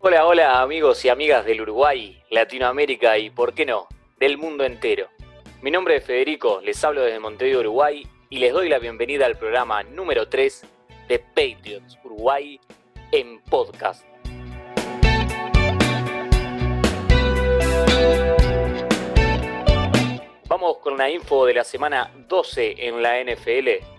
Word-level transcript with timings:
Hola, 0.00 0.26
hola 0.26 0.60
amigos 0.60 1.04
y 1.04 1.08
amigas 1.08 1.44
del 1.44 1.62
Uruguay, 1.62 2.22
Latinoamérica 2.30 3.18
y, 3.18 3.30
por 3.30 3.54
qué 3.54 3.66
no, 3.66 3.88
del 4.18 4.38
mundo 4.38 4.64
entero. 4.64 5.08
Mi 5.62 5.70
nombre 5.70 5.96
es 5.96 6.04
Federico, 6.04 6.60
les 6.62 6.84
hablo 6.84 7.02
desde 7.02 7.18
Montevideo, 7.18 7.60
Uruguay 7.60 8.06
y 8.28 8.38
les 8.38 8.52
doy 8.52 8.68
la 8.68 8.78
bienvenida 8.78 9.26
al 9.26 9.36
programa 9.38 9.82
número 9.82 10.28
3 10.28 10.62
de 11.08 11.18
Patriots 11.18 11.98
Uruguay 12.04 12.60
en 13.12 13.40
podcast. 13.42 14.04
Vamos 20.46 20.78
con 20.78 20.96
la 20.96 21.10
info 21.10 21.46
de 21.46 21.54
la 21.54 21.64
semana 21.64 22.12
12 22.28 22.86
en 22.86 23.02
la 23.02 23.20
NFL. 23.24 23.93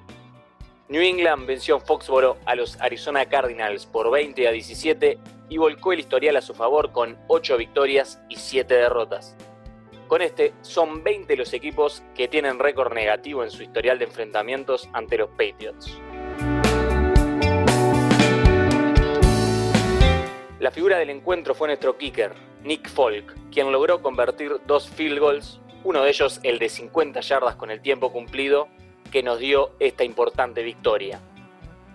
New 0.88 1.02
England 1.02 1.48
venció 1.48 1.78
en 1.78 1.82
Foxboro 1.82 2.38
a 2.46 2.54
los 2.54 2.80
Arizona 2.80 3.26
Cardinals 3.26 3.88
por 3.88 4.12
20 4.12 4.48
a 4.48 4.52
17 4.52 5.18
y 5.50 5.58
volcó 5.58 5.94
el 5.94 6.00
historial 6.00 6.38
a 6.38 6.42
su 6.42 6.54
favor 6.54 6.92
con 6.92 7.18
8 7.28 7.58
victorias 7.58 8.22
y 8.30 8.36
7 8.36 8.72
derrotas. 8.72 9.36
Con 10.08 10.22
este, 10.22 10.54
son 10.62 11.04
20 11.04 11.38
los 11.38 11.54
equipos 11.54 12.04
que 12.14 12.28
tienen 12.28 12.60
récord 12.60 12.94
negativo 12.94 13.44
en 13.44 13.50
su 13.50 13.64
historial 13.64 13.98
de 13.98 14.06
enfrentamientos 14.06 14.88
ante 14.94 15.18
los 15.18 15.30
Patriots. 15.30 16.00
La 20.60 20.70
figura 20.70 21.00
del 21.00 21.10
encuentro 21.10 21.56
fue 21.56 21.68
nuestro 21.68 21.98
kicker, 21.98 22.32
Nick 22.62 22.90
Folk, 22.90 23.34
quien 23.50 23.72
logró 23.72 24.04
convertir 24.04 24.58
dos 24.68 24.88
field 24.88 25.18
goals, 25.18 25.60
uno 25.84 26.04
de 26.04 26.10
ellos 26.10 26.40
el 26.44 26.60
de 26.60 26.70
50 26.70 27.22
yardas 27.22 27.56
con 27.56 27.72
el 27.72 27.82
tiempo 27.82 28.12
cumplido, 28.12 28.68
que 29.16 29.24
nos 29.24 29.40
dio 29.40 29.72
esta 29.80 30.04
importante 30.04 30.62
victoria. 30.62 31.22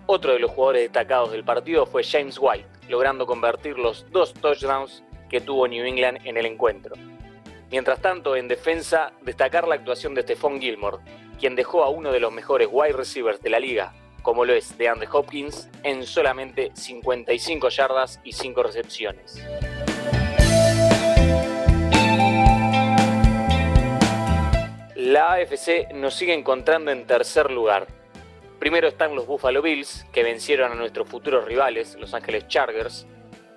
Otro 0.07 0.33
de 0.33 0.39
los 0.39 0.49
jugadores 0.49 0.81
destacados 0.81 1.31
del 1.31 1.43
partido 1.43 1.85
fue 1.85 2.03
James 2.03 2.39
White, 2.41 2.65
logrando 2.89 3.27
convertir 3.27 3.77
los 3.77 4.09
dos 4.09 4.33
touchdowns 4.33 5.03
que 5.29 5.39
tuvo 5.39 5.67
New 5.67 5.85
England 5.85 6.17
en 6.23 6.37
el 6.37 6.47
encuentro. 6.47 6.95
Mientras 7.69 8.01
tanto, 8.01 8.35
en 8.35 8.47
defensa, 8.47 9.13
destacar 9.21 9.67
la 9.67 9.75
actuación 9.75 10.15
de 10.15 10.23
Stephon 10.23 10.59
Gilmore, 10.59 10.97
quien 11.39 11.55
dejó 11.55 11.83
a 11.83 11.89
uno 11.89 12.11
de 12.11 12.19
los 12.19 12.33
mejores 12.33 12.67
wide 12.71 12.93
receivers 12.93 13.39
de 13.39 13.51
la 13.51 13.59
liga, 13.59 13.93
como 14.23 14.43
lo 14.43 14.53
es 14.53 14.75
de 14.79 14.89
Andre 14.89 15.07
Hopkins, 15.11 15.69
en 15.83 16.07
solamente 16.07 16.71
55 16.73 17.69
yardas 17.69 18.19
y 18.23 18.31
5 18.31 18.63
recepciones. 18.63 19.45
La 25.11 25.33
AFC 25.33 25.91
nos 25.93 26.13
sigue 26.13 26.33
encontrando 26.33 26.89
en 26.89 27.05
tercer 27.05 27.51
lugar. 27.51 27.85
Primero 28.59 28.87
están 28.87 29.13
los 29.13 29.27
Buffalo 29.27 29.61
Bills, 29.61 30.05
que 30.13 30.23
vencieron 30.23 30.71
a 30.71 30.75
nuestros 30.75 31.09
futuros 31.09 31.43
rivales, 31.43 31.97
Los 31.99 32.13
Ángeles 32.13 32.47
Chargers, 32.47 33.05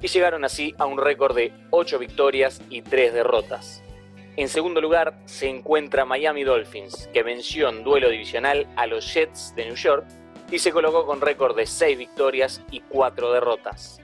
y 0.00 0.08
llegaron 0.08 0.44
así 0.44 0.74
a 0.78 0.86
un 0.86 0.98
récord 0.98 1.36
de 1.36 1.52
8 1.70 2.00
victorias 2.00 2.60
y 2.70 2.82
3 2.82 3.14
derrotas. 3.14 3.84
En 4.34 4.48
segundo 4.48 4.80
lugar 4.80 5.14
se 5.26 5.48
encuentra 5.48 6.04
Miami 6.04 6.42
Dolphins, 6.42 7.08
que 7.12 7.22
venció 7.22 7.68
en 7.68 7.84
duelo 7.84 8.10
divisional 8.10 8.66
a 8.74 8.88
los 8.88 9.14
Jets 9.14 9.54
de 9.54 9.66
New 9.66 9.76
York 9.76 10.06
y 10.50 10.58
se 10.58 10.72
colocó 10.72 11.06
con 11.06 11.20
récord 11.20 11.56
de 11.56 11.66
6 11.66 11.96
victorias 11.96 12.62
y 12.72 12.80
4 12.80 13.32
derrotas. 13.32 14.00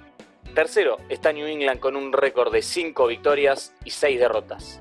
Tercero 0.55 0.99
está 1.09 1.33
New 1.33 1.49
England 1.49 1.81
con 1.81 1.97
un 1.97 2.13
récord 2.13 2.53
de 2.53 2.63
5 2.63 3.09
victorias 3.09 3.75
y 3.85 3.91
6 3.91 4.21
derrotas. 4.21 4.81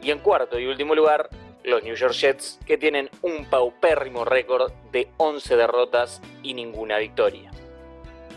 Y 0.00 0.10
en 0.12 0.20
cuarto 0.20 0.58
y 0.58 0.64
último 0.64 0.94
lugar, 0.94 1.28
los 1.66 1.82
New 1.82 1.94
York 1.96 2.14
Jets, 2.14 2.58
que 2.64 2.78
tienen 2.78 3.10
un 3.22 3.44
paupérrimo 3.44 4.24
récord 4.24 4.72
de 4.92 5.08
11 5.16 5.56
derrotas 5.56 6.22
y 6.42 6.54
ninguna 6.54 6.98
victoria. 6.98 7.50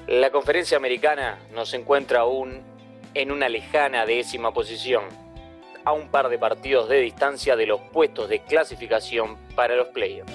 La 0.08 0.32
conferencia 0.32 0.78
americana 0.78 1.38
nos 1.54 1.74
encuentra 1.76 2.22
aún 2.22 2.62
en 3.14 3.32
una 3.32 3.48
lejana 3.48 4.08
décima 4.08 4.52
posición, 4.52 5.04
a 5.86 5.94
un 5.94 6.10
par 6.10 6.30
de 6.30 6.40
partidos 6.40 6.90
de 6.90 7.02
distancia 7.02 7.56
de 7.56 7.68
los 7.68 7.80
puestos 7.80 8.28
de 8.30 8.40
clasificación 8.40 9.38
para 9.56 9.76
los 9.76 9.90
playoffs. 9.90 10.34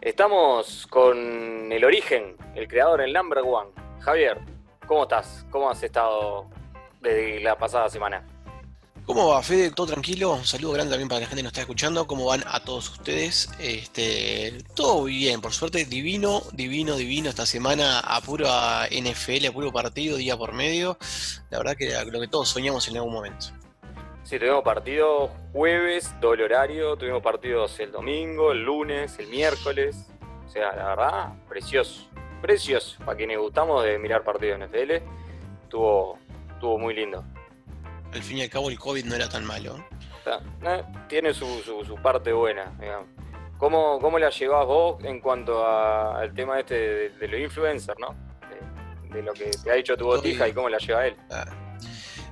Estamos 0.00 0.86
con 0.86 1.72
el 1.72 1.84
origen, 1.84 2.36
el 2.54 2.68
creador, 2.68 3.00
el 3.00 3.12
number 3.12 3.38
one. 3.38 3.70
Javier, 3.98 4.38
¿cómo 4.86 5.02
estás? 5.02 5.44
¿Cómo 5.50 5.68
has 5.68 5.82
estado 5.82 6.48
desde 7.00 7.40
la 7.40 7.58
pasada 7.58 7.90
semana? 7.90 8.24
¿Cómo 9.06 9.30
va, 9.30 9.42
Fede? 9.42 9.72
¿Todo 9.72 9.88
tranquilo? 9.88 10.34
Un 10.34 10.46
saludo 10.46 10.74
grande 10.74 10.92
también 10.92 11.08
para 11.08 11.22
la 11.22 11.26
gente 11.26 11.40
que 11.40 11.42
nos 11.42 11.50
está 11.50 11.62
escuchando. 11.62 12.06
¿Cómo 12.06 12.26
van 12.26 12.44
a 12.46 12.60
todos 12.60 12.90
ustedes? 12.90 13.50
Este, 13.58 14.56
todo 14.76 15.02
bien, 15.02 15.40
por 15.40 15.52
suerte, 15.52 15.84
divino, 15.84 16.44
divino, 16.52 16.94
divino 16.94 17.28
esta 17.28 17.44
semana 17.44 17.98
a 17.98 18.20
puro 18.20 18.46
NFL, 18.88 19.46
a 19.48 19.52
puro 19.52 19.72
partido, 19.72 20.16
día 20.16 20.36
por 20.36 20.52
medio. 20.52 20.96
La 21.50 21.58
verdad 21.58 21.76
que 21.76 21.92
lo 22.04 22.20
que 22.20 22.28
todos 22.28 22.48
soñamos 22.48 22.86
en 22.86 22.98
algún 22.98 23.14
momento. 23.14 23.46
Sí, 24.30 24.38
tuvimos 24.38 24.62
partidos 24.62 25.28
jueves, 25.52 26.14
doble 26.20 26.44
horario, 26.44 26.94
tuvimos 26.94 27.20
partidos 27.20 27.80
el 27.80 27.90
domingo, 27.90 28.52
el 28.52 28.62
lunes, 28.62 29.18
el 29.18 29.26
miércoles. 29.26 30.06
O 30.46 30.48
sea, 30.48 30.72
la 30.76 30.84
verdad, 30.90 31.32
precioso. 31.48 32.08
Precioso. 32.40 32.96
Para 33.04 33.16
quienes 33.16 33.38
gustamos 33.38 33.82
de 33.82 33.98
mirar 33.98 34.22
partidos 34.22 34.60
en 34.60 34.68
NFL, 34.68 35.04
estuvo, 35.64 36.16
estuvo 36.48 36.78
muy 36.78 36.94
lindo. 36.94 37.24
Al 38.14 38.22
fin 38.22 38.36
y 38.36 38.42
al 38.42 38.50
cabo 38.50 38.70
el 38.70 38.78
COVID 38.78 39.04
no 39.04 39.16
era 39.16 39.28
tan 39.28 39.44
malo. 39.44 39.84
Eh, 40.24 40.84
tiene 41.08 41.34
su, 41.34 41.46
su, 41.64 41.96
parte 41.96 42.32
buena, 42.32 42.72
digamos. 42.78 43.08
¿Cómo, 43.58 43.98
¿Cómo, 43.98 44.16
la 44.16 44.30
llevas 44.30 44.64
vos 44.64 45.02
en 45.02 45.20
cuanto 45.20 45.66
al 45.66 46.32
tema 46.34 46.60
este 46.60 47.10
de, 47.18 47.26
los 47.26 47.40
influencers, 47.40 47.98
no? 47.98 48.14
De, 49.12 49.24
lo 49.24 49.32
que 49.32 49.50
te 49.64 49.72
ha 49.72 49.74
dicho 49.74 49.96
tu 49.96 50.04
botija 50.04 50.46
y 50.46 50.52
cómo 50.52 50.68
la 50.68 50.78
lleva 50.78 51.04
él. 51.08 51.16
Ah, 51.32 51.46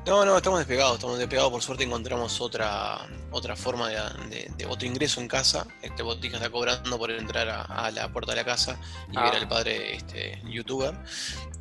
no, 0.09 0.25
no, 0.25 0.37
estamos 0.37 0.59
despegados, 0.61 0.95
estamos 0.95 1.19
despegados. 1.19 1.51
Por 1.51 1.63
suerte 1.63 1.85
encontramos 1.85 2.41
otra 2.41 3.07
otra 3.31 3.57
forma 3.57 3.89
de, 3.89 4.67
otro 4.69 4.87
ingreso 4.87 5.21
en 5.21 5.29
casa. 5.29 5.67
Este 5.83 6.03
Botija 6.03 6.37
está 6.37 6.51
cobrando 6.51 6.99
por 6.99 7.11
entrar 7.11 7.49
a, 7.49 7.91
la 7.91 8.09
puerta 8.09 8.33
de 8.33 8.37
la 8.37 8.45
casa 8.45 8.81
y 9.11 9.17
ver 9.17 9.35
ah. 9.35 9.39
al 9.39 9.49
padre 9.49 9.97
este, 9.97 10.41
youtuber, 10.45 10.95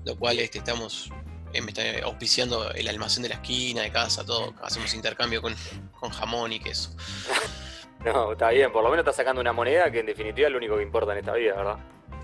lo 0.06 0.16
cual 0.18 0.40
este, 0.40 0.60
estamos 0.60 1.10
eh, 1.54 1.62
me 1.62 1.72
está 1.72 1.82
auspiciando 2.04 2.72
el 2.72 2.88
almacén 2.88 3.24
de 3.24 3.30
la 3.30 3.36
esquina 3.36 3.82
de 3.82 3.92
casa, 3.92 4.26
todo. 4.26 4.54
Hacemos 4.62 4.94
intercambio 4.94 5.42
con, 5.42 5.56
con 6.00 6.10
jamón 6.10 6.54
y 6.54 6.60
queso. 6.60 6.92
no, 8.06 8.32
está 8.34 8.50
bien, 8.50 8.72
por 8.72 8.84
lo 8.84 8.90
menos 8.90 9.06
está 9.06 9.14
sacando 9.14 9.42
una 9.42 9.54
moneda 9.54 9.92
que 9.92 10.00
en 10.00 10.06
definitiva 10.06 10.48
es 10.48 10.52
lo 10.52 10.58
único 10.58 10.78
que 10.78 10.84
importa 10.84 11.12
en 11.12 11.20
esta 11.20 11.34
vida, 11.34 11.56
¿verdad? 11.56 11.78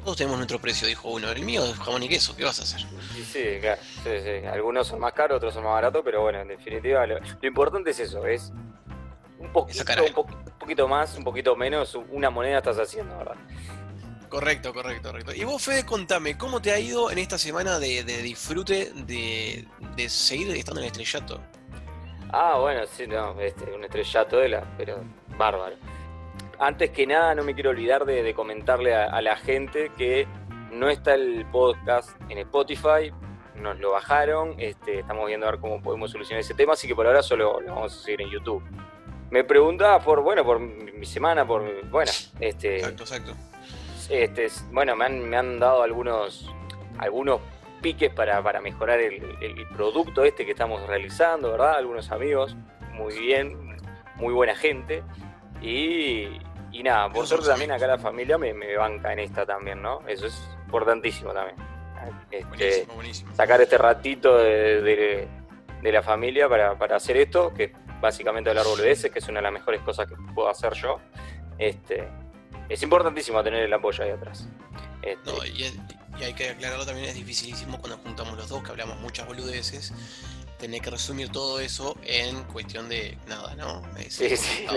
Todos 0.04 0.18
tenemos 0.18 0.38
nuestro 0.38 0.60
precio, 0.60 0.86
dijo 0.86 1.10
uno. 1.10 1.30
El 1.32 1.44
mío 1.44 1.64
es 1.64 1.78
jamón 1.80 2.04
y 2.04 2.10
queso, 2.10 2.36
¿qué 2.36 2.44
vas 2.44 2.60
a 2.60 2.64
hacer? 2.64 2.82
Sí, 3.14 3.24
sí, 3.24 3.60
claro. 3.62 3.82
Sí, 4.04 4.10
sí. 4.22 4.46
Algunos 4.46 4.88
son 4.88 5.00
más 5.00 5.14
caros, 5.14 5.38
otros 5.38 5.54
son 5.54 5.64
más 5.64 5.74
baratos, 5.74 6.02
pero 6.04 6.22
bueno, 6.22 6.42
en 6.42 6.50
definitiva 6.50 7.08
lo, 7.08 7.20
importante 7.42 7.92
es 7.92 8.00
eso, 8.00 8.26
es 8.26 8.52
un 9.40 9.52
poquito, 9.54 9.84
un, 10.06 10.58
poquito 10.60 10.88
más, 10.90 11.16
un 11.16 11.24
poquito 11.24 11.56
menos, 11.56 11.96
una 12.10 12.30
moneda 12.30 12.58
estás 12.58 12.78
haciendo, 12.80 13.18
¿verdad? 13.18 13.36
Correcto, 14.28 14.74
correcto, 14.74 15.12
correcto. 15.12 15.34
Y 15.34 15.46
vos, 15.46 15.64
Fede, 15.64 15.86
contame, 15.86 16.38
¿cómo 16.38 16.62
te 16.62 16.72
ha 16.72 16.80
ido 16.80 17.10
en 17.10 17.20
esta 17.20 17.38
semana 17.38 17.80
de, 17.80 18.04
disfrute 18.04 18.92
de, 19.06 19.66
seguir 20.10 20.50
estando 20.52 20.82
en 20.82 20.88
el 20.88 20.92
estrellato? 20.92 21.40
Ah, 22.32 22.58
bueno, 22.60 22.82
sí, 22.88 23.08
no, 23.08 23.40
este, 23.40 23.72
un 23.72 23.86
estrellato 23.86 24.38
de 24.38 24.50
la, 24.50 24.76
pero 24.78 25.02
bárbaro 25.38 25.76
antes 26.60 26.90
que 26.92 27.08
nada 27.08 27.36
no 27.36 27.44
me 27.44 27.54
quiero 27.54 27.72
olvidar 27.72 28.06
de, 28.06 28.34
comentarle 28.34 28.96
a, 28.96 29.22
la 29.22 29.36
gente 29.36 29.92
que 29.98 30.28
no 30.72 30.90
está 30.90 31.14
el 31.14 31.46
podcast 31.52 32.10
en 32.30 32.40
Spotify, 32.40 33.12
nos 33.56 33.80
lo 33.80 33.92
bajaron, 33.92 34.56
este, 34.58 35.00
estamos 35.00 35.28
viendo 35.28 35.48
a 35.48 35.52
ver 35.52 35.60
cómo 35.60 35.82
podemos 35.82 36.12
solucionar 36.12 36.42
ese 36.42 36.54
tema, 36.54 36.74
así 36.74 36.88
que 36.88 36.96
por 36.96 37.06
ahora 37.06 37.22
solo 37.22 37.60
lo 37.62 37.76
vamos 37.76 37.94
a 37.94 38.04
seguir 38.04 38.22
en 38.22 38.30
YouTube. 38.30 38.64
Me 39.30 39.44
preguntaba 39.44 40.00
por, 40.00 40.22
bueno, 40.22 40.44
por 40.44 40.60
mi 40.60 41.06
semana, 41.06 41.46
por, 41.46 41.64
bueno, 41.90 42.12
este... 42.40 42.78
Exacto, 42.78 43.04
exacto. 43.04 43.34
Este, 44.10 44.48
bueno, 44.72 44.96
me 44.96 45.06
han, 45.06 45.30
me 45.30 45.38
han 45.38 45.60
dado 45.60 45.82
algunos, 45.82 46.52
algunos 46.98 47.40
piques 47.82 48.12
para, 48.14 48.42
mejorar 48.62 49.00
el, 49.00 49.24
el, 49.42 49.68
producto 49.70 50.24
este 50.24 50.46
que 50.46 50.52
estamos 50.52 50.86
realizando, 50.88 51.52
¿verdad? 51.52 51.78
Algunos 51.78 52.12
amigos, 52.12 52.56
muy 52.92 53.18
bien, 53.18 53.78
muy 54.16 54.34
buena 54.34 54.56
gente. 54.56 55.04
Y, 55.64 56.84
nada, 56.84 57.10
por 57.10 57.26
suerte 57.26 57.48
también 57.48 57.72
acá 57.72 57.88
la 57.88 57.98
familia 57.98 58.38
me, 58.38 58.54
banca 58.76 59.14
en 59.14 59.20
esta 59.20 59.46
también, 59.46 59.82
¿no? 59.82 60.02
Eso 60.08 60.28
es 60.28 60.38
importantísimo 60.66 61.32
también. 61.32 61.56
Este, 62.30 62.86
sacar 63.34 63.62
este 63.62 63.78
ratito 63.78 64.38
de, 64.38 65.28
la 65.82 66.04
familia 66.04 66.50
para, 66.50 66.96
hacer 66.96 67.16
esto, 67.16 67.54
que 67.54 67.74
básicamente 68.02 68.50
hablar 68.50 68.66
boludeces, 68.66 69.10
que 69.10 69.20
es 69.20 69.28
una 69.30 69.40
de 69.40 69.44
las 69.44 69.54
mejores 69.54 69.82
cosas 69.82 70.08
que 70.08 70.16
puedo 70.36 70.50
hacer 70.50 70.74
yo. 70.74 71.00
Este, 71.58 72.10
es 72.68 72.84
importantísimo 72.84 73.42
tener 73.42 73.64
el 73.64 73.74
apoyo 73.74 74.04
ahí 74.04 74.10
atrás. 74.10 74.50
Este, 75.02 75.32
no, 75.32 75.46
y, 75.46 75.72
hay 76.22 76.34
que 76.34 76.50
aclararlo 76.50 76.86
también, 76.86 77.08
es 77.08 77.16
dificilísimo 77.16 77.80
cuando 77.80 77.98
juntamos 77.98 78.38
los 78.38 78.50
dos, 78.50 78.62
que 78.64 78.72
hablamos 78.72 79.00
muchas 79.00 79.26
boludeces, 79.26 79.94
tener 80.60 80.82
que 80.82 80.90
resumir 80.90 81.30
todo 81.32 81.60
eso 81.60 81.98
en 82.04 82.44
cuestión 82.44 82.88
de 82.88 83.18
nada, 83.28 83.56
¿no? 83.56 83.82
sí, 84.10 84.36
sí, 84.38 84.68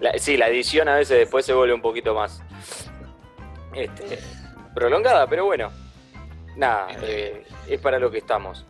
la, 0.00 0.18
sí, 0.18 0.36
la 0.36 0.48
edición 0.48 0.88
a 0.88 0.96
veces 0.96 1.18
después 1.18 1.44
se 1.44 1.52
vuelve 1.52 1.74
un 1.74 1.82
poquito 1.82 2.14
más 2.14 2.42
este, 3.74 4.18
prolongada, 4.74 5.26
pero 5.26 5.44
bueno, 5.44 5.70
nada, 6.56 6.88
eh, 7.02 7.44
es 7.68 7.80
para 7.80 7.98
lo 7.98 8.10
que 8.10 8.18
estamos. 8.18 8.66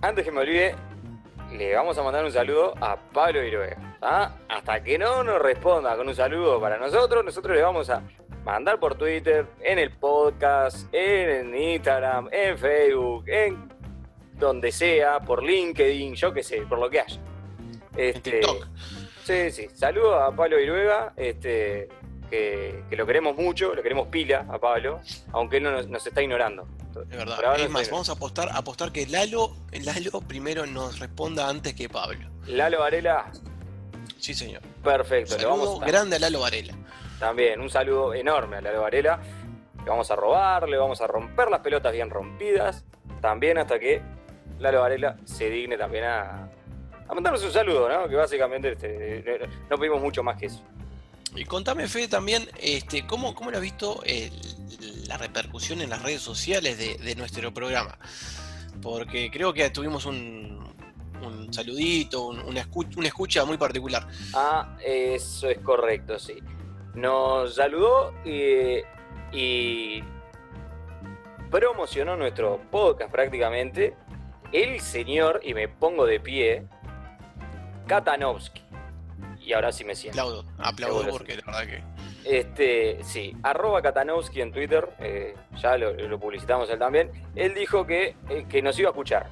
Antes 0.00 0.24
que 0.24 0.30
me 0.30 0.40
olvide, 0.40 0.74
le 1.52 1.74
vamos 1.74 1.96
a 1.98 2.02
mandar 2.02 2.24
un 2.24 2.32
saludo 2.32 2.74
a 2.80 2.96
Pablo 2.96 3.42
Iruega. 3.42 3.96
Hasta 4.00 4.82
que 4.82 4.98
no 4.98 5.24
nos 5.24 5.40
responda 5.40 5.96
con 5.96 6.08
un 6.08 6.14
saludo 6.14 6.60
para 6.60 6.78
nosotros, 6.78 7.24
nosotros 7.24 7.56
le 7.56 7.62
vamos 7.62 7.90
a 7.90 8.02
mandar 8.44 8.78
por 8.78 8.94
Twitter, 8.94 9.46
en 9.60 9.78
el 9.78 9.90
podcast, 9.90 10.86
en 10.92 11.54
Instagram, 11.54 12.28
en 12.30 12.56
Facebook, 12.56 13.24
en 13.28 13.68
donde 14.34 14.70
sea, 14.70 15.20
por 15.20 15.42
LinkedIn, 15.42 16.14
yo 16.14 16.32
qué 16.32 16.42
sé, 16.42 16.62
por 16.62 16.78
lo 16.78 16.88
que 16.88 17.00
haya. 17.00 17.20
Este, 17.96 18.40
Sí, 19.28 19.50
sí. 19.50 19.68
Saludo 19.74 20.18
a 20.18 20.34
Pablo 20.34 20.58
Iruega, 20.58 21.12
este, 21.14 21.90
que, 22.30 22.82
lo 22.92 23.06
queremos 23.06 23.36
mucho, 23.36 23.74
lo 23.74 23.82
queremos 23.82 24.08
pila 24.08 24.46
a 24.48 24.58
Pablo, 24.58 25.02
aunque 25.32 25.58
él 25.58 25.64
no 25.64 25.82
nos, 25.82 26.06
está 26.06 26.22
ignorando. 26.22 26.66
Es 27.10 27.14
verdad. 27.14 27.60
Es 27.60 27.68
más, 27.68 27.90
vamos 27.90 28.08
a 28.08 28.12
apostar, 28.12 28.48
apostar 28.50 28.90
que 28.90 29.06
Lalo, 29.06 29.54
Lalo 29.84 30.22
primero 30.22 30.64
nos 30.64 30.98
responda 30.98 31.46
antes 31.46 31.74
que 31.74 31.90
Pablo. 31.90 32.26
Lalo 32.46 32.80
Varela. 32.80 33.30
Sí, 34.16 34.32
señor. 34.32 34.62
Perfecto. 34.82 35.34
Un 35.34 35.40
saludo 35.42 35.78
grande 35.80 36.16
a 36.16 36.20
Lalo 36.20 36.40
Varela. 36.40 36.72
También, 37.18 37.60
un 37.60 37.68
saludo 37.68 38.14
enorme 38.14 38.56
a 38.56 38.60
Lalo 38.62 38.80
Varela. 38.80 39.20
Le 39.84 39.90
vamos 39.90 40.10
a 40.10 40.16
robar, 40.16 40.66
le 40.66 40.78
vamos 40.78 41.02
a 41.02 41.06
romper 41.06 41.50
las 41.50 41.60
pelotas 41.60 41.92
bien 41.92 42.08
rompidas. 42.08 42.86
También 43.20 43.58
hasta 43.58 43.78
que 43.78 44.00
Lalo 44.58 44.80
Varela 44.80 45.18
se 45.26 45.50
digne 45.50 45.76
también 45.76 46.04
a, 46.04 46.48
a 47.08 47.14
mandarnos 47.14 47.42
un 47.42 47.52
saludo, 47.52 47.88
¿no? 47.88 48.08
Que 48.08 48.16
básicamente 48.16 48.72
este, 48.72 49.48
no 49.70 49.76
pedimos 49.78 50.00
mucho 50.00 50.22
más 50.22 50.38
que 50.38 50.46
eso. 50.46 50.62
Y 51.34 51.44
contame, 51.44 51.88
Fede, 51.88 52.08
también, 52.08 52.48
este, 52.58 53.06
¿cómo, 53.06 53.34
cómo 53.34 53.50
lo 53.50 53.58
has 53.58 53.62
visto 53.62 54.02
la 55.06 55.16
repercusión 55.16 55.80
en 55.80 55.90
las 55.90 56.02
redes 56.02 56.22
sociales 56.22 56.78
de, 56.78 57.14
nuestro 57.16 57.52
programa? 57.52 57.98
Porque 58.82 59.30
creo 59.30 59.52
que 59.52 59.68
tuvimos 59.70 60.06
un, 60.06 60.58
saludito, 61.50 62.26
una, 62.26 62.60
escucha, 63.04 63.44
muy 63.44 63.56
particular. 63.56 64.06
Ah, 64.34 64.76
eso 64.84 65.48
es 65.48 65.58
correcto, 65.58 66.18
sí. 66.18 66.34
Nos 66.94 67.54
saludó 67.54 68.12
y 68.24 70.02
promocionó 71.50 72.16
nuestro 72.16 72.60
podcast 72.70 73.10
prácticamente 73.10 73.94
el 74.52 74.80
señor, 74.80 75.40
y 75.44 75.54
me 75.54 75.68
pongo 75.68 76.06
de 76.06 76.20
pie, 76.20 76.64
Katanovsky 77.88 78.62
y 79.48 79.54
ahora 79.54 79.72
sí 79.72 79.82
me 79.82 79.96
siento. 79.96 80.20
Aplaudo, 80.20 80.44
aplaudo 80.58 81.10
porque 81.10 81.36
la 81.36 81.42
verdad 81.46 81.66
que. 81.66 81.82
Este, 82.24 83.02
sí, 83.02 83.34
arroba 83.42 83.80
Katanowski 83.80 84.42
en 84.42 84.52
Twitter, 84.52 84.86
eh, 84.98 85.34
ya 85.56 85.78
lo, 85.78 86.20
publicitamos 86.20 86.68
él 86.68 86.78
también. 86.78 87.10
Él 87.34 87.54
dijo 87.54 87.86
que, 87.86 88.14
eh, 88.28 88.44
que 88.46 88.60
nos 88.60 88.78
iba 88.78 88.90
a 88.90 88.92
escuchar. 88.92 89.26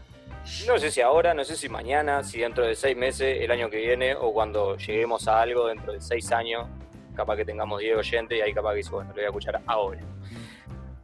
No 0.66 0.78
sé 0.78 0.90
si 0.90 1.02
ahora, 1.02 1.34
no 1.34 1.44
sé 1.44 1.54
si 1.56 1.68
mañana, 1.68 2.24
si 2.24 2.38
dentro 2.38 2.64
de 2.64 2.74
seis 2.74 2.96
meses, 2.96 3.42
el 3.42 3.50
año 3.50 3.68
que 3.68 3.76
viene, 3.76 4.14
o 4.14 4.32
cuando 4.32 4.78
lleguemos 4.78 5.28
a 5.28 5.42
algo 5.42 5.66
dentro 5.66 5.92
de 5.92 6.00
seis 6.00 6.32
años, 6.32 6.66
capaz 7.14 7.36
que 7.36 7.44
tengamos 7.44 7.80
10 7.80 7.98
oyentes 7.98 8.38
y 8.38 8.40
ahí 8.40 8.54
capaz 8.54 8.70
que 8.70 8.76
dice, 8.78 8.90
bueno, 8.90 9.10
lo 9.10 9.16
voy 9.16 9.24
a 9.24 9.26
escuchar 9.26 9.60
ahora. 9.66 10.00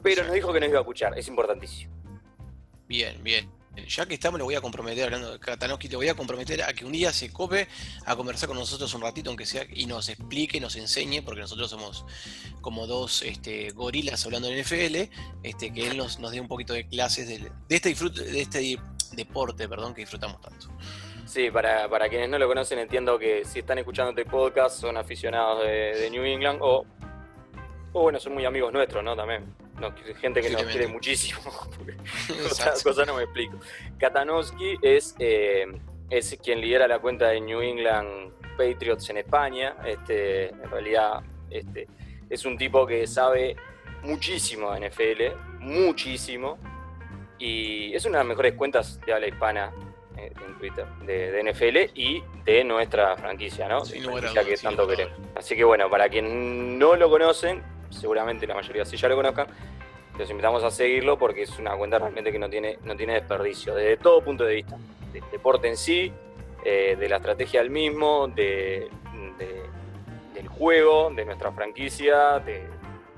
Pero 0.03 0.25
nos 0.25 0.33
dijo 0.33 0.53
que 0.53 0.61
nos 0.61 0.69
iba 0.71 0.79
a 0.79 0.83
escuchar, 0.83 1.19
es 1.19 1.29
importantísimo. 1.29 1.93
Bien, 2.87 3.23
bien 3.23 3.62
ya 3.89 4.07
que 4.07 4.15
estamos, 4.15 4.39
lo 4.39 4.45
voy 4.45 4.55
a 4.55 4.61
comprometer, 4.61 5.05
hablando 5.05 5.33
de 5.33 5.39
Katanowski, 5.39 5.89
voy 5.89 6.09
a 6.09 6.15
comprometer 6.15 6.63
a 6.63 6.73
que 6.73 6.85
un 6.85 6.93
día 6.93 7.13
se 7.13 7.33
cope 7.33 7.69
a 8.05 8.17
conversar 8.17 8.49
con 8.49 8.59
nosotros 8.59 8.93
un 8.95 9.01
ratito, 9.01 9.31
aunque 9.31 9.47
sea, 9.47 9.65
y 9.73 9.87
nos 9.87 10.09
explique, 10.09 10.61
nos 10.61 10.77
enseñe, 10.77 11.23
porque 11.23 11.41
nosotros 11.41 11.71
somos 11.71 12.05
como 12.61 12.87
dos 12.87 13.23
este, 13.23 13.71
gorilas 13.71 14.25
hablando 14.27 14.49
en 14.49 14.61
NFL, 14.61 15.11
este, 15.43 15.73
que 15.73 15.89
él 15.89 15.97
nos, 15.97 16.21
dé 16.31 16.41
un 16.41 16.49
poquito 16.49 16.75
de 16.75 16.87
clases 16.87 17.29
de, 17.29 17.51
este 17.69 17.89
disfrute, 17.89 18.23
de 18.23 18.41
este 18.43 18.79
deporte, 19.13 19.69
perdón, 19.69 19.95
que 19.95 20.03
disfrutamos 20.03 20.41
tanto. 20.41 20.69
Sí, 21.25 21.51
para, 21.51 21.89
para 21.89 22.09
quienes 22.09 22.29
no 22.29 22.39
lo 22.39 22.47
conocen, 22.47 22.79
entiendo 22.79 23.19
que 23.19 23.45
si 23.45 23.61
están 23.61 23.79
escuchando 23.79 24.11
este 24.11 24.31
podcast 24.31 24.81
son 24.81 24.97
aficionados 24.97 25.65
de, 25.65 26.09
New 26.11 26.25
England 26.25 26.59
o, 26.61 26.85
o 27.93 28.03
bueno, 28.03 28.21
son 28.21 28.35
muy 28.35 28.45
amigos 28.45 28.73
nuestros, 28.73 29.03
¿no? 29.03 29.17
También 29.17 29.45
gente 30.21 30.41
que 30.41 30.51
nos 30.51 30.63
quiere 30.65 30.87
muchísimo. 30.89 31.41
otra 32.51 32.73
cosa 32.83 33.05
no 33.05 33.17
me 33.17 33.25
explico. 33.25 33.59
Katanowski 33.99 34.79
es, 34.83 35.15
eh, 35.19 35.67
es 36.11 36.39
quien 36.43 36.61
lidera 36.61 36.87
la 36.87 36.99
cuenta 36.99 37.29
de 37.29 37.41
New 37.41 37.61
England 37.61 38.33
Patriots 38.57 39.11
en 39.11 39.19
España. 39.19 39.77
Este, 39.85 40.51
en 40.51 40.71
realidad, 40.71 41.23
este, 41.51 41.89
es 42.31 42.45
un 42.45 42.57
tipo 42.57 42.87
que 42.87 43.07
sabe 43.07 43.57
muchísimo 44.03 44.73
de 44.73 44.89
NFL, 44.89 45.59
muchísimo. 45.61 46.59
Y 47.39 47.95
es 47.95 48.05
una 48.05 48.19
de 48.19 48.25
las 48.25 48.29
mejores 48.29 48.55
cuentas 48.55 49.01
de 49.05 49.13
habla 49.13 49.27
hispana 49.27 49.73
eh, 50.17 50.33
en 50.47 50.59
Twitter 50.59 50.87
de, 51.07 51.43
NFL 51.43 51.99
y 51.99 52.23
de 52.45 52.65
nuestra 52.65 53.17
franquicia, 53.17 53.67
¿no? 53.67 53.83
que 53.83 54.57
tanto 54.63 54.87
queremos. 54.87 55.19
Así 55.35 55.57
que 55.57 55.65
bueno, 55.65 55.91
para 55.91 56.09
quien 56.09 56.79
no 56.79 56.95
lo 56.97 57.11
conocen, 57.11 57.63
seguramente 57.93 58.47
la 58.47 58.55
mayoría 58.55 58.85
sí 58.85 58.97
ya 58.97 59.09
lo 59.09 59.17
conozcan, 59.17 59.47
los 60.19 60.29
invitamos 60.31 60.63
a 60.65 60.71
seguirlo 60.71 61.19
porque 61.19 61.43
es 61.43 61.59
una 61.59 61.77
cuenta 61.77 61.99
realmente 61.99 62.33
que 62.33 62.39
no 62.39 62.51
tiene, 62.51 62.79
no 62.85 62.97
tiene 62.97 63.15
desperdicio, 63.15 63.75
desde 63.75 63.97
todo 63.97 64.23
punto 64.23 64.45
de 64.45 64.57
vista, 64.57 64.77
del 65.13 65.25
deporte 65.31 65.69
en 65.69 65.77
sí, 65.77 66.13
eh, 66.65 66.97
de 66.99 67.09
la 67.09 67.17
estrategia 67.17 67.61
del 67.61 67.71
mismo, 67.71 68.29
de, 68.29 68.89
del 70.35 70.49
juego, 70.49 71.11
de 71.15 71.25
nuestra 71.25 71.53
franquicia, 71.53 72.39
de, 72.39 72.67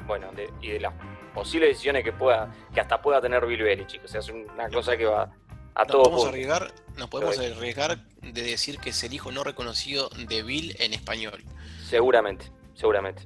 bueno, 0.06 0.31
y 0.61 0.71
de 0.71 0.81
las 0.81 0.94
posibles 1.35 1.71
decisiones 1.71 2.05
que 2.05 2.12
pueda, 2.12 2.55
que 2.73 2.81
hasta 2.81 3.03
pueda 3.03 3.21
tener 3.21 3.44
Bill 3.44 3.62
Belichick. 3.62 4.05
O 4.05 4.09
sea, 4.09 4.21
es 4.21 4.29
una 4.29 4.69
cosa 4.69 4.97
que 4.97 5.05
va 5.05 5.31
a 5.75 5.85
todo. 5.85 6.05
Podemos 6.05 6.26
arriesgar, 6.26 6.73
nos 6.97 7.09
podemos 7.09 7.38
arriesgar 7.38 7.99
de 8.23 8.43
decir 8.43 8.79
que 8.79 8.91
es 8.91 9.05
el 9.05 9.12
hijo 9.12 9.32
no 9.32 9.44
reconocido 9.44 10.09
de 10.11 10.43
Bill 10.43 10.76
en 10.79 10.94
español. 10.94 11.44
Seguramente, 11.85 12.50
seguramente. 12.75 13.25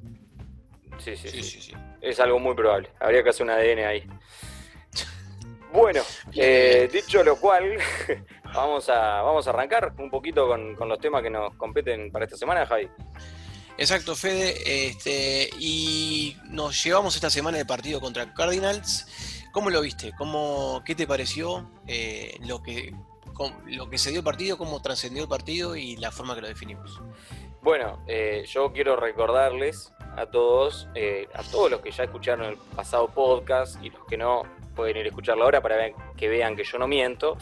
Sí 0.99 1.15
sí 1.15 1.43
sí, 1.43 1.73
Es 2.01 2.19
algo 2.19 2.39
muy 2.39 2.55
probable. 2.55 2.91
Habría 2.99 3.23
que 3.23 3.29
hacer 3.29 3.45
un 3.45 3.51
ADN 3.51 3.79
ahí. 3.79 4.03
Bueno, 5.71 6.01
eh, 6.33 6.89
dicho 6.91 7.23
lo 7.23 7.35
cual, 7.35 7.77
vamos 8.55 8.89
a, 8.89 9.21
vamos 9.21 9.45
a 9.45 9.51
arrancar 9.51 9.93
un 9.99 10.09
poquito 10.09 10.47
con, 10.47 10.75
los 10.89 10.99
temas 10.99 11.21
que 11.21 11.29
nos 11.29 11.53
competen 11.57 12.11
para 12.11 12.25
esta 12.25 12.37
semana, 12.37 12.65
Javi. 12.65 12.89
Exacto, 13.77 14.15
Fede. 14.15 14.87
Este, 14.87 15.47
y 15.59 16.35
nos 16.45 16.83
llevamos 16.83 17.13
esta 17.13 17.29
semana 17.29 17.59
el 17.59 17.67
partido 17.67 18.01
contra 18.01 18.33
Cardinals. 18.33 19.45
¿Cómo 19.51 19.69
lo 19.69 19.81
viste? 19.81 20.11
¿Cómo, 20.17 20.81
¿Qué 20.83 20.95
te 20.95 21.05
pareció 21.05 21.69
eh, 21.85 22.37
lo, 22.41 22.63
que, 22.63 22.91
lo 23.67 23.89
que 23.91 23.97
se 23.99 24.09
dio 24.09 24.19
el 24.19 24.25
partido, 24.25 24.57
cómo 24.57 24.81
trascendió 24.81 25.21
el 25.21 25.29
partido 25.29 25.75
y 25.75 25.97
la 25.97 26.11
forma 26.11 26.33
que 26.33 26.41
lo 26.41 26.47
definimos? 26.47 26.99
Bueno, 27.61 28.03
eh, 28.07 28.43
yo 28.47 28.71
quiero 28.71 28.95
recordarles 28.95 29.93
a 30.15 30.25
todos, 30.25 30.87
eh, 30.95 31.27
a 31.33 31.43
todos 31.43 31.71
los 31.71 31.81
que 31.81 31.91
ya 31.91 32.03
escucharon 32.03 32.45
el 32.45 32.57
pasado 32.75 33.07
podcast 33.07 33.81
y 33.83 33.89
los 33.89 34.05
que 34.05 34.17
no 34.17 34.43
pueden 34.75 34.97
ir 34.97 35.05
a 35.05 35.09
escucharlo 35.09 35.43
ahora 35.43 35.61
para 35.61 35.75
que 36.15 36.27
vean 36.27 36.55
que 36.55 36.63
yo 36.63 36.77
no 36.77 36.87
miento. 36.87 37.37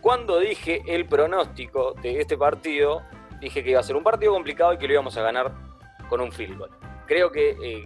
Cuando 0.00 0.38
dije 0.38 0.82
el 0.86 1.06
pronóstico 1.06 1.94
de 2.02 2.20
este 2.20 2.36
partido, 2.36 3.02
dije 3.40 3.62
que 3.62 3.70
iba 3.70 3.80
a 3.80 3.82
ser 3.82 3.96
un 3.96 4.02
partido 4.02 4.32
complicado 4.32 4.72
y 4.72 4.78
que 4.78 4.86
lo 4.86 4.94
íbamos 4.94 5.16
a 5.16 5.22
ganar 5.22 5.52
con 6.08 6.20
un 6.20 6.32
field 6.32 6.58
goal. 6.58 6.70
Creo 7.06 7.30
que 7.30 7.56
eh, 7.62 7.84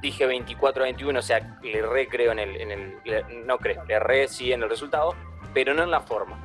dije 0.00 0.26
24 0.26 0.82
a 0.82 0.86
21, 0.86 1.18
o 1.18 1.22
sea, 1.22 1.58
le 1.62 1.82
re 1.82 2.08
creo 2.08 2.32
en 2.32 2.38
el, 2.38 2.96
no 3.46 3.58
creo, 3.58 3.84
le 3.84 3.98
re 3.98 4.28
sí 4.28 4.52
en 4.52 4.62
el 4.62 4.68
resultado, 4.68 5.14
pero 5.52 5.74
no 5.74 5.82
en 5.82 5.90
la 5.90 6.00
forma. 6.00 6.40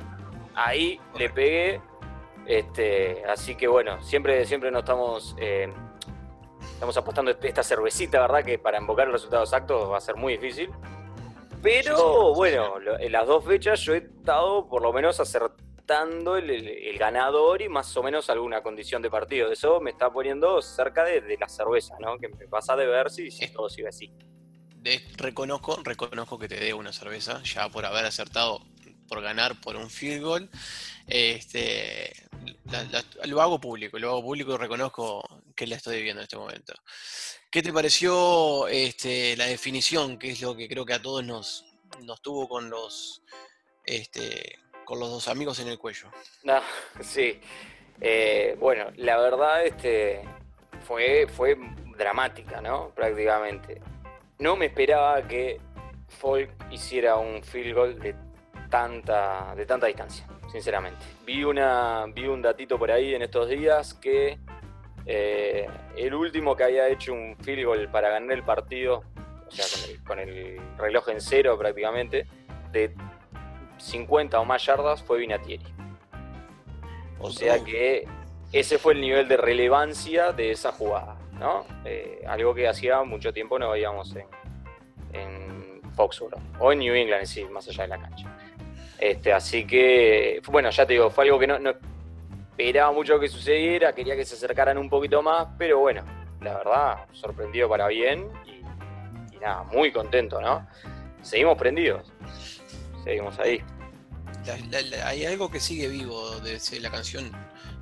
Ahí 0.54 1.00
le 1.16 1.30
pegué, 1.30 1.80
este, 2.46 3.22
así 3.26 3.54
que 3.54 3.68
bueno, 3.68 4.02
siempre, 4.02 4.44
siempre 4.44 4.70
nos 4.70 4.80
estamos 4.80 5.36
eh, 5.38 5.72
Estamos 6.82 6.96
apostando 6.96 7.30
esta 7.30 7.62
cervecita, 7.62 8.20
¿verdad? 8.22 8.44
Que 8.44 8.58
para 8.58 8.76
invocar 8.76 9.06
el 9.06 9.12
resultado 9.12 9.44
exacto 9.44 9.90
va 9.90 9.98
a 9.98 10.00
ser 10.00 10.16
muy 10.16 10.36
difícil. 10.36 10.68
Pero 11.62 12.34
bueno, 12.34 12.74
en 12.98 13.12
las 13.12 13.24
dos 13.24 13.44
fechas 13.44 13.80
yo 13.82 13.94
he 13.94 13.98
estado 13.98 14.68
por 14.68 14.82
lo 14.82 14.92
menos 14.92 15.20
acertando 15.20 16.36
el, 16.36 16.98
ganador 16.98 17.62
y 17.62 17.68
más 17.68 17.96
o 17.96 18.02
menos 18.02 18.28
alguna 18.30 18.64
condición 18.64 19.00
de 19.00 19.10
partido. 19.10 19.52
Eso 19.52 19.78
me 19.78 19.90
está 19.92 20.10
poniendo 20.10 20.60
cerca 20.60 21.04
de, 21.04 21.36
la 21.38 21.48
cerveza, 21.48 21.94
¿no? 22.00 22.18
Que 22.18 22.26
me 22.26 22.48
pasa 22.48 22.74
de 22.74 22.86
ver 22.86 23.12
si, 23.12 23.30
si 23.30 23.46
todo 23.52 23.68
sigue 23.68 23.86
así. 23.86 24.12
reconozco, 25.18 25.78
reconozco 25.84 26.36
que 26.36 26.48
te 26.48 26.56
dé 26.56 26.74
una 26.74 26.92
cerveza, 26.92 27.40
ya 27.44 27.68
por 27.68 27.86
haber 27.86 28.06
acertado 28.06 28.58
por 29.08 29.20
ganar 29.22 29.60
por 29.60 29.76
un 29.76 29.90
field 29.90 30.22
goal. 30.22 30.50
Este, 31.06 32.12
lo 33.24 33.40
hago 33.40 33.60
público, 33.60 33.98
lo 33.98 34.10
hago 34.10 34.22
público 34.22 34.54
y 34.54 34.56
reconozco 34.56 35.42
que 35.54 35.66
la 35.66 35.76
estoy 35.76 35.96
viviendo 35.96 36.20
en 36.20 36.24
este 36.24 36.36
momento. 36.36 36.74
¿Qué 37.50 37.62
te 37.62 37.72
pareció 37.72 38.66
este, 38.68 39.36
la 39.36 39.46
definición, 39.46 40.18
que 40.18 40.30
es 40.30 40.40
lo 40.40 40.56
que 40.56 40.68
creo 40.68 40.86
que 40.86 40.94
a 40.94 41.02
todos 41.02 41.24
nos, 41.24 41.64
nos 42.02 42.22
tuvo 42.22 42.48
con 42.48 42.70
los, 42.70 43.22
este, 43.84 44.58
con 44.84 44.98
los 44.98 45.10
dos 45.10 45.28
amigos 45.28 45.58
en 45.58 45.68
el 45.68 45.78
cuello? 45.78 46.10
No, 46.44 46.60
sí. 47.00 47.40
Eh, 48.00 48.56
bueno, 48.58 48.86
la 48.96 49.18
verdad 49.18 49.66
este, 49.66 50.22
fue, 50.86 51.26
fue 51.28 51.56
dramática, 51.96 52.60
¿no? 52.60 52.90
Prácticamente. 52.94 53.80
No 54.38 54.56
me 54.56 54.66
esperaba 54.66 55.26
que 55.28 55.60
Folk 56.08 56.50
hiciera 56.70 57.16
un 57.16 57.42
field 57.42 57.74
goal 57.74 57.98
de 58.00 58.14
tanta, 58.72 59.54
de 59.54 59.66
tanta 59.66 59.86
distancia, 59.86 60.26
sinceramente. 60.50 61.04
Vi, 61.26 61.44
una, 61.44 62.06
vi 62.06 62.26
un 62.26 62.40
datito 62.40 62.78
por 62.78 62.90
ahí 62.90 63.14
en 63.14 63.20
estos 63.20 63.46
días 63.50 63.92
que 63.92 64.38
eh, 65.04 65.68
el 65.94 66.14
último 66.14 66.56
que 66.56 66.64
había 66.64 66.88
hecho 66.88 67.12
un 67.12 67.36
field 67.36 67.66
goal 67.66 67.88
para 67.90 68.08
ganar 68.08 68.32
el 68.32 68.42
partido, 68.42 69.04
o 69.46 69.50
sea, 69.50 69.66
con 70.06 70.18
el, 70.18 70.58
reloj 70.78 71.10
en 71.10 71.20
cero 71.20 71.58
prácticamente, 71.58 72.26
de 72.70 72.94
50 73.76 74.40
o 74.40 74.44
más 74.46 74.64
yardas 74.64 75.02
fue 75.02 75.18
Vinatieri. 75.18 75.66
O 77.20 77.30
sea 77.30 77.62
que 77.62 78.08
ese 78.52 78.78
fue 78.78 78.94
el 78.94 79.02
nivel 79.02 79.28
de 79.28 79.36
relevancia 79.36 80.32
de 80.32 80.50
esa 80.50 80.72
jugada, 80.72 81.18
¿no? 81.32 81.66
Eh, 81.84 82.24
algo 82.26 82.54
que 82.54 82.66
hacía 82.66 83.02
mucho 83.02 83.34
tiempo 83.34 83.58
no 83.58 83.70
veíamos 83.70 84.16
en, 84.16 84.26
en 85.12 85.82
Foxborough 85.94 86.40
o 86.58 86.72
en 86.72 86.78
New 86.78 86.94
England 86.94 87.20
en 87.20 87.26
sí, 87.26 87.44
más 87.44 87.68
allá 87.68 87.82
de 87.82 87.88
la 87.90 87.98
cancha. 88.00 88.34
Este, 89.02 89.32
así 89.32 89.66
que, 89.66 90.40
bueno, 90.46 90.70
ya 90.70 90.86
te 90.86 90.92
digo, 90.92 91.10
fue 91.10 91.24
algo 91.24 91.36
que 91.36 91.48
no, 91.48 91.58
esperaba 92.50 92.92
mucho 92.92 93.18
que 93.18 93.26
sucediera, 93.26 93.92
quería 93.92 94.14
que 94.14 94.24
se 94.24 94.36
acercaran 94.36 94.78
un 94.78 94.88
poquito 94.88 95.20
más, 95.22 95.48
pero 95.58 95.80
bueno, 95.80 96.04
la 96.40 96.54
verdad, 96.54 97.06
sorprendido 97.10 97.68
para 97.68 97.88
bien 97.88 98.28
y, 98.46 98.62
nada, 99.38 99.64
muy 99.64 99.90
contento, 99.90 100.40
¿no? 100.40 100.68
Seguimos 101.20 101.58
prendidos, 101.58 102.12
seguimos 103.02 103.36
ahí. 103.40 103.60
hay 105.04 105.24
algo 105.24 105.50
que 105.50 105.58
sigue 105.58 105.88
vivo 105.88 106.38
de, 106.38 106.60
la 106.78 106.90
canción 106.92 107.32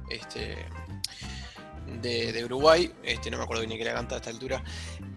este, 0.09 0.57
de, 2.01 2.43
Uruguay, 2.47 2.95
este, 3.03 3.31
no 3.31 3.37
me 3.37 3.45
acuerdo 3.45 3.67
ni 3.67 3.77
que 3.77 3.85
la 3.85 3.93
canta 3.93 4.15
a 4.15 4.19
esta 4.19 4.31
altura, 4.31 4.65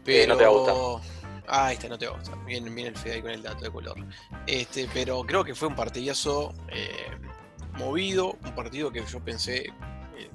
pero... 0.04 0.36
no 0.36 1.02
te. 1.02 1.23
Ah, 1.48 1.74
este 1.74 1.90
no 1.90 1.98
te 1.98 2.08
gusta. 2.08 2.36
Viene, 2.46 2.88
el 2.88 2.96
Fede 2.96 3.16
ahí 3.16 3.22
con 3.22 3.32
el 3.32 3.44
dato 3.44 3.66
de 3.66 3.72
color. 3.72 3.96
Este, 4.48 4.88
pero 4.94 5.24
creo 5.24 5.44
que 5.44 5.56
fue 5.56 5.68
un 5.68 5.76
partidazo 5.76 6.54
eh, 6.70 7.12
movido, 7.74 8.38
un 8.44 8.56
partido 8.56 8.92
que 8.92 9.04
yo 9.06 9.20
pensé 9.20 9.66
eh, 10.18 10.30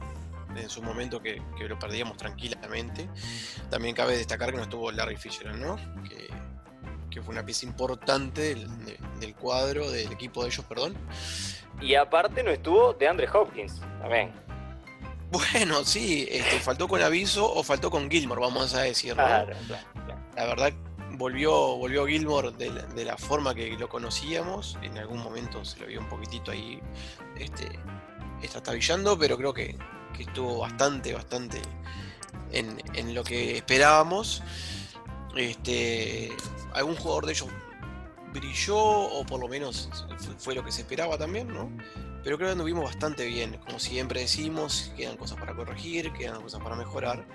en 0.57 0.69
su 0.69 0.83
momento 0.83 1.21
que, 1.21 1.41
lo 1.67 1.79
perdíamos 1.79 2.17
tranquilamente. 2.17 3.09
También 3.71 3.95
cabe 3.95 4.17
destacar 4.17 4.51
que 4.51 4.57
no 4.57 4.63
estuvo 4.65 4.91
Larry 4.91 5.17
Fisher, 5.17 5.55
¿no? 5.55 5.77
Que, 6.09 6.29
fue 7.21 7.35
una 7.35 7.45
pieza 7.45 7.67
importante 7.67 8.55
del, 8.55 9.35
cuadro, 9.35 9.91
del 9.91 10.13
equipo 10.13 10.43
de 10.45 10.51
ellos, 10.51 10.65
perdón. 10.67 10.97
Y 11.81 11.97
aparte 11.97 12.45
no 12.45 12.53
estuvo 12.53 12.93
de 12.93 13.09
Andre 13.09 13.29
Hopkins, 13.29 13.81
también. 14.01 14.31
Bueno, 15.33 15.85
sí, 15.85 16.29
este, 16.31 16.61
faltó 16.61 16.87
con 16.87 17.03
aviso 17.03 17.53
o 17.53 17.65
faltó 17.65 17.91
con 17.91 18.09
Gilmore, 18.09 18.41
vamos 18.41 18.73
a 18.77 18.83
decir. 18.83 19.15
Claro, 19.15 19.53
claro. 19.67 20.21
La 20.37 20.47
verdad 20.47 20.73
volvió, 21.19 21.77
volvió 21.77 22.07
Gilmore 22.07 22.53
de 22.53 23.05
la, 23.05 23.17
forma 23.19 23.55
que 23.55 23.77
lo 23.77 23.89
conocíamos. 23.89 24.79
En 24.83 24.97
algún 24.97 25.19
momento 25.19 25.65
se 25.65 25.81
lo 25.81 25.87
vio 25.87 26.01
un 26.01 26.09
poquitito 26.09 26.53
ahí 26.53 26.81
este, 27.37 27.69
estabillando, 28.41 29.19
pero 29.19 29.37
creo 29.37 29.53
que, 29.53 29.77
estuvo 30.19 30.59
bastante, 30.59 31.13
bastante 31.13 31.61
en, 32.53 33.15
lo 33.15 33.25
que 33.25 33.57
esperábamos. 33.57 34.43
Este, 35.37 36.33
algún 36.73 36.97
jugador 36.97 37.27
de 37.27 37.33
ellos 37.33 37.49
brilló, 38.33 38.79
o 38.79 39.25
por 39.27 39.41
lo 39.41 39.49
menos 39.49 39.91
fue, 40.39 40.55
lo 40.55 40.65
que 40.65 40.73
se 40.73 40.83
esperaba 40.83 41.19
también, 41.19 41.49
¿no? 41.49 41.71
Pero 42.25 42.37
creo 42.37 42.49
que 42.49 42.53
anduvimos 42.53 42.85
bastante 42.85 43.27
bien. 43.27 43.59
Como 43.65 43.79
siempre 43.79 44.21
decimos, 44.21 44.93
quedan 44.97 45.17
cosas 45.17 45.39
para 45.39 45.55
corregir, 45.55 46.13
quedan 46.13 46.43
cosas 46.43 46.61
para 46.63 46.77
mejorar 46.77 47.27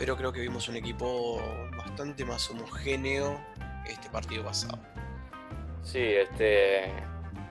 pero 0.00 0.16
creo 0.16 0.32
que 0.32 0.40
vimos 0.40 0.66
un 0.70 0.76
equipo 0.76 1.42
bastante 1.76 2.24
más 2.24 2.48
homogéneo 2.48 3.38
este 3.86 4.08
partido 4.08 4.42
pasado. 4.42 4.78
Sí, 5.82 5.98
este 5.98 6.90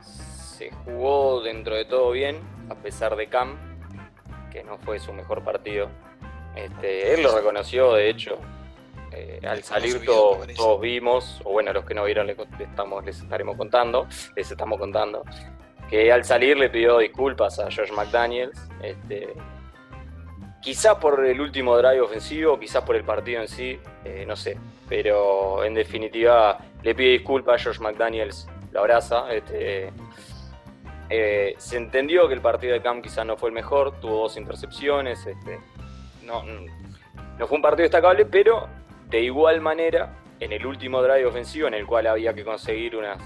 se 0.02 0.72
jugó 0.84 1.44
dentro 1.44 1.76
de 1.76 1.86
todo 1.86 2.10
bien, 2.10 2.40
a 2.68 2.74
pesar 2.74 3.16
de 3.16 3.28
Cam, 3.28 3.56
que 4.52 4.64
no 4.64 4.80
fue 4.80 4.98
su 5.00 5.14
mejor 5.14 5.44
partido. 5.44 5.90
Este, 6.56 7.14
él 7.14 7.22
lo 7.22 7.38
reconoció, 7.38 7.94
de 7.94 8.10
hecho. 8.10 8.40
Eh, 9.12 9.40
al 9.48 9.62
salir 9.62 10.04
todos, 10.04 10.48
vimos, 10.82 11.42
o 11.44 11.52
bueno, 11.52 11.72
los 11.72 11.86
que 11.86 11.94
no 11.94 12.04
vieron 12.04 12.26
les, 12.26 12.38
estamos, 12.60 13.06
les 13.06 13.22
estaremos 13.22 13.58
contando, 13.58 14.08
les 14.36 14.50
estamos 14.50 14.80
contando, 14.80 15.24
que 15.88 16.12
al 16.12 16.26
salir 16.26 16.58
le 16.58 16.72
pidió 16.72 16.98
disculpas 16.98 17.60
a 17.60 17.70
George 17.70 17.94
McDaniels, 17.94 18.60
este, 18.82 19.36
Quizás 20.62 20.96
por 20.96 21.26
el 21.26 21.40
último 21.40 21.78
drive 21.78 22.02
ofensivo, 22.02 22.60
quizás 22.60 22.84
por 22.84 22.96
el 22.96 23.04
partido 23.04 23.42
en 23.42 23.48
sí, 23.48 23.80
eh, 24.04 24.26
no 24.28 24.36
sé. 24.36 24.58
Pero 24.88 25.64
en 25.64 25.74
definitiva 25.74 26.58
le 26.84 26.96
pide 26.96 27.12
disculpas 27.12 27.62
a 27.62 27.64
George 27.64 27.82
McDaniels, 27.82 28.48
la 28.72 28.82
abraza. 28.82 29.32
Este, 29.32 29.92
eh, 31.10 31.56
se 31.58 31.78
entendió 31.78 32.28
que 32.28 32.34
el 32.34 32.42
partido 32.42 32.74
de 32.74 32.82
Cam 32.82 33.02
quizás 33.02 33.26
no 33.26 33.38
fue 33.38 33.50
el 33.50 33.56
mejor, 33.56 34.00
tuvo 34.00 34.24
dos 34.24 34.38
intercepciones. 34.38 35.26
Este, 35.26 35.60
no, 36.24 36.44
no 36.44 37.48
fue 37.48 37.56
un 37.56 37.62
partido 37.62 37.84
destacable, 37.84 38.26
pero 38.26 38.68
de 39.10 39.22
igual 39.22 39.62
manera, 39.62 40.14
en 40.40 40.52
el 40.52 40.66
último 40.66 41.02
drive 41.02 41.26
ofensivo, 41.26 41.68
en 41.68 41.74
el 41.74 41.86
cual 41.86 42.08
había 42.08 42.34
que 42.34 42.44
conseguir 42.44 42.96
unas 42.96 43.18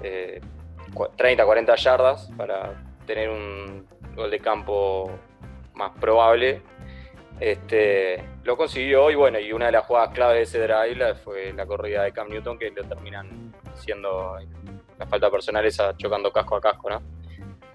30, 0.00 1.42
eh, 1.42 1.46
40 1.46 1.74
yardas 1.76 2.30
para 2.36 2.74
tener 3.06 3.30
un 3.30 3.86
gol 4.14 4.30
de 4.30 4.38
campo 4.38 5.10
más 5.74 5.92
probable. 5.98 6.62
Este, 7.40 8.22
lo 8.44 8.56
consiguió 8.56 9.10
y 9.10 9.14
bueno, 9.14 9.38
y 9.38 9.52
una 9.52 9.66
de 9.66 9.72
las 9.72 9.86
jugadas 9.86 10.10
clave 10.14 10.36
de 10.36 10.42
ese 10.42 10.60
drive 10.60 11.14
fue 11.16 11.52
la 11.52 11.66
corrida 11.66 12.02
de 12.02 12.12
Cam 12.12 12.28
Newton 12.28 12.58
que 12.58 12.70
lo 12.70 12.84
terminan 12.84 13.52
siendo 13.74 14.36
la 14.98 15.06
falta 15.06 15.30
personal 15.30 15.64
esa 15.66 15.96
chocando 15.96 16.32
casco 16.32 16.56
a 16.56 16.60
casco, 16.60 16.90
¿no? 16.90 17.02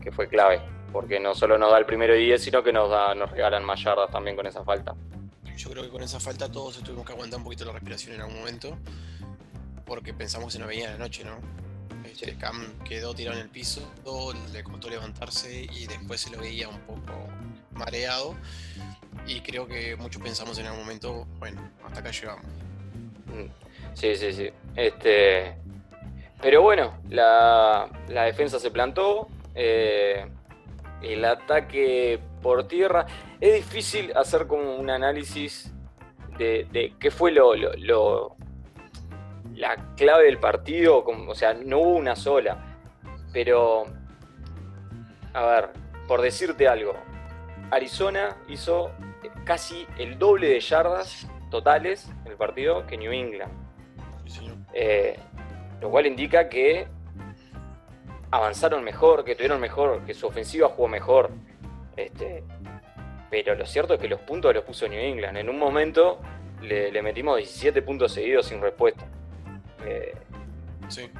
Que 0.02 0.12
fue 0.12 0.28
clave, 0.28 0.62
porque 0.94 1.20
no 1.20 1.36
solo 1.36 1.58
nos 1.58 1.72
da 1.72 1.80
el 1.80 1.86
primero 1.86 2.16
y 2.16 2.26
10, 2.26 2.42
sino 2.42 2.64
que 2.64 2.72
nos 2.72 2.90
da, 2.90 3.14
nos 3.14 3.32
regalan 3.32 3.66
más 3.66 3.84
yardas 3.84 4.10
también 4.10 4.36
con 4.36 4.46
esa 4.46 4.64
falta. 4.64 4.96
Yo 5.58 5.70
creo 5.72 5.84
que 5.84 5.90
con 5.90 6.04
esa 6.04 6.20
falta 6.20 6.50
todos 6.52 6.78
tuvimos 6.84 7.06
que 7.06 7.14
aguantar 7.14 7.40
un 7.40 7.44
poquito 7.44 7.66
la 7.66 7.74
respiración 7.74 8.16
en 8.16 8.22
algún 8.22 8.38
momento, 8.38 8.78
porque 9.86 10.14
pensamos 10.14 10.48
que 10.48 10.52
se 10.54 10.60
nos 10.60 10.68
veía 10.68 10.92
la 10.92 10.98
noche, 10.98 11.26
¿no? 11.26 11.40
Este, 12.06 12.38
Cam 12.38 12.80
quedó 12.86 13.14
tirado 13.14 13.38
en 13.38 13.44
el 13.44 13.50
piso, 13.50 13.92
le 14.54 14.64
costó 14.64 14.90
levantarse 14.90 15.68
y 15.70 15.88
después 15.88 16.22
se 16.22 16.30
lo 16.30 16.40
veía 16.40 16.70
un 16.70 16.80
poco 16.82 17.28
mareado. 17.78 18.36
Y 19.26 19.42
creo 19.42 19.68
que 19.68 19.96
muchos 19.96 20.22
pensamos 20.22 20.58
en 20.60 20.68
algún 20.68 20.82
momento, 20.82 21.26
bueno, 21.40 21.62
hasta 21.86 22.00
acá 22.00 22.12
llegamos. 22.12 22.46
Mm. 23.28 23.94
Sí, 23.94 24.16
sí, 24.16 24.32
sí. 24.34 24.50
Este, 24.76 25.56
pero 26.42 26.62
bueno, 26.62 27.00
la, 27.10 27.90
defensa 28.08 28.60
se 28.60 28.72
plantó. 28.72 29.28
Eh, 29.56 30.26
el 31.02 31.26
ataque 31.26 32.20
por 32.42 32.68
tierra. 32.68 33.06
Es 33.40 33.54
difícil 33.54 34.12
hacer 34.16 34.48
como 34.48 34.76
un 34.76 34.90
análisis 34.90 35.72
de, 36.38 36.94
qué 37.00 37.12
fue 37.12 37.32
lo, 37.32 37.56
la 39.56 39.94
clave 39.96 40.26
del 40.26 40.40
partido. 40.40 41.04
o 41.06 41.36
sea, 41.36 41.54
no 41.54 41.80
hubo 41.80 41.96
una 41.96 42.16
sola. 42.16 42.78
Pero, 43.34 43.86
a 45.34 45.46
ver, 45.46 45.70
por 46.08 46.22
decirte 46.22 46.68
algo, 46.68 46.94
Arizona 47.72 48.38
hizo 48.48 48.92
casi 49.46 49.88
el 49.98 50.18
doble 50.18 50.48
de 50.48 50.60
yardas 50.60 51.28
totales 51.50 52.10
en 52.26 52.32
el 52.32 52.38
partido 52.38 52.86
que 52.88 52.98
New 52.98 53.12
England. 53.12 53.52
Eh, 54.74 55.18
lo 55.82 55.90
cual 55.90 56.06
indica 56.06 56.50
que 56.50 56.88
avanzaron 58.32 58.84
mejor, 58.84 59.24
que 59.24 59.36
tuvieron 59.36 59.60
mejor, 59.60 60.06
que 60.06 60.14
su 60.14 60.28
ofensiva 60.28 60.70
jugó 60.70 60.88
mejor. 60.88 61.32
Este, 61.96 62.44
pero 63.30 63.56
lo 63.56 63.66
cierto 63.66 63.94
es 63.96 64.00
que 64.00 64.08
los 64.08 64.20
puntos 64.22 64.54
los 64.54 64.64
puso 64.64 64.88
New 64.88 65.00
England. 65.00 65.38
En 65.38 65.50
un 65.50 65.58
momento 65.58 66.20
le, 66.62 67.02
metimos 67.02 67.38
17 67.38 67.82
puntos 67.82 68.12
seguidos 68.12 68.48
sin 68.48 68.62
respuesta. 68.62 69.06
Eh, 69.86 70.16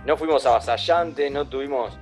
no 0.06 0.16
fuimos 0.18 0.46
avasallantes, 0.46 1.32
no 1.32 1.48
tuvimos 1.48 1.98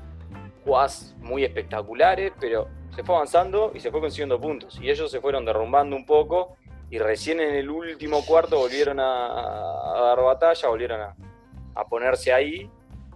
jugadas 0.64 1.16
muy 1.20 1.44
espectaculares, 1.44 2.32
pero 2.40 2.68
se 2.96 3.04
fue 3.04 3.16
avanzando 3.16 3.72
y 3.76 3.80
se 3.82 3.92
fue 3.92 4.00
consiguiendo 4.00 4.40
puntos. 4.40 4.80
Y 4.82 4.90
ellos 4.90 5.12
se 5.12 5.20
fueron 5.20 5.44
derrumbando 5.44 5.96
un 5.96 6.06
poco 6.06 6.56
y 6.90 6.98
recién 6.98 7.42
en 7.42 7.56
el 7.56 7.70
último 7.70 8.26
cuarto 8.26 8.58
volvieron 8.58 9.00
a, 9.00 9.06
dar 9.06 10.22
batalla, 10.22 10.70
volvieron 10.70 11.02
a, 11.02 11.86
ponerse 11.90 12.32
ahí, 12.32 12.70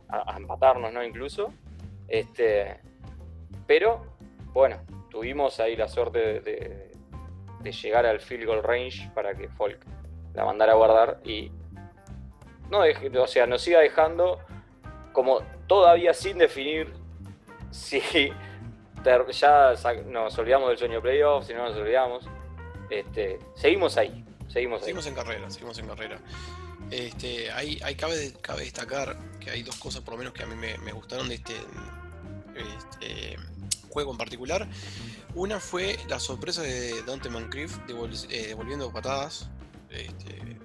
a, 0.10 0.36
empatarnos, 0.38 0.92
¿no? 0.92 1.04
Incluso. 1.04 1.54
Este, 2.08 2.80
pero, 3.66 4.06
bueno, 4.54 4.82
tuvimos 5.10 5.60
ahí 5.60 5.76
la 5.76 5.88
suerte 5.88 6.42
de, 6.42 6.90
llegar 7.72 8.06
al 8.06 8.20
field 8.20 8.46
goal 8.46 8.64
range 8.64 9.12
para 9.14 9.36
que 9.36 9.48
Folk 9.50 9.86
la 10.34 10.44
mandara 10.44 10.72
a 10.72 10.76
guardar 10.76 11.20
y 11.24 11.52
no 12.72 12.80
o 13.22 13.28
sea, 13.28 13.46
nos 13.46 13.62
siga 13.62 13.80
dejando 13.80 14.40
como 15.12 15.42
todavía 15.68 16.14
sin 16.14 16.38
definir 16.38 16.92
si 17.72 18.32
ya 19.04 19.74
nos 20.06 20.38
olvidamos 20.38 20.70
del 20.70 20.78
sueño 20.78 21.02
playoff, 21.02 21.46
si 21.46 21.54
no 21.54 21.68
nos 21.70 21.78
olvidamos. 21.78 22.26
Este, 22.90 23.40
seguimos 23.56 23.98
ahí, 23.98 24.26
seguimos 24.48 24.82
Seguimos 24.82 25.06
en 25.06 25.16
carrera, 25.16 25.50
seguimos 25.50 25.78
en 25.80 25.88
carrera. 25.88 26.20
Este, 26.92 27.52
hay, 27.52 27.80
hay 27.84 27.96
cabe, 27.96 28.34
cabe, 28.42 28.64
destacar 28.64 29.16
que 29.40 29.52
hay 29.52 29.62
dos 29.62 29.76
cosas 29.76 30.02
por 30.02 30.16
lo 30.16 30.20
menos 30.20 30.34
que 30.34 30.42
a 30.42 30.48
mí 30.48 30.56
me, 30.56 30.92
gustaron 30.92 31.30
de 31.30 31.36
este, 31.36 31.54
este, 32.56 33.36
juego 33.90 34.12
en 34.12 34.18
particular. 34.18 34.68
Una 35.36 35.60
fue 35.60 35.98
la 36.08 36.20
sorpresa 36.20 36.64
de 36.64 37.04
Dante 37.04 37.30
Moncrief 37.30 37.78
eh, 37.88 38.48
devolviendo 38.48 38.92
patadas. 38.92 39.50
Este, 39.92 40.58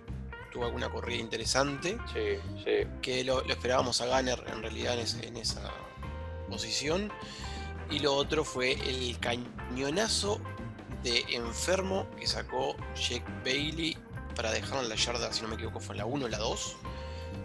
tuvo 0.54 0.64
alguna 0.64 0.88
corrida 0.88 1.20
interesante. 1.20 1.98
Sí, 2.12 2.38
sí. 2.64 2.86
Que 3.02 3.24
lo, 3.24 3.44
esperábamos 3.44 4.00
a 4.00 4.06
Gunner 4.06 4.42
en 4.46 4.62
realidad 4.62 4.96
en, 4.98 5.36
esa 5.36 5.70
posición. 6.48 7.12
Y 7.90 7.98
lo 8.00 8.14
otro 8.14 8.44
fue 8.44 8.72
el 8.72 9.18
cañonazo 9.18 10.40
de 11.02 11.24
enfermo 11.30 12.06
que 12.18 12.26
sacó 12.26 12.76
Jake 12.94 13.24
Bailey 13.44 13.96
para 14.34 14.50
dejarlo 14.52 14.82
en 14.82 14.88
la 14.88 14.96
yarda, 14.96 15.32
si 15.32 15.42
no 15.42 15.48
me 15.48 15.54
equivoco, 15.54 15.80
fue 15.80 15.94
en 15.94 15.98
la 15.98 16.06
1 16.06 16.24
o 16.24 16.28
la 16.28 16.38
2. 16.38 16.76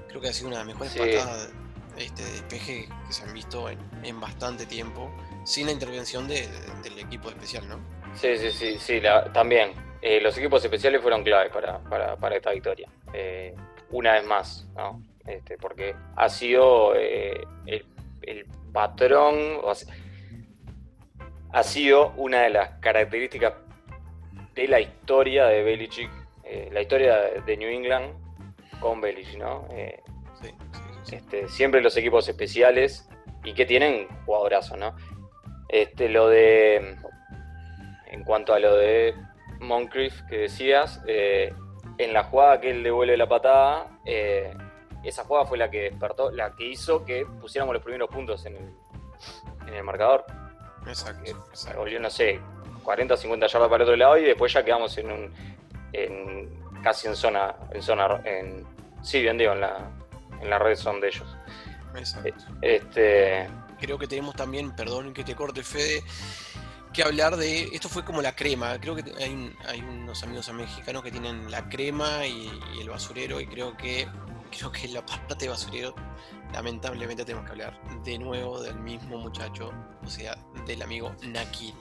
Creo 0.08 0.22
que 0.22 0.30
ha 0.30 0.34
sido 0.34 0.48
una 0.48 0.58
de 0.58 0.66
las 0.66 0.74
mejores 0.74 0.94
patadas 0.96 1.50
este, 1.98 2.24
de 2.24 2.32
despeje 2.32 2.90
que 3.08 3.14
se 3.14 3.24
han 3.24 3.34
visto 3.34 3.70
en, 3.70 4.20
bastante 4.20 4.66
tiempo, 4.66 5.12
sin 5.44 5.68
la 5.68 5.74
intervención 5.74 6.28
del 6.28 6.98
equipo 6.98 7.30
especial, 7.30 7.68
¿no? 7.68 7.80
Sí, 8.16 8.38
sí, 8.38 8.52
sí, 8.52 8.78
sí, 8.80 9.02
también. 9.34 9.74
Eh, 10.02 10.22
los 10.22 10.38
equipos 10.38 10.64
especiales 10.64 11.02
fueron 11.02 11.24
clave 11.24 11.50
para, 11.50 12.36
esta 12.36 12.52
victoria. 12.52 12.90
Eh, 13.14 13.54
una 13.92 14.14
vez 14.14 14.26
más, 14.26 14.68
¿no? 14.76 15.04
Este, 15.26 15.58
porque 15.58 15.94
ha 16.16 16.30
sido 16.30 16.96
eh, 16.96 17.44
el, 17.66 17.86
patrón, 18.72 19.60
ha 21.52 21.64
sido 21.64 22.14
una 22.18 22.42
de 22.42 22.50
las 22.50 22.70
características 22.80 23.54
de 24.56 24.68
la 24.68 24.80
historia 24.80 25.46
de 25.46 25.64
Belichick 25.64 26.12
eh, 26.52 26.68
la 26.72 26.82
historia 26.82 27.16
de 27.46 27.58
New 27.58 27.70
England 27.70 28.12
con 28.80 29.00
Belichick, 29.00 29.38
¿no? 29.38 29.68
Eh, 29.72 30.02
este, 31.12 31.48
siempre 31.48 31.80
los 31.80 31.96
equipos 31.96 32.28
especiales 32.28 33.08
y 33.44 33.54
que 33.54 33.68
tienen 33.68 34.08
jugadorazos, 34.26 34.78
¿no? 34.80 34.96
Este, 35.68 36.10
lo 36.10 36.28
de. 36.28 36.98
En 38.08 38.24
cuanto 38.24 38.56
a 38.56 38.60
lo 38.60 38.76
de 38.78 39.14
Moncrief 39.60 40.24
que 40.24 40.40
decías, 40.40 41.04
eh, 41.06 41.54
en 42.00 42.14
la 42.14 42.24
jugada 42.24 42.60
que 42.60 42.72
él 42.72 42.82
devuelve 42.82 43.16
la 43.16 43.30
patada, 43.30 44.00
esa 45.04 45.24
jugada 45.26 45.46
fue 45.46 45.60
la 45.60 45.70
que 45.70 45.82
despertó, 45.82 46.32
la 46.32 46.56
que 46.56 46.66
hizo 46.66 47.06
que 47.06 47.28
pusiéramos 47.40 47.76
los 47.76 47.84
primeros 47.84 48.10
puntos 48.10 48.44
en 48.48 48.56
el, 48.56 48.74
en 49.68 49.74
el 49.76 49.84
marcador. 49.84 50.26
Exacto. 50.90 51.46
Volvió, 51.76 52.00
no 52.00 52.10
sé, 52.10 52.40
40 52.84 53.14
o 53.14 53.18
50 53.18 53.48
yardas 53.48 53.70
para 53.70 53.84
el 53.84 53.90
otro 53.90 53.96
lado 53.96 54.18
y 54.18 54.24
después 54.24 54.52
ya 54.52 54.64
quedamos 54.64 54.98
en 54.98 55.12
un, 55.12 55.34
en, 55.94 56.82
casi 56.84 57.08
en 57.08 57.16
zona, 57.16 57.56
en 57.72 57.82
zona, 57.82 58.22
en, 58.26 58.66
sí, 59.02 59.22
bien 59.22 59.38
digo, 59.38 59.54
en 59.54 59.62
la, 59.62 59.92
en 60.42 60.50
la 60.50 60.60
red 60.60 60.76
son 60.76 61.00
de 61.00 61.08
ellos. 61.08 61.38
Exacto. 61.96 62.46
Este... 62.62 63.48
Creo 63.80 63.98
que 63.98 64.08
tenemos 64.08 64.36
también, 64.36 64.76
perdón 64.76 65.14
que 65.14 65.24
te 65.24 65.36
corte 65.36 65.64
Fede, 65.64 66.04
que 66.94 67.04
hablar 67.04 67.38
de, 67.38 67.64
esto 67.74 67.88
fue 67.88 68.04
como 68.04 68.22
la 68.22 68.36
crema, 68.36 68.80
creo 68.80 68.96
que 68.96 69.04
hay, 69.20 69.56
hay 69.68 69.82
unos 69.82 70.24
amigos 70.24 70.52
mexicanos 70.52 71.04
que 71.04 71.12
tienen 71.12 71.50
la 71.50 71.70
crema 71.70 72.26
y, 72.26 72.52
el 72.80 72.90
basurero 72.90 73.40
y 73.40 73.46
creo 73.46 73.78
que 73.78 74.08
creo 74.50 74.72
que 74.72 74.88
la 74.90 75.06
parte 75.06 75.36
de 75.36 75.50
basurero 75.50 75.96
lamentablemente 76.54 77.24
tenemos 77.24 77.46
que 77.46 77.52
hablar 77.52 78.04
de 78.04 78.18
nuevo 78.18 78.62
del 78.62 78.76
mismo 78.80 79.18
muchacho, 79.18 79.72
o 80.04 80.08
sea, 80.08 80.38
del 80.66 80.82
amigo 80.82 81.16
Nakil. 81.24 81.74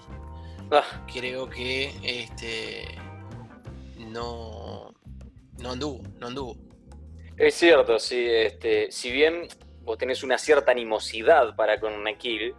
Ah. 0.71 0.85
Creo 1.13 1.49
que 1.49 1.93
este 2.03 2.85
no, 3.99 4.95
no 5.59 5.71
anduvo, 5.71 6.03
no 6.19 6.27
anduvo. 6.27 6.57
Es 7.37 7.55
cierto, 7.55 7.99
sí, 7.99 8.27
este, 8.29 8.91
si 8.91 9.13
bien 9.13 9.49
vos 9.83 9.97
tenés 9.97 10.23
una 10.23 10.39
cierta 10.39 10.73
animosidad 10.73 11.55
para 11.57 11.81
con 11.81 12.03
Nakil, 12.03 12.55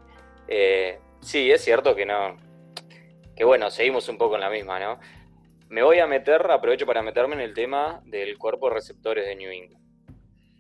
eh, 0.47 0.99
sí, 1.21 1.51
es 1.51 1.63
cierto 1.63 1.95
que 1.95 2.05
no, 2.05 2.37
que 3.35 3.43
bueno, 3.43 3.69
seguimos 3.69 4.07
un 4.09 4.17
poco 4.17 4.35
en 4.35 4.41
la 4.41 4.49
misma, 4.49 4.79
¿no? 4.79 4.99
Me 5.69 5.83
voy 5.83 5.99
a 5.99 6.07
meter, 6.07 6.49
aprovecho 6.49 6.85
para 6.85 7.03
meterme 7.03 7.35
en 7.35 7.41
el 7.41 7.53
tema 7.53 8.01
del 8.05 8.37
cuerpo 8.37 8.69
de 8.69 8.75
receptores 8.75 9.25
de 9.25 9.35
New 9.35 9.51
England. 9.51 9.78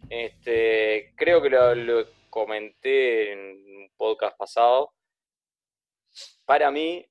Este, 0.09 1.13
creo 1.15 1.41
que 1.41 1.49
lo, 1.49 1.75
lo 1.75 2.05
comenté 2.29 3.33
en 3.33 3.39
un 3.39 3.91
podcast 3.95 4.37
pasado. 4.37 4.93
Para 6.45 6.71
mí, 6.71 7.05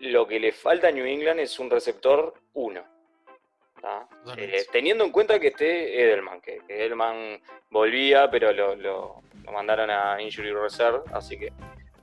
lo 0.00 0.26
que 0.26 0.40
le 0.40 0.52
falta 0.52 0.88
a 0.88 0.90
New 0.90 1.04
England 1.04 1.40
es 1.40 1.58
un 1.58 1.70
receptor 1.70 2.34
1. 2.54 3.00
Eh, 4.36 4.66
teniendo 4.70 5.04
en 5.04 5.10
cuenta 5.10 5.38
que 5.38 5.48
esté 5.48 6.02
Edelman, 6.02 6.40
que, 6.40 6.60
Edelman 6.68 7.40
volvía, 7.70 8.30
pero 8.30 8.52
lo, 8.52 9.22
mandaron 9.50 9.90
a 9.90 10.20
Injury 10.20 10.52
Reserve, 10.52 11.00
así 11.12 11.38
que 11.38 11.52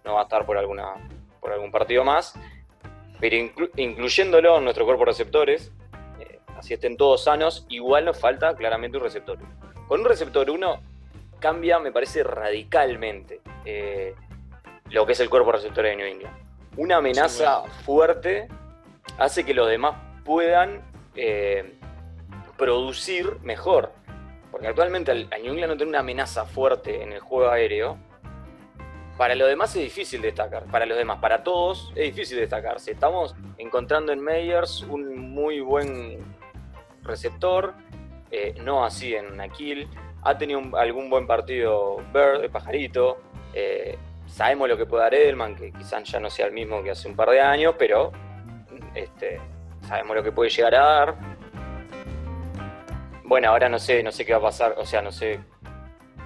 no 0.04 0.16
va 0.16 0.22
a 0.22 0.24
estar 0.24 0.46
por, 0.46 0.58
alguna, 0.58 0.96
por 1.40 1.52
algún 1.52 1.72
partido 1.72 2.04
más. 2.04 2.34
Pero 3.20 3.36
incluyéndolo 3.78 4.58
en 4.58 4.64
nuestro 4.64 4.86
cuerpo 4.86 5.06
de 5.06 5.12
receptores, 5.12 5.72
eh, 6.20 6.40
así 6.56 6.74
estén 6.74 6.98
todos 6.98 7.24
sanos, 7.24 7.66
igual 7.70 8.06
nos 8.06 8.20
falta 8.20 8.56
claramente 8.56 8.98
un 8.98 9.04
receptor. 9.04 9.40
Con 9.88 10.02
un 10.02 10.06
receptor 10.06 10.50
1 10.50 10.82
cambia, 11.40 11.80
me 11.80 11.92
parece, 11.92 12.24
radicalmente 12.24 13.42
eh, 13.64 14.16
lo 14.90 15.06
que 15.06 15.14
es 15.14 15.20
el 15.20 15.30
cuerpo 15.30 15.52
de 15.52 15.58
receptores 15.58 15.92
de 15.92 15.96
New 15.98 16.08
England. 16.08 16.36
Una 16.76 16.98
amenaza 16.98 17.64
fuerte 17.86 18.48
hace 19.18 19.46
que 19.46 19.54
los 19.54 19.68
demás 19.68 19.96
puedan 20.26 20.82
eh, 21.16 21.74
producir 22.58 23.38
mejor. 23.42 23.92
Porque 24.52 24.68
actualmente 24.68 25.12
al, 25.12 25.30
New 25.30 25.54
England 25.54 25.72
no 25.72 25.78
tiene 25.78 25.90
una 25.90 26.00
amenaza 26.00 26.46
fuerte 26.46 27.02
en 27.02 27.14
el 27.14 27.20
juego 27.20 27.50
aéreo. 27.50 27.98
Para 29.18 29.36
los 29.36 29.48
demás 29.48 29.76
es 29.76 29.82
difícil 29.82 30.22
destacar. 30.22 30.66
Para 30.66 30.86
los 30.86 30.98
demás, 30.98 31.20
para 31.20 31.44
todos 31.44 31.92
es 31.96 32.14
difícil 32.14 32.38
destacarse. 32.38 32.92
Estamos 32.92 33.36
encontrando 33.58 34.12
en 34.12 34.20
Meyers 34.20 34.82
un 34.82 35.18
muy 35.32 35.62
buen 35.62 36.20
receptor. 37.04 37.74
Eh, 38.32 38.56
no 38.64 38.84
así 38.84 39.16
en 39.16 39.40
Aquil. 39.40 39.88
Ha 40.24 40.38
tenido 40.38 40.62
algún 40.78 41.10
buen 41.10 41.28
partido 41.28 41.98
Bird, 42.14 42.44
el 42.44 42.50
pajarito. 42.50 43.18
Eh, 43.54 43.98
sabemos 44.26 44.68
lo 44.68 44.78
que 44.78 44.86
puede 44.86 45.04
dar 45.04 45.14
Edelman, 45.14 45.56
que 45.56 45.72
quizás 45.72 46.04
ya 46.04 46.20
no 46.20 46.30
sea 46.30 46.48
el 46.48 46.54
mismo 46.54 46.84
que 46.84 46.92
hace 46.92 47.08
un 47.08 47.16
par 47.16 47.30
de 47.30 47.40
años, 47.40 47.76
pero 47.78 48.12
este, 48.94 49.40
sabemos 49.88 50.16
lo 50.16 50.24
que 50.24 50.32
puede 50.32 50.50
llegar 50.50 50.76
a 50.76 50.80
dar. 50.80 51.16
Bueno, 53.24 53.50
ahora 53.50 53.70
no 53.70 53.80
sé, 53.80 54.04
no 54.04 54.12
sé 54.12 54.26
qué 54.26 54.34
va 54.34 54.40
a 54.40 54.44
pasar, 54.44 54.76
o 54.78 54.86
sea, 54.86 55.02
no 55.02 55.12
sé 55.12 55.40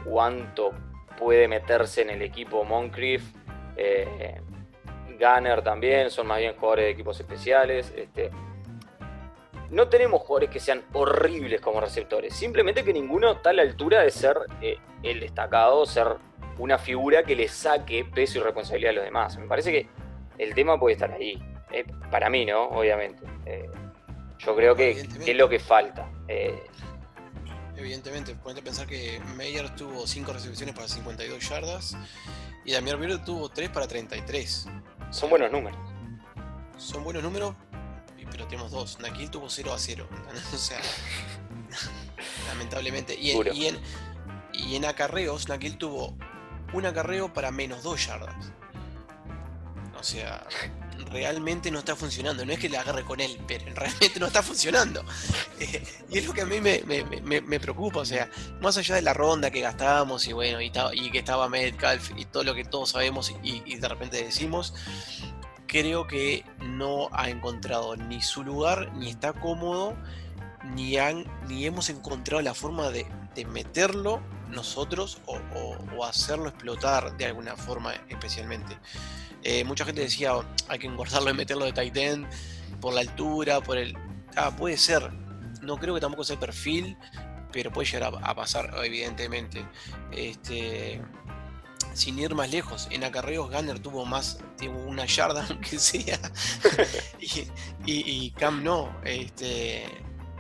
cuánto 0.06 0.72
puede 1.18 1.48
meterse 1.48 2.02
en 2.02 2.12
el 2.12 2.22
equipo 2.22 2.64
Moncrief. 2.64 3.24
Eh, 3.76 4.40
Gunner 5.20 5.62
también, 5.64 6.10
son 6.10 6.28
más 6.28 6.40
bien 6.40 6.56
jugadores 6.56 6.86
de 6.86 6.92
equipos 6.92 7.20
especiales. 7.20 7.94
Este, 7.96 8.32
no 9.72 9.88
tenemos 9.88 10.22
jugadores 10.22 10.50
que 10.50 10.60
sean 10.60 10.84
horribles 10.94 11.62
como 11.62 11.80
receptores, 11.80 12.36
simplemente 12.36 12.84
que 12.84 12.94
ninguno 12.94 13.32
está 13.32 13.52
a 13.52 13.54
la 13.54 13.62
altura 13.62 14.02
de 14.02 14.12
ser 14.12 14.38
eh, 14.62 14.78
el 15.02 15.22
destacado, 15.22 15.86
ser 15.86 16.18
una 16.60 16.78
figura 16.78 17.24
que 17.24 17.36
le 17.36 17.48
saque 17.48 18.06
peso 18.06 18.40
y 18.40 18.42
responsabilidad 18.42 18.92
a 18.92 18.96
los 18.96 19.06
demás. 19.06 19.38
Me 19.38 19.48
parece 19.48 19.72
que 19.72 19.88
el 20.38 20.54
tema 20.54 20.78
puede 20.78 20.94
estar 20.94 21.12
ahí. 21.12 21.42
Eh, 21.72 21.86
para 22.12 22.30
mí, 22.30 22.46
¿no? 22.46 22.66
Obviamente. 22.66 23.24
Eh, 23.46 23.70
yo 24.40 24.56
creo 24.56 24.76
que, 24.76 24.92
es 24.92 25.36
lo 25.36 25.48
que 25.48 25.60
falta. 25.60 26.10
Evidentemente, 27.78 28.36
ponete 28.36 28.60
a 28.60 28.64
pensar 28.64 28.88
que 28.88 29.22
Meyer 29.36 29.74
tuvo 29.76 30.06
5 30.06 30.34
recepciones 30.34 30.76
para 30.76 30.88
52 30.88 31.50
yardas 31.50 31.98
y 32.66 32.74
Damián 32.74 33.00
Bird 33.00 33.24
tuvo 33.24 33.50
3 33.50 33.70
para 33.70 33.88
33. 33.88 34.68
Son 35.12 35.30
buenos 35.30 35.52
números. 35.52 35.80
Son 36.78 37.04
buenos 37.04 37.24
números, 37.24 37.56
pero 38.32 38.48
tenemos 38.48 38.72
dos. 38.72 39.00
Nakil 39.00 39.30
tuvo 39.30 39.50
0 39.50 39.74
a 39.74 39.78
0. 39.78 40.08
o 40.54 40.58
sea, 40.58 40.80
lamentablemente. 42.48 43.16
Y, 43.20 43.32
en, 43.32 43.80
y 44.54 44.76
en 44.76 44.86
acarreos, 44.86 45.48
Nakil 45.50 45.78
tuvo 45.78 46.16
un 46.74 46.86
acarreo 46.86 47.34
para 47.34 47.52
menos 47.52 47.84
2 47.84 48.08
yardas. 48.08 48.52
O 50.00 50.04
sea, 50.04 50.44
realmente 51.12 51.70
no 51.72 51.80
está 51.80 51.96
funcionando. 51.96 52.46
No 52.46 52.54
es 52.54 52.60
que 52.60 52.70
le 52.70 52.78
agarre 52.78 53.04
con 53.04 53.20
él, 53.20 53.40
pero 53.48 53.66
realmente 53.76 54.20
no 54.20 54.28
está 54.28 54.42
funcionando. 54.42 55.04
Eh, 55.60 55.84
y 56.10 56.18
es 56.18 56.26
lo 56.26 56.34
que 56.34 56.42
a 56.42 56.46
mí 56.46 56.60
me, 56.60 57.60
preocupa. 57.60 58.00
O 58.00 58.06
sea, 58.06 58.30
más 58.62 58.78
allá 58.78 58.96
de 58.96 59.02
la 59.02 59.14
ronda 59.14 59.52
que 59.52 59.62
gastábamos 59.62 60.28
y 60.28 60.34
bueno, 60.34 60.62
y, 60.62 60.72
y 60.94 61.12
que 61.12 61.20
estaba 61.20 61.50
Metcalf 61.50 62.12
y 62.18 62.26
todo 62.26 62.44
lo 62.44 62.56
que 62.56 62.66
todos 62.66 62.90
sabemos 62.92 63.34
y, 63.44 63.76
de 63.76 63.88
repente 63.88 64.24
decimos, 64.24 64.74
creo 65.72 66.06
que 66.06 66.44
no 66.60 67.08
ha 67.14 67.30
encontrado 67.30 67.96
ni 67.96 68.22
su 68.22 68.44
lugar, 68.44 68.92
ni 68.98 69.10
está 69.10 69.32
cómodo, 69.32 69.96
ni, 70.76 70.98
han, 70.98 71.26
ni 71.48 71.66
hemos 71.66 71.90
encontrado 71.90 72.42
la 72.42 72.54
forma 72.54 72.90
de, 72.90 73.06
meterlo 73.48 74.22
nosotros 74.50 75.22
o, 75.26 76.04
hacerlo 76.04 76.50
explotar 76.50 77.16
de 77.16 77.26
alguna 77.26 77.56
forma 77.56 77.94
especialmente. 78.10 78.78
Eh, 79.44 79.64
mucha 79.64 79.86
gente 79.86 80.02
decía, 80.02 80.34
hay 80.68 80.78
que 80.78 80.88
engordarlo 80.88 81.30
y 81.30 81.34
meterlo 81.34 81.64
de 81.64 81.72
tight 81.72 81.96
end 81.96 82.28
por 82.82 82.94
la 82.94 83.00
altura, 83.00 83.62
por 83.62 83.78
el... 83.78 83.98
Ah, 84.36 84.54
puede 84.54 84.76
ser. 84.76 85.10
No 85.62 85.78
creo 85.78 85.96
que 85.96 86.02
tampoco 86.02 86.26
sea 86.26 86.34
el 86.34 86.40
perfil, 86.42 86.98
pero 87.54 87.72
puede 87.72 87.90
llegar 87.90 88.14
a, 88.22 88.36
pasar, 88.36 88.74
evidentemente. 88.84 89.66
Este, 90.12 91.02
sin 91.94 92.20
ir 92.20 92.36
más 92.36 92.52
lejos, 92.52 92.88
en 92.92 93.04
acarreos 93.04 93.50
Gunner 93.50 93.80
tuvo 93.80 94.06
más, 94.06 94.40
tuvo 94.58 94.80
una 94.84 95.06
yarda, 95.06 95.46
aunque 95.50 95.80
sea, 95.80 96.20
y, 97.86 98.32
Cam 98.32 98.64
no. 98.64 98.96
Este, 99.04 99.86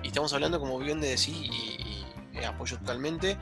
y 0.03 0.07
estamos 0.07 0.33
hablando, 0.33 0.59
como 0.59 0.79
bien 0.79 1.01
de 1.01 1.09
decir, 1.09 1.35
y, 1.35 2.05
apoyo 2.45 2.77
totalmente. 2.79 3.37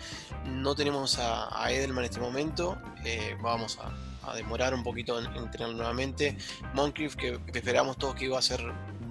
No 0.45 0.75
tenemos 0.75 1.19
a, 1.19 1.71
Edelman 1.71 1.99
en 1.99 2.09
este 2.09 2.19
momento, 2.19 2.77
eh, 3.05 3.37
vamos 3.41 3.79
a, 3.79 3.93
a 4.29 4.35
demorar 4.35 4.73
un 4.73 4.83
poquito 4.83 5.19
en, 5.19 5.25
entrenar 5.35 5.73
nuevamente. 5.75 6.37
Moncrief, 6.73 7.15
que, 7.15 7.39
esperábamos 7.53 7.97
todos 7.97 8.15
que 8.15 8.25
iba 8.25 8.37
a 8.37 8.41
ser 8.41 8.61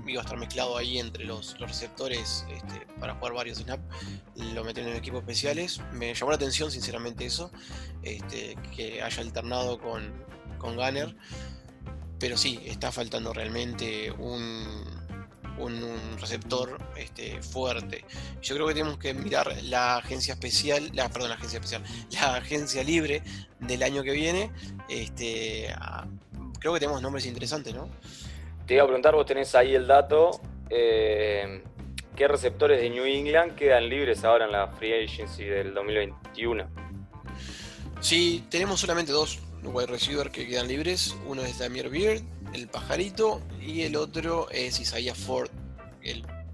iba 0.08 0.20
a 0.20 0.24
estar 0.24 0.38
mezclado 0.38 0.76
ahí 0.76 0.98
entre 0.98 1.24
los, 1.24 1.58
receptores 1.58 2.44
este, 2.50 2.86
para 2.98 3.14
jugar 3.14 3.34
varios 3.34 3.58
snaps, 3.58 3.82
lo 4.36 4.64
metieron 4.64 4.92
en 4.92 4.98
equipos 4.98 5.20
especiales. 5.20 5.80
Me 5.92 6.14
llamó 6.14 6.30
la 6.30 6.36
atención, 6.36 6.70
sinceramente, 6.70 7.26
eso, 7.26 7.50
este, 8.02 8.56
que 8.74 9.02
haya 9.02 9.22
alternado 9.22 9.78
con, 9.78 10.12
con 10.58 10.76
Gunner. 10.76 11.14
Pero 12.18 12.36
sí, 12.36 12.60
está 12.64 12.90
faltando 12.90 13.32
realmente 13.32 14.10
un, 14.10 14.84
un, 15.58 16.18
receptor 16.18 16.78
este, 16.96 17.40
fuerte. 17.42 18.04
Yo 18.42 18.54
creo 18.54 18.66
que 18.66 18.74
tenemos 18.74 18.98
que 18.98 19.14
mirar 19.14 19.56
la 19.62 19.98
agencia 19.98 20.34
especial, 20.34 20.90
la, 20.94 21.08
perdón, 21.08 21.30
la 21.30 21.36
agencia 21.36 21.58
especial, 21.58 21.84
la 22.10 22.36
agencia 22.36 22.82
libre 22.82 23.22
del 23.60 23.82
año 23.82 24.02
que 24.02 24.12
viene. 24.12 24.50
Este, 24.88 25.72
creo 26.58 26.74
que 26.74 26.80
tenemos 26.80 27.02
nombres 27.02 27.26
interesantes, 27.26 27.74
¿no? 27.74 27.88
Te 28.68 28.74
iba 28.74 28.82
a 28.82 28.86
preguntar, 28.86 29.14
vos 29.14 29.24
tenés 29.24 29.54
ahí 29.54 29.74
el 29.74 29.86
dato. 29.86 30.42
Eh, 30.68 31.62
¿Qué 32.14 32.28
receptores 32.28 32.82
de 32.82 32.90
New 32.90 33.06
England 33.06 33.54
quedan 33.54 33.88
libres 33.88 34.24
ahora 34.24 34.44
en 34.44 34.52
la 34.52 34.68
Free 34.68 34.92
Agency 35.04 35.44
del 35.44 35.72
2021? 35.72 36.68
Sí, 38.02 38.44
tenemos 38.50 38.78
solamente 38.78 39.10
dos 39.10 39.40
wide 39.62 39.86
receiver 39.86 40.30
que 40.30 40.46
quedan 40.46 40.68
libres. 40.68 41.16
Uno 41.26 41.40
es 41.42 41.58
Damir 41.58 41.88
Beard 41.88 42.22
el 42.52 42.68
pajarito 42.68 43.40
y 43.58 43.84
el 43.84 43.96
otro 43.96 44.50
es 44.50 44.78
Isaiah 44.78 45.14
Ford. 45.14 45.48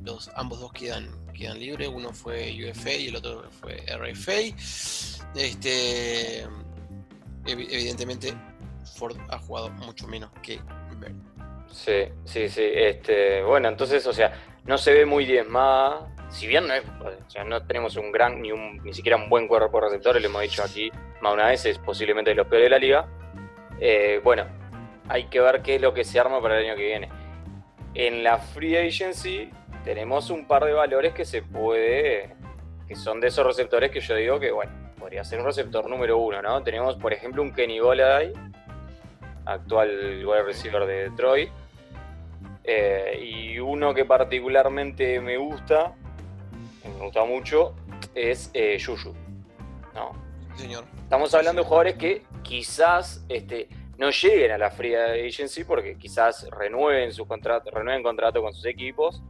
los, 0.04 0.30
ambos 0.36 0.60
dos 0.60 0.72
quedan, 0.72 1.08
quedan 1.32 1.58
libres, 1.58 1.88
uno 1.92 2.12
fue 2.12 2.56
UFA 2.70 2.92
y 2.92 3.08
el 3.08 3.16
otro 3.16 3.50
fue 3.60 3.84
RFA. 3.88 4.56
Este, 5.34 6.46
evidentemente 7.44 8.34
Ford 8.96 9.16
ha 9.30 9.38
jugado 9.40 9.70
mucho 9.70 10.06
menos 10.06 10.30
que 10.44 10.60
Bird. 11.00 11.33
Sí, 11.74 12.04
sí, 12.24 12.48
sí. 12.48 12.62
Este, 12.72 13.42
bueno, 13.42 13.68
entonces, 13.68 14.06
o 14.06 14.12
sea, 14.12 14.32
no 14.64 14.78
se 14.78 14.94
ve 14.94 15.04
muy 15.04 15.24
diezmada. 15.24 16.08
Si 16.28 16.46
bien 16.46 16.68
no, 16.68 16.74
es, 16.74 16.84
o 16.84 17.30
sea, 17.30 17.42
no 17.42 17.66
tenemos 17.66 17.96
un 17.96 18.12
gran, 18.12 18.40
ni, 18.40 18.52
un, 18.52 18.80
ni 18.84 18.94
siquiera 18.94 19.16
un 19.16 19.28
buen 19.28 19.48
cuerpo 19.48 19.80
de 19.80 19.86
receptores, 19.86 20.22
le 20.22 20.28
hemos 20.28 20.42
dicho 20.42 20.62
aquí 20.62 20.90
más 21.20 21.34
una 21.34 21.48
vez, 21.48 21.66
es 21.66 21.78
posiblemente 21.78 22.30
de 22.30 22.36
los 22.36 22.46
peores 22.46 22.66
de 22.66 22.70
la 22.70 22.78
liga. 22.78 23.08
Eh, 23.80 24.20
bueno, 24.22 24.46
hay 25.08 25.24
que 25.24 25.40
ver 25.40 25.62
qué 25.62 25.74
es 25.74 25.80
lo 25.80 25.92
que 25.92 26.04
se 26.04 26.18
arma 26.20 26.40
para 26.40 26.58
el 26.60 26.66
año 26.66 26.76
que 26.76 26.86
viene. 26.86 27.08
En 27.94 28.22
la 28.22 28.38
free 28.38 28.76
agency 28.76 29.50
tenemos 29.84 30.30
un 30.30 30.46
par 30.46 30.64
de 30.64 30.72
valores 30.72 31.12
que 31.12 31.24
se 31.24 31.42
puede, 31.42 32.36
que 32.86 32.94
son 32.94 33.20
de 33.20 33.28
esos 33.28 33.44
receptores 33.44 33.90
que 33.90 34.00
yo 34.00 34.14
digo 34.14 34.38
que, 34.38 34.52
bueno, 34.52 34.72
podría 34.98 35.24
ser 35.24 35.40
un 35.40 35.46
receptor 35.46 35.90
número 35.90 36.18
uno, 36.18 36.40
¿no? 36.40 36.62
Tenemos, 36.62 36.96
por 36.96 37.12
ejemplo, 37.12 37.42
un 37.42 37.52
Kenny 37.52 37.80
Goladay, 37.80 38.32
actual 39.44 40.24
wide 40.24 40.42
receiver 40.44 40.86
de 40.86 41.10
Detroit, 41.10 41.50
eh, 42.64 43.18
y 43.22 43.58
uno 43.58 43.92
que 43.92 44.04
particularmente 44.04 45.20
me 45.20 45.36
gusta, 45.36 45.94
me 46.82 47.04
gusta 47.04 47.24
mucho, 47.24 47.74
es 48.14 48.50
eh, 48.54 48.78
Yuyu, 48.78 49.14
¿no? 49.94 50.12
Señor. 50.56 50.84
Estamos 51.02 51.34
hablando 51.34 51.62
de 51.62 51.68
jugadores 51.68 51.94
que 51.96 52.22
quizás 52.42 53.24
este, 53.28 53.68
no 53.98 54.10
lleguen 54.10 54.52
a 54.52 54.58
la 54.58 54.70
Free 54.70 54.94
Agency 54.94 55.64
porque 55.64 55.96
quizás 55.98 56.48
renueven 56.50 57.12
su 57.12 57.26
contrato, 57.26 57.70
renueven 57.70 58.02
contrato 58.02 58.40
con 58.40 58.54
sus 58.54 58.64
equipos, 58.64 59.22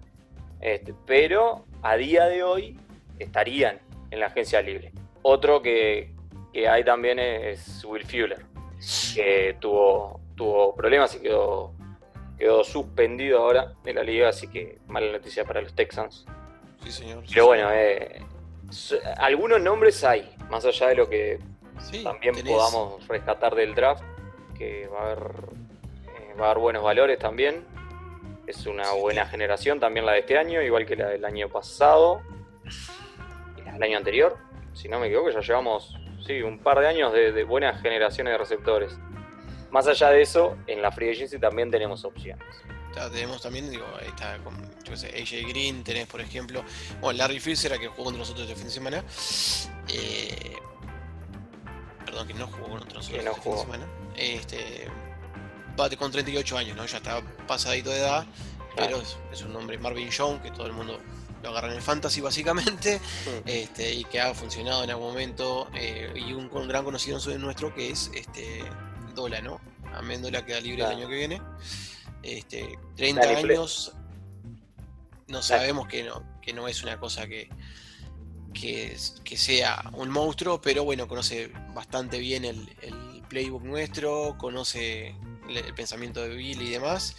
este, 0.60 0.94
pero 1.06 1.64
a 1.82 1.96
día 1.96 2.26
de 2.26 2.42
hoy 2.42 2.78
estarían 3.18 3.80
en 4.10 4.20
la 4.20 4.26
agencia 4.26 4.62
libre. 4.62 4.92
Otro 5.22 5.60
que, 5.60 6.12
hay 6.68 6.84
también 6.84 7.18
es 7.18 7.84
Will 7.84 8.04
Fuller, 8.04 8.44
que 9.14 9.56
tuvo, 9.60 10.20
tuvo 10.36 10.74
problemas 10.74 11.16
y 11.16 11.20
quedó, 11.20 11.74
quedó 12.38 12.64
suspendido 12.64 13.40
ahora 13.40 13.74
de 13.84 13.94
la 13.94 14.02
liga, 14.02 14.28
así 14.28 14.48
que 14.48 14.78
mala 14.86 15.12
noticia 15.12 15.44
para 15.44 15.60
los 15.60 15.74
Texans. 15.74 16.26
Sí, 16.82 16.90
señor. 16.90 17.24
pero 17.28 17.46
bueno, 17.46 17.70
eh, 17.72 18.22
algunos 19.16 19.60
nombres 19.60 20.02
hay, 20.04 20.34
más 20.50 20.64
allá 20.64 20.88
de 20.88 20.94
lo 20.96 21.08
que 21.08 21.38
también 22.02 22.34
podamos 22.44 23.06
rescatar 23.08 23.54
del 23.54 23.74
draft 23.74 24.02
que 24.56 24.86
va 24.88 25.00
a 25.00 25.12
haber, 25.12 25.18
eh, 25.18 26.34
va 26.40 26.46
a 26.46 26.50
haber 26.50 26.62
buenos 26.62 26.82
valores 26.82 27.18
también. 27.18 27.64
Es 28.46 28.66
una 28.66 28.92
buena 28.92 29.26
generación 29.26 29.80
también 29.80 30.04
la 30.04 30.12
de 30.12 30.20
este 30.20 30.36
año, 30.36 30.60
igual 30.60 30.84
que 30.84 30.96
la 30.96 31.08
del 31.08 31.24
año 31.24 31.48
pasado, 31.48 32.20
el 33.74 33.82
año 33.82 33.96
anterior, 33.96 34.36
si 34.74 34.88
no 34.88 35.00
me 35.00 35.06
equivoco, 35.06 35.30
ya 35.30 35.40
llevamos 35.40 35.96
sí, 36.26 36.42
un 36.42 36.58
par 36.58 36.80
de 36.80 36.88
años 36.88 37.12
de, 37.12 37.44
buenas 37.44 37.80
generaciones 37.80 38.32
de 38.32 38.38
receptores. 38.38 38.98
Más 39.74 39.88
allá 39.88 40.10
de 40.10 40.22
eso, 40.22 40.56
en 40.68 40.80
la 40.80 40.92
Free 40.92 41.10
Agency 41.10 41.36
también 41.36 41.68
tenemos 41.68 42.04
opciones. 42.04 42.46
tenemos 43.10 43.42
también, 43.42 43.68
digo, 43.68 43.84
ahí 44.00 44.06
está 44.06 44.38
con 44.44 44.54
yo 44.84 44.96
sé, 44.96 45.08
AJ 45.08 45.48
Green, 45.48 45.82
tenés 45.82 46.06
por 46.06 46.20
ejemplo, 46.20 46.62
bueno, 47.00 47.18
Larry 47.18 47.40
Fisher, 47.40 47.76
que 47.80 47.88
jugó 47.88 48.04
contra 48.04 48.20
nosotros 48.20 48.48
este 48.48 48.54
fin 48.54 48.66
de 48.66 48.70
semana. 48.70 49.04
Eh, 49.88 50.58
perdón, 52.06 52.28
que 52.28 52.34
no 52.34 52.46
jugó 52.46 52.68
con 52.68 52.74
nosotros 52.74 53.10
este 53.10 53.18
fin 53.18 53.52
de 53.52 53.58
semana. 53.58 53.86
Este, 54.16 54.86
bate 55.76 55.96
con 55.96 56.12
38 56.12 56.56
años, 56.56 56.76
¿no? 56.76 56.86
Ya 56.86 56.98
está 56.98 57.20
pasadito 57.48 57.90
de 57.90 57.98
edad, 57.98 58.24
pero 58.76 59.02
es, 59.32 59.42
un 59.42 59.52
nombre 59.52 59.76
Marvin 59.78 60.10
Jones, 60.16 60.40
que 60.40 60.52
todo 60.52 60.68
el 60.68 60.72
mundo 60.72 61.00
lo 61.42 61.48
agarra 61.48 61.66
en 61.66 61.74
el 61.74 61.82
fantasy 61.82 62.20
básicamente, 62.20 63.00
este, 63.44 63.92
y 63.92 64.04
que 64.04 64.20
ha 64.20 64.34
funcionado 64.34 64.84
en 64.84 64.90
algún 64.90 65.08
momento, 65.08 65.68
eh, 65.74 66.12
y 66.14 66.32
un, 66.32 66.48
gran 66.68 66.84
conocido 66.84 67.18
nuestro 67.38 67.74
que 67.74 67.90
es 67.90 68.12
este 68.14 68.62
Dola, 69.14 69.40
¿no? 69.40 69.60
Améndola 69.92 70.44
queda 70.44 70.60
libre 70.60 70.82
el 70.82 70.90
año 70.90 71.08
que 71.08 71.14
viene. 71.14 71.42
Este, 72.22 72.78
30 72.96 73.22
años, 73.22 73.92
no 75.28 75.42
sabemos 75.42 75.88
que 75.88 76.04
no, 76.04 76.22
que 76.40 76.52
no 76.52 76.68
es 76.68 76.82
una 76.82 76.98
cosa 76.98 77.26
que, 77.26 77.48
que, 78.52 78.96
sea 79.36 79.90
un 79.92 80.10
monstruo, 80.10 80.60
pero 80.60 80.84
bueno, 80.84 81.06
conoce 81.06 81.52
bastante 81.74 82.18
bien 82.18 82.44
el 82.44 82.68
playbook 83.34 83.64
nuestro, 83.64 84.36
conoce 84.38 85.16
el, 85.48 85.74
pensamiento 85.74 86.22
de 86.22 86.28
Bill 86.36 86.62
y 86.62 86.70
demás. 86.70 87.16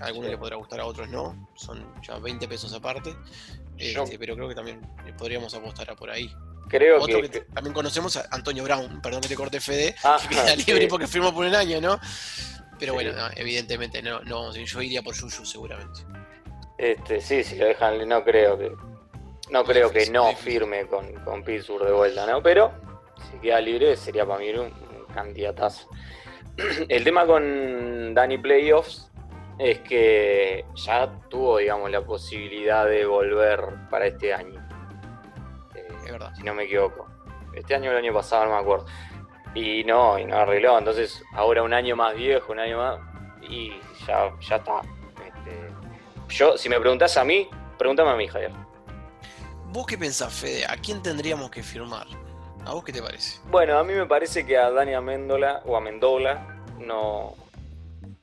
A 0.00 0.06
algunos 0.06 0.30
le 0.30 0.38
podrá 0.38 0.56
gustar, 0.56 0.80
a 0.80 0.86
otros 0.86 1.08
no. 1.08 1.48
Son 1.54 1.86
ya 2.02 2.18
20 2.18 2.48
pesos 2.48 2.72
aparte. 2.72 3.14
Este, 3.78 4.18
pero 4.18 4.34
creo 4.34 4.48
que 4.48 4.54
también 4.54 4.80
podríamos 5.18 5.54
apostar 5.54 5.90
a 5.90 5.96
por 5.96 6.10
ahí. 6.10 6.30
Creo 6.68 7.00
Otro 7.00 7.22
que, 7.22 7.40
también 7.40 7.72
conocemos 7.72 8.16
a 8.16 8.26
Antonio 8.30 8.64
Brown, 8.64 9.00
perdón 9.00 9.20
que 9.20 9.28
te 9.28 9.36
corte 9.36 9.60
Fede, 9.60 9.94
ah, 10.02 10.18
que 10.20 10.34
queda 10.34 10.56
libre 10.56 10.88
porque 10.88 11.06
firmó 11.06 11.32
por 11.32 11.46
un 11.46 11.54
año, 11.54 11.80
¿no? 11.80 12.00
Pero 12.78 12.94
bueno, 12.94 13.12
evidentemente 13.36 14.02
no, 14.02 14.20
no, 14.22 14.52
yo 14.54 14.82
iría 14.82 15.02
por 15.02 15.14
Yuyu 15.14 15.44
seguramente. 15.44 16.00
Este, 16.78 17.20
sí, 17.20 17.42
si 17.42 17.56
lo 17.56 17.66
dejan, 17.66 18.06
no 18.06 18.22
creo 18.24 18.58
que 18.58 18.72
no 19.50 19.64
creo 19.64 19.90
que 19.90 20.10
no 20.10 20.34
firme 20.34 20.86
con, 20.86 21.12
con 21.24 21.44
Pittsburgh 21.44 21.86
de 21.86 21.92
vuelta, 21.92 22.26
¿no? 22.26 22.42
Pero 22.42 22.72
si 23.30 23.38
queda 23.38 23.60
libre 23.60 23.96
sería 23.96 24.26
para 24.26 24.40
mí 24.40 24.50
un, 24.50 24.72
candidatazo. 25.14 25.88
El 26.88 27.04
tema 27.04 27.26
con 27.26 28.12
Danny 28.12 28.36
Playoffs 28.36 29.10
es 29.58 29.78
que 29.80 30.64
ya 30.74 31.10
tuvo, 31.30 31.56
digamos, 31.58 31.90
la 31.90 32.04
posibilidad 32.04 32.86
de 32.86 33.06
volver 33.06 33.60
para 33.88 34.08
este 34.08 34.34
año. 34.34 34.65
Verdad. 36.18 36.34
Si 36.34 36.42
no 36.42 36.54
me 36.54 36.64
equivoco. 36.64 37.06
Este 37.52 37.74
año 37.74 37.90
o 37.90 37.92
el 37.92 37.98
año 37.98 38.12
pasado, 38.12 38.46
no 38.46 38.52
me 38.52 38.58
acuerdo. 38.58 38.86
Y 39.54 39.84
no, 39.84 40.18
y 40.18 40.24
no 40.24 40.36
arregló. 40.36 40.78
Entonces, 40.78 41.22
ahora 41.32 41.62
un 41.62 41.72
año 41.72 41.96
más 41.96 42.14
viejo, 42.14 42.52
un 42.52 42.60
año 42.60 42.78
más. 42.78 43.00
y 43.42 43.78
ya, 44.06 44.32
ya 44.40 44.56
está. 44.56 44.80
Este, 45.24 45.70
yo, 46.28 46.56
si 46.56 46.68
me 46.68 46.80
preguntás 46.80 47.16
a 47.16 47.24
mí, 47.24 47.48
pregúntame 47.78 48.10
a 48.10 48.16
mí, 48.16 48.28
Javier. 48.28 48.52
¿Vos 49.66 49.86
qué 49.86 49.98
pensás, 49.98 50.32
Fede? 50.32 50.64
¿A 50.66 50.76
quién 50.76 51.02
tendríamos 51.02 51.50
que 51.50 51.62
firmar? 51.62 52.06
¿A 52.64 52.72
vos 52.72 52.82
qué 52.82 52.92
te 52.92 53.02
parece? 53.02 53.40
Bueno, 53.50 53.78
a 53.78 53.84
mí 53.84 53.92
me 53.92 54.06
parece 54.06 54.44
que 54.46 54.56
a 54.56 54.70
Dani 54.70 54.94
Amendola 54.94 55.62
o 55.66 55.76
a 55.76 55.80
Mendola 55.80 56.62
no. 56.78 57.34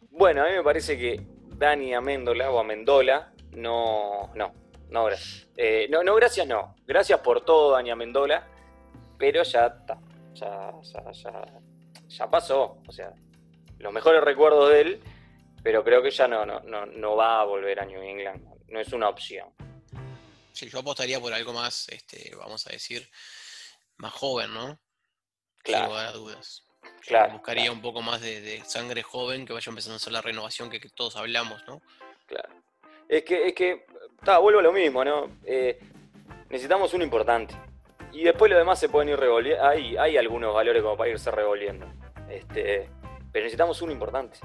Bueno, 0.10 0.44
a 0.44 0.48
mí 0.48 0.52
me 0.52 0.64
parece 0.64 0.98
que 0.98 1.26
Dani 1.56 1.94
Amendola 1.94 2.50
o 2.50 2.60
Amendola 2.60 3.34
no. 3.52 4.32
No, 4.36 4.54
no, 4.90 5.06
gracias. 5.06 5.48
Eh, 5.56 5.88
no, 5.90 6.04
no, 6.04 6.16
gracias, 6.16 6.48
no. 6.48 6.73
Gracias 6.86 7.20
por 7.20 7.42
todo, 7.46 7.72
Dani 7.72 7.92
Amendola, 7.92 8.48
pero 9.18 9.44
ya 9.44 9.68
está. 9.68 10.00
Ya, 10.34 10.72
ya, 10.82 11.12
ya, 11.12 11.46
ya 12.08 12.30
pasó. 12.30 12.78
O 12.88 12.92
sea, 12.92 13.14
los 13.80 13.94
mejores 13.94 14.24
recuerdos 14.24 14.70
de 14.70 14.82
él, 14.82 15.04
pero 15.64 15.84
creo 15.84 16.02
que 16.02 16.12
ya 16.12 16.28
no, 16.28 16.46
no, 16.46 16.60
no, 16.62 16.86
no 16.86 17.16
va 17.16 17.42
a 17.42 17.46
volver 17.46 17.80
a 17.80 17.86
New 17.86 18.02
England. 18.02 18.44
No 18.68 18.80
es 18.80 18.92
una 18.92 19.10
opción. 19.10 19.50
Sí, 20.52 20.70
yo 20.70 20.80
apostaría 20.80 21.20
por 21.20 21.34
algo 21.34 21.54
más, 21.54 21.90
este, 21.90 22.36
vamos 22.36 22.68
a 22.68 22.72
decir, 22.72 23.10
más 23.98 24.14
joven, 24.14 24.54
¿no? 24.54 24.80
Claro. 25.64 25.86
Sin 25.86 25.90
lugar 25.90 26.08
a 26.08 26.12
dudas. 26.12 26.64
Claro. 27.06 27.34
Buscaría 27.34 27.72
un 27.72 27.82
poco 27.82 28.02
más 28.02 28.22
de, 28.22 28.42
de 28.42 28.64
sangre 28.66 29.04
joven 29.04 29.46
que 29.46 29.54
vaya 29.54 29.70
empezando 29.70 29.96
a 29.96 29.98
hacer 29.98 30.14
la 30.14 30.22
renovación 30.22 30.70
que, 30.70 30.80
que 30.80 30.90
todos 30.90 31.16
hablamos, 31.16 31.64
¿no? 31.68 31.82
Claro. 32.26 32.64
Es 33.08 33.24
que, 33.24 33.48
es 33.48 33.54
que, 33.54 33.86
ta, 34.24 34.40
vuelvo 34.40 34.60
a 34.60 34.64
lo 34.64 34.72
mismo, 34.72 35.04
¿no? 35.04 35.38
Eh, 35.46 35.80
necesitamos 36.50 36.94
uno 36.94 37.04
importante. 37.04 37.56
Y 38.12 38.24
después 38.24 38.52
lo 38.52 38.58
demás 38.58 38.80
se 38.80 38.90
pueden 38.90 39.10
ir 39.10 39.18
revolviendo. 39.20 39.64
Hay, 39.66 39.98
hay 39.98 40.18
algunos 40.18 40.54
valores 40.54 40.84
como 40.84 40.96
para 40.96 41.10
irse 41.10 41.32
revolviendo. 41.32 41.88
Este, 42.30 42.90
pero 43.32 43.44
necesitamos 43.44 43.82
uno 43.82 43.92
importante. 43.92 44.38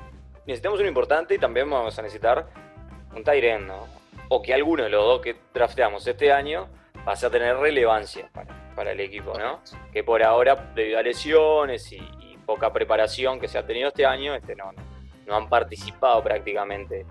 Necesitamos 0.47 0.79
uno 0.81 0.89
importante 0.89 1.35
y 1.35 1.39
también 1.39 1.69
vamos 1.69 1.99
a 1.99 2.03
necesitar 2.03 2.47
un 3.15 3.23
Tyren, 3.23 3.67
¿no? 3.67 3.87
O 4.31 4.41
que 4.43 4.55
alguno 4.55 4.85
de 4.85 4.89
los 4.91 5.05
dos 5.05 5.21
que 5.21 5.37
drafteamos 5.53 6.07
este 6.07 6.33
año 6.33 6.69
pase 7.05 7.27
a 7.27 7.31
tener 7.31 7.57
relevancia 7.57 8.29
para, 8.33 8.73
para 8.75 8.93
el 8.93 9.01
equipo, 9.01 9.39
¿no? 9.39 9.61
Que 9.93 10.03
por 10.03 10.23
ahora, 10.23 10.73
debido 10.75 10.99
a 10.99 11.03
lesiones 11.03 11.93
y, 11.93 11.97
y 11.97 12.39
poca 12.47 12.73
preparación 12.73 13.39
que 13.39 13.49
se 13.49 13.59
ha 13.59 13.67
tenido 13.67 13.89
este 13.89 14.07
año, 14.07 14.35
este, 14.35 14.57
no, 14.57 14.73
no, 14.73 14.83
no 15.27 15.37
han 15.37 15.49
participado 15.51 16.23
prácticamente 16.23 17.05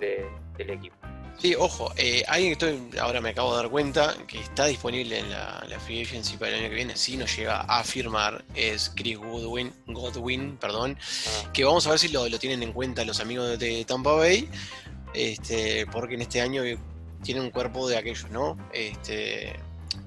de- 0.00 0.26
del 0.56 0.70
equipo. 0.70 0.96
Sí, 1.38 1.54
ojo, 1.54 1.92
eh, 1.96 2.24
alguien 2.28 2.56
que 2.56 2.66
estoy, 2.66 2.98
ahora 2.98 3.20
me 3.20 3.30
acabo 3.30 3.54
de 3.54 3.62
dar 3.62 3.70
cuenta 3.70 4.16
que 4.26 4.40
está 4.40 4.66
disponible 4.66 5.18
en 5.18 5.30
la, 5.30 5.62
la 5.68 5.78
Free 5.78 6.02
Agency 6.02 6.38
para 6.38 6.52
el 6.52 6.60
año 6.60 6.68
que 6.70 6.74
viene, 6.76 6.96
si 6.96 7.16
no 7.18 7.26
llega 7.26 7.60
a 7.60 7.84
firmar, 7.84 8.42
es 8.54 8.90
Chris 8.96 9.18
Godwin, 9.18 9.70
Godwin 9.86 10.56
perdón, 10.56 10.96
Ah, 10.98 11.52
que 11.52 11.64
vamos 11.64 11.86
a 11.86 11.90
ver 11.90 11.98
si 11.98 12.08
lo, 12.08 12.26
lo 12.28 12.38
tienen 12.38 12.62
en 12.62 12.72
cuenta 12.72 13.04
los 13.04 13.20
amigos 13.20 13.58
de 13.58 13.84
Tampa 13.84 14.12
Bay, 14.12 14.48
este, 15.12 15.86
porque 15.86 16.14
en 16.14 16.22
este 16.22 16.40
año 16.40 16.62
tiene 17.22 17.40
un 17.42 17.50
cuerpo 17.50 17.86
de 17.86 17.98
aquellos, 17.98 18.30
¿no? 18.30 18.56
Este, 18.72 19.56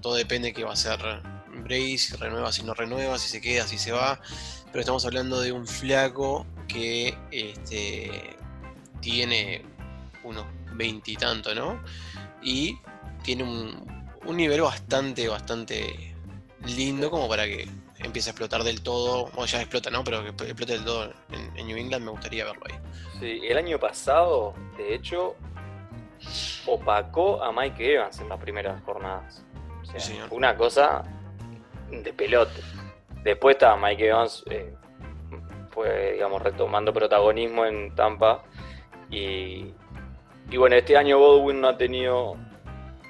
todo 0.02 0.16
depende 0.16 0.50
de 0.50 0.54
qué 0.54 0.64
va 0.64 0.72
a 0.72 0.74
hacer 0.74 1.00
Brady, 1.64 1.98
si 2.00 2.16
renueva, 2.16 2.52
si 2.52 2.64
no 2.64 2.74
renueva, 2.74 3.20
si 3.20 3.30
se 3.30 3.40
queda, 3.40 3.68
si 3.68 3.78
se 3.78 3.92
va, 3.92 4.20
pero 4.72 4.80
estamos 4.80 5.06
hablando 5.06 5.42
de 5.42 5.52
un 5.52 5.68
flaco 5.68 6.48
que 6.68 7.16
este, 7.32 8.36
tiene 9.02 9.64
unos 10.24 10.46
veintitantos, 10.80 11.54
¿no? 11.56 11.80
Y 12.42 12.80
tiene 13.24 13.44
un, 13.44 13.86
un 14.26 14.38
nivel 14.38 14.62
bastante, 14.62 15.28
bastante 15.28 16.16
lindo 16.66 17.12
como 17.12 17.28
para 17.28 17.46
que 17.46 17.68
empiece 18.00 18.30
a 18.30 18.32
explotar 18.32 18.64
del 18.64 18.82
todo, 18.82 19.30
o 19.36 19.46
ya 19.46 19.60
explota, 19.60 19.90
¿no? 19.92 20.04
Pero 20.06 20.24
que 20.24 20.30
explote 20.30 20.74
del 20.74 20.86
todo 20.86 21.14
en, 21.32 21.58
en 21.58 21.68
New 21.68 21.78
England 21.78 22.06
me 22.06 22.12
gustaría 22.12 22.46
verlo 22.46 22.64
ahí. 22.70 22.80
Sí, 23.20 23.42
el 23.48 23.58
año 23.58 23.78
pasado, 23.78 24.54
de 24.78 24.96
hecho, 24.96 25.36
opacó 26.66 27.44
a 27.44 27.52
Mike 27.52 27.96
Evans 27.96 28.20
en 28.20 28.30
las 28.30 28.40
primeras 28.40 28.82
jornadas. 28.84 29.44
O 29.82 29.86
sea, 29.86 30.00
Sí, 30.00 30.14
señor. 30.14 30.30
fue 30.30 30.38
una 30.38 30.56
cosa 30.56 31.04
de 31.92 32.14
pelote. 32.14 32.62
Después 33.24 33.56
estaba 33.56 33.76
Mike 33.76 34.08
Evans, 34.08 34.44
eh, 34.50 34.74
fue, 35.72 36.14
digamos, 36.14 36.42
retomando 36.42 36.94
protagonismo 36.94 37.66
en 37.66 37.94
Tampa. 37.96 38.44
Y, 39.10 39.74
y 40.52 40.58
bueno, 40.58 40.76
este 40.76 40.98
año 40.98 41.18
Godwin 41.20 41.62
no 41.62 41.68
ha 41.70 41.78
tenido 41.78 42.36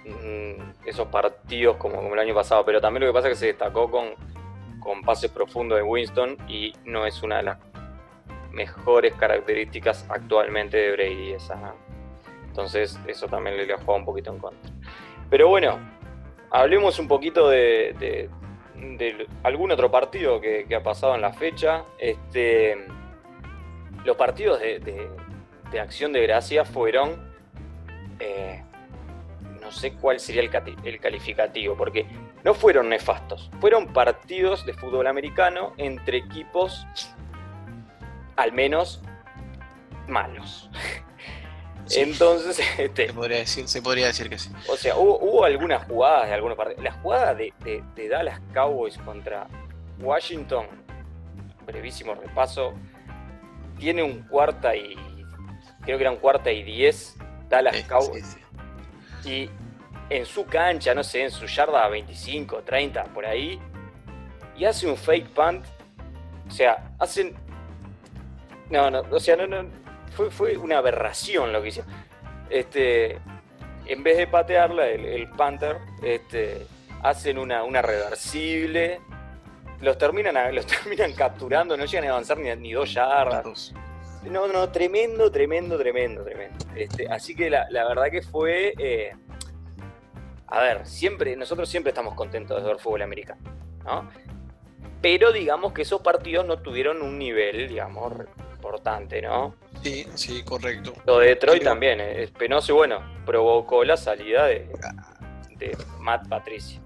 mm, 0.06 0.88
esos 0.88 1.08
partidos 1.08 1.78
como, 1.78 2.14
el 2.14 2.20
año 2.20 2.34
pasado, 2.36 2.66
pero 2.66 2.82
también 2.82 3.02
lo 3.06 3.08
que 3.08 3.14
pasa 3.14 3.28
es 3.30 3.34
que 3.34 3.40
se 3.40 3.46
destacó 3.48 3.90
con, 3.90 4.10
con 4.80 5.02
pases 5.02 5.32
profundos 5.32 5.78
de 5.78 5.84
Winston 5.84 6.38
y 6.48 6.74
no 6.86 7.06
es 7.06 7.22
una 7.24 7.38
de 7.38 7.44
las 7.44 7.58
mejores 8.52 9.14
características 9.14 10.06
actualmente 10.10 10.78
de 10.78 10.92
Brady 10.92 11.34
esa. 11.34 11.74
Entonces 12.48 13.00
eso 13.08 13.28
también 13.28 13.56
le, 13.58 13.72
ha 13.74 13.78
jugado 13.78 14.00
un 14.00 14.06
poquito 14.06 14.32
en 14.34 14.40
contra. 14.40 14.72
Pero 15.30 15.48
bueno, 15.50 15.78
hablemos 16.52 16.98
un 17.00 17.08
poquito 17.08 17.48
de, 17.50 17.96
de- 18.00 18.30
de 18.98 19.28
algún 19.44 19.72
otro 19.72 19.92
partido 19.92 20.40
que, 20.42 20.66
que 20.68 20.76
ha 20.76 20.82
pasado 20.82 21.14
en 21.14 21.22
la 21.22 21.32
fecha. 21.34 21.84
Este, 22.00 22.86
los 24.04 24.16
partidos 24.18 24.60
de- 24.60 24.80
de 25.72 25.80
acción 25.80 26.12
de 26.14 26.24
gracia 26.24 26.66
fueron, 26.66 27.29
eh, 28.20 28.64
no 29.62 29.72
sé 29.72 29.94
cuál 29.94 30.20
sería 30.20 30.42
el, 30.42 30.52
cati- 30.52 30.78
el 30.84 31.00
calificativo, 31.00 31.76
porque 31.76 32.06
no 32.44 32.54
fueron 32.54 32.90
nefastos, 32.90 33.50
fueron 33.60 33.88
partidos 33.94 34.66
de 34.66 34.74
fútbol 34.74 35.08
americano 35.08 35.74
entre 35.78 36.18
equipos 36.18 36.86
al 38.36 38.52
menos 38.54 39.02
malos. 40.08 40.70
Sí. 41.86 42.02
Entonces, 42.02 42.60
este, 42.78 43.08
Se 43.08 43.14
podría 43.14 43.38
decir, 43.40 43.68
se 43.68 43.82
podría 43.82 44.06
decir 44.08 44.30
que 44.30 44.38
sí. 44.38 44.52
o 44.70 44.76
sea, 44.78 44.96
hubo, 44.96 45.18
hubo 45.20 45.44
algunas 45.44 45.86
jugadas 45.88 46.28
de 46.28 46.36
algunos 46.36 46.56
partidos. 46.56 46.84
La 46.84 46.92
jugada 46.94 47.34
de, 47.34 47.52
de- 47.64 47.84
de 47.96 48.08
Dallas 48.10 48.40
Cowboys 48.54 48.98
contra 49.00 49.48
Washington, 50.00 50.68
brevísimo 51.66 52.14
repaso, 52.16 52.74
tiene 53.78 54.04
un 54.04 54.22
cuarta 54.24 54.76
y. 54.76 54.96
Creo 55.82 55.98
que 55.98 56.04
eran 56.04 56.18
cuarta 56.18 56.52
y 56.52 56.62
diez. 56.64 57.16
Dallas 57.50 57.76
Sí, 57.76 57.84
Cowboys. 57.84 58.26
sí, 58.26 58.40
sí. 59.24 59.30
Y 59.30 59.50
en 60.14 60.26
su 60.26 60.46
cancha, 60.46 60.94
no 60.96 61.04
sé, 61.04 61.24
en 61.24 61.32
su 61.32 61.46
yarda 61.46 61.88
25, 61.88 62.64
30, 62.64 63.04
por 63.06 63.26
ahí. 63.26 63.60
Y 64.56 64.66
hace 64.66 64.88
un 64.88 64.98
fake 64.98 65.28
punt. 65.30 65.66
O 66.48 66.52
sea, 66.52 66.92
hacen. 67.00 67.36
No, 68.70 68.90
no, 68.92 69.02
o 69.12 69.20
sea, 69.20 69.36
no, 69.36 69.48
no. 69.48 69.70
Fue, 70.16 70.30
fue 70.32 70.58
una 70.58 70.78
aberración 70.80 71.52
lo 71.54 71.62
que 71.62 71.70
hicieron. 71.70 71.92
Este. 72.50 73.20
En 73.86 74.04
vez 74.04 74.18
de 74.18 74.28
patearla, 74.28 74.88
el, 74.88 75.04
el 75.04 75.28
Panther, 75.32 75.78
este, 76.04 76.68
hacen 77.02 77.40
una, 77.40 77.64
una 77.64 77.82
reversible. 77.82 79.02
Los 79.82 79.98
terminan, 79.98 80.54
los 80.54 80.66
terminan 80.68 81.14
capturando, 81.14 81.76
no 81.78 81.86
llegan 81.86 82.08
a 82.08 82.12
avanzar 82.12 82.38
ni, 82.38 82.54
ni 82.56 82.74
dos 82.74 82.94
yardas. 82.94 83.74
No, 84.24 84.48
no, 84.48 84.70
tremendo, 84.70 85.32
tremendo, 85.32 85.78
tremendo, 85.78 86.24
tremendo. 86.24 86.66
Este, 86.76 87.08
así 87.08 87.36
que 87.36 87.50
la, 87.50 87.68
la 87.70 87.88
verdad 87.88 88.12
que 88.12 88.22
fue. 88.22 88.74
eh, 88.78 89.12
a 90.48 90.62
ver, 90.62 90.86
siempre, 90.88 91.36
nosotros 91.36 91.70
siempre 91.70 91.92
estamos 91.92 92.16
contentos 92.16 92.62
de 92.62 92.68
ver 92.68 92.80
fútbol 92.80 93.04
americano, 93.04 93.40
¿no? 93.86 94.10
Pero 95.02 95.32
digamos 95.32 95.74
que 95.74 95.84
esos 95.84 96.02
partidos 96.02 96.46
no 96.46 96.60
tuvieron 96.60 97.02
un 97.02 97.18
nivel, 97.20 97.68
digamos, 97.70 98.14
importante, 98.56 99.22
¿no? 99.22 99.56
Sí, 99.84 100.06
sí, 100.16 100.44
correcto. 100.44 100.94
Lo 101.06 101.20
de 101.20 101.28
Detroit 101.28 101.60
Pero- 101.60 101.72
también 101.72 102.02
eh, 102.02 102.24
es 102.24 102.32
penoso 102.32 102.74
y 102.74 102.76
bueno, 102.76 103.00
provocó 103.26 103.84
la 103.86 103.96
salida 103.96 104.48
de, 104.48 104.68
de 105.58 105.78
Matt 106.00 106.28
Patricia. 106.28 106.82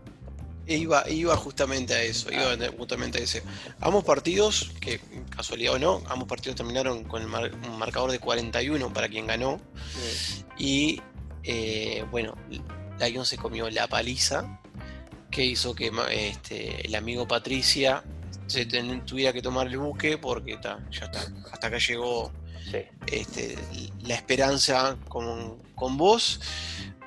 E 0.65 0.77
Iba, 0.77 1.09
iba 1.09 1.35
justamente 1.35 1.93
a 1.93 2.01
eso, 2.03 2.31
iba 2.31 2.53
Ah. 2.53 2.71
justamente 2.77 3.19
a 3.19 3.21
ese. 3.21 3.43
Ambos 3.81 4.03
partidos, 4.05 4.71
que 4.79 4.99
casualidad 5.29 5.73
o 5.73 5.79
no, 5.79 6.01
ambos 6.07 6.27
partidos 6.27 6.55
terminaron 6.55 7.03
con 7.03 7.21
el 7.21 7.27
mar- 7.27 7.51
un 7.53 7.77
marcador 7.77 8.11
de 8.11 8.19
41 8.19 8.91
para 8.93 9.09
quien 9.09 9.27
ganó. 9.27 9.59
Y 10.57 11.01
eh, 11.43 12.05
bueno, 12.11 12.35
Lion 12.99 13.25
se 13.25 13.37
comió 13.37 13.69
la 13.69 13.87
paliza 13.87 14.61
que 15.29 15.43
hizo 15.43 15.75
que 15.75 15.91
este, 16.11 16.85
el 16.87 16.95
amigo 16.95 17.27
Patricia 17.27 18.03
se 18.47 18.65
ten- 18.65 19.03
tuviera 19.05 19.33
que 19.33 19.41
tomar 19.41 19.67
el 19.67 19.77
buque 19.79 20.17
porque 20.17 20.55
ta, 20.57 20.79
ya 20.91 21.05
está, 21.05 21.27
hasta 21.51 21.67
acá 21.67 21.77
llegó 21.79 22.31
Sí. 22.71 22.77
este, 23.07 23.57
la 24.03 24.15
esperanza 24.15 24.95
con, 25.09 25.57
con 25.75 25.97
vos. 25.97 26.39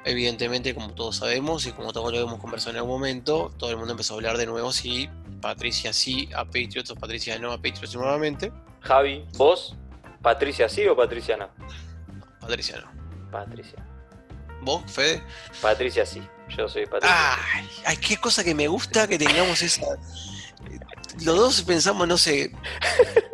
Evidentemente, 0.07 0.73
como 0.73 0.95
todos 0.95 1.17
sabemos 1.17 1.67
y 1.67 1.73
como 1.73 1.93
todos 1.93 2.13
lo 2.13 2.21
hemos 2.21 2.39
conversado 2.39 2.71
en 2.71 2.77
algún 2.77 2.93
momento, 2.93 3.53
todo 3.59 3.71
el 3.71 3.77
mundo 3.77 3.91
empezó 3.91 4.15
a 4.15 4.17
hablar 4.19 4.39
de 4.39 4.47
nuevo 4.47 4.73
si 4.73 5.11
Patricia 5.41 5.93
sí 5.93 6.29
a 6.33 6.45
Patriots 6.45 6.93
o 6.93 6.95
Patricia 6.95 7.37
no 7.41 7.51
a 7.51 7.57
Patriots 7.57 7.97
nuevamente. 7.97 8.53
Javi, 8.83 9.27
vos, 9.37 9.75
Patricia 10.23 10.69
sí 10.69 10.87
o 10.87 10.95
Patricia 10.95 11.37
no? 11.37 11.49
Patricia 12.41 12.79
no. 12.79 13.31
Patricia. 13.33 13.85
¿Vos, 14.63 14.85
Fede? 14.87 15.25
Patricia 15.61 16.07
sí, 16.07 16.23
yo 16.57 16.69
soy 16.69 16.87
Patricia. 16.87 17.37
Ay, 17.53 17.69
ay, 17.85 17.97
qué 17.97 18.17
cosa 18.17 18.45
que 18.45 18.55
me 18.55 18.69
gusta 18.69 19.09
que 19.09 19.19
tengamos 19.19 19.61
esa. 19.61 19.83
Los 21.25 21.37
dos 21.37 21.63
pensamos, 21.63 22.07
no 22.07 22.19
sé, 22.19 22.53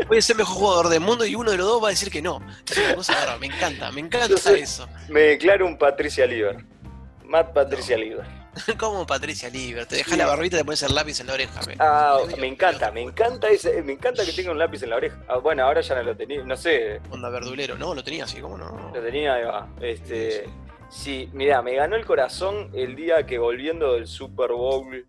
puede 0.06 0.22
ser 0.22 0.36
mejor 0.36 0.54
jugador 0.54 0.88
del 0.88 1.00
mundo 1.00 1.24
y 1.26 1.34
uno 1.34 1.50
de 1.50 1.56
los 1.56 1.66
dos 1.66 1.82
va 1.82 1.88
a 1.88 1.90
decir 1.90 2.10
que 2.10 2.22
no. 2.22 2.40
Es 2.70 2.78
una 2.78 2.94
cosa 2.94 3.36
me 3.40 3.46
encanta, 3.46 3.90
me 3.90 4.00
encanta 4.00 4.52
eso. 4.52 4.88
Me 5.08 5.20
declaro 5.20 5.66
un 5.66 5.76
Patricia 5.76 6.26
Liver. 6.26 6.64
Matt 7.24 7.52
Patricia 7.52 7.96
Liver. 7.96 8.42
¿Cómo 8.78 9.06
Patricia 9.06 9.48
Liver? 9.48 9.86
Te 9.86 9.96
dejas 9.96 10.18
la 10.18 10.26
barbita 10.26 10.56
y 10.56 10.58
te 10.58 10.64
pones 10.64 10.82
el 10.82 10.94
lápiz 10.94 11.20
en 11.20 11.26
la 11.26 11.32
oreja. 11.34 11.60
ah, 11.78 12.18
me 12.38 12.46
encanta, 12.46 12.90
me 12.90 13.00
encanta 13.00 13.48
ese, 13.48 13.82
me 13.82 13.92
encanta 13.92 14.24
que 14.24 14.32
tenga 14.32 14.50
un 14.50 14.58
lápiz 14.58 14.82
en 14.82 14.90
la 14.90 14.96
oreja. 14.96 15.16
Ah, 15.28 15.38
bueno, 15.38 15.64
ahora 15.64 15.80
ya 15.80 15.94
no 15.94 16.02
lo 16.02 16.16
tenía, 16.16 16.44
no 16.44 16.56
sé. 16.56 17.00
Onda 17.10 17.30
verdulero, 17.30 17.76
no, 17.78 17.94
lo 17.94 18.04
tenía 18.04 18.24
así, 18.24 18.40
¿cómo 18.40 18.58
no? 18.58 18.92
Lo 18.94 19.02
tenía, 19.02 19.34
ahí 19.34 19.44
va. 19.44 19.68
Este, 19.80 20.44
sí, 20.90 21.30
mira, 21.32 21.62
me 21.62 21.74
ganó 21.74 21.96
el 21.96 22.04
corazón 22.04 22.70
el 22.74 22.94
día 22.94 23.24
que 23.24 23.38
volviendo 23.38 23.94
del 23.94 24.06
Super 24.06 24.52
Bowl, 24.52 25.06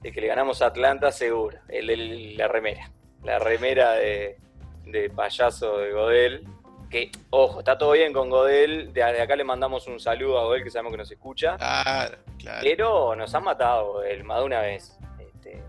de 0.00 0.12
que 0.12 0.20
le 0.20 0.26
ganamos 0.26 0.62
a 0.62 0.66
Atlanta, 0.66 1.12
seguro. 1.12 1.58
El, 1.68 2.36
la 2.36 2.48
remera. 2.48 2.90
La 3.22 3.38
remera 3.38 3.92
de, 3.92 4.38
de 4.84 5.10
payaso 5.10 5.78
de 5.78 5.92
Godel 5.92 6.46
que, 6.90 7.12
ojo, 7.30 7.60
está 7.60 7.78
todo 7.78 7.92
bien 7.92 8.12
con 8.12 8.28
Godel, 8.28 8.92
de 8.92 9.02
acá 9.02 9.36
le 9.36 9.44
mandamos 9.44 9.86
un 9.86 10.00
saludo 10.00 10.38
a 10.40 10.44
Godel 10.44 10.64
que 10.64 10.70
sabemos 10.70 10.92
que 10.92 10.98
nos 10.98 11.10
escucha. 11.10 11.56
Claro, 11.56 12.18
claro. 12.36 12.60
Pero 12.62 13.16
nos 13.16 13.32
han 13.34 13.44
matado 13.44 14.02
el 14.02 14.24
más 14.24 14.40
de 14.40 14.44
una 14.44 14.60
vez. 14.60 14.98
Este, 15.18 15.62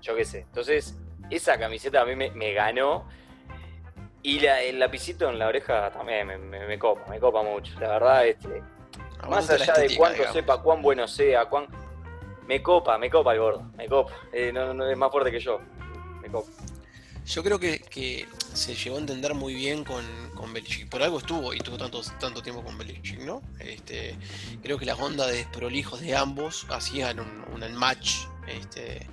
yo 0.00 0.14
qué 0.14 0.24
sé. 0.24 0.38
Entonces, 0.40 0.96
esa 1.28 1.58
camiseta 1.58 2.02
a 2.02 2.04
mí 2.04 2.14
me, 2.14 2.52
ganó. 2.52 3.06
Y 4.22 4.44
el 4.44 4.78
lapicito 4.78 5.28
en 5.28 5.38
la 5.38 5.48
oreja 5.48 5.90
también 5.90 6.48
me, 6.48 6.78
copa, 6.78 7.10
me 7.10 7.18
copa 7.18 7.42
mucho. 7.42 7.78
La 7.80 7.88
verdad, 7.88 8.26
este, 8.26 8.62
más 9.28 9.50
allá 9.50 9.74
de 9.74 9.96
cuánto 9.96 10.32
sepa, 10.32 10.62
cuán 10.62 10.82
bueno 10.82 11.08
sea, 11.08 11.46
cuán. 11.46 11.66
Me 12.50 12.60
copa, 12.64 12.98
me 12.98 13.08
copa 13.08 13.32
el 13.32 13.38
gordo, 13.38 13.70
me 13.76 13.86
copa. 13.86 14.12
Eh, 14.32 14.50
no, 14.52 14.84
es 14.84 14.98
más 14.98 15.12
fuerte 15.12 15.30
que 15.30 15.38
yo. 15.38 15.60
Me 16.20 16.28
copa. 16.28 16.50
Yo 17.24 17.44
creo 17.44 17.60
que, 17.60 18.26
se 18.54 18.74
llegó 18.74 18.96
a 18.96 18.98
entender 18.98 19.34
muy 19.34 19.54
bien 19.54 19.84
con, 19.84 20.04
con 20.34 20.52
Belichick. 20.52 20.88
Por 20.88 21.00
algo 21.00 21.18
estuvo 21.18 21.54
y 21.54 21.60
tuvo 21.60 21.78
tanto, 21.78 22.42
tiempo 22.42 22.64
con 22.64 22.76
Belichick, 22.76 23.20
¿no? 23.20 23.40
Este, 23.60 24.16
creo 24.64 24.78
que 24.78 24.84
las 24.84 24.98
ondas 24.98 25.28
de 25.28 25.34
desprolijos 25.34 26.00
de 26.00 26.16
ambos 26.16 26.66
hacían 26.70 27.20
un, 27.20 27.74
match 27.76 28.26
este, 28.48 29.06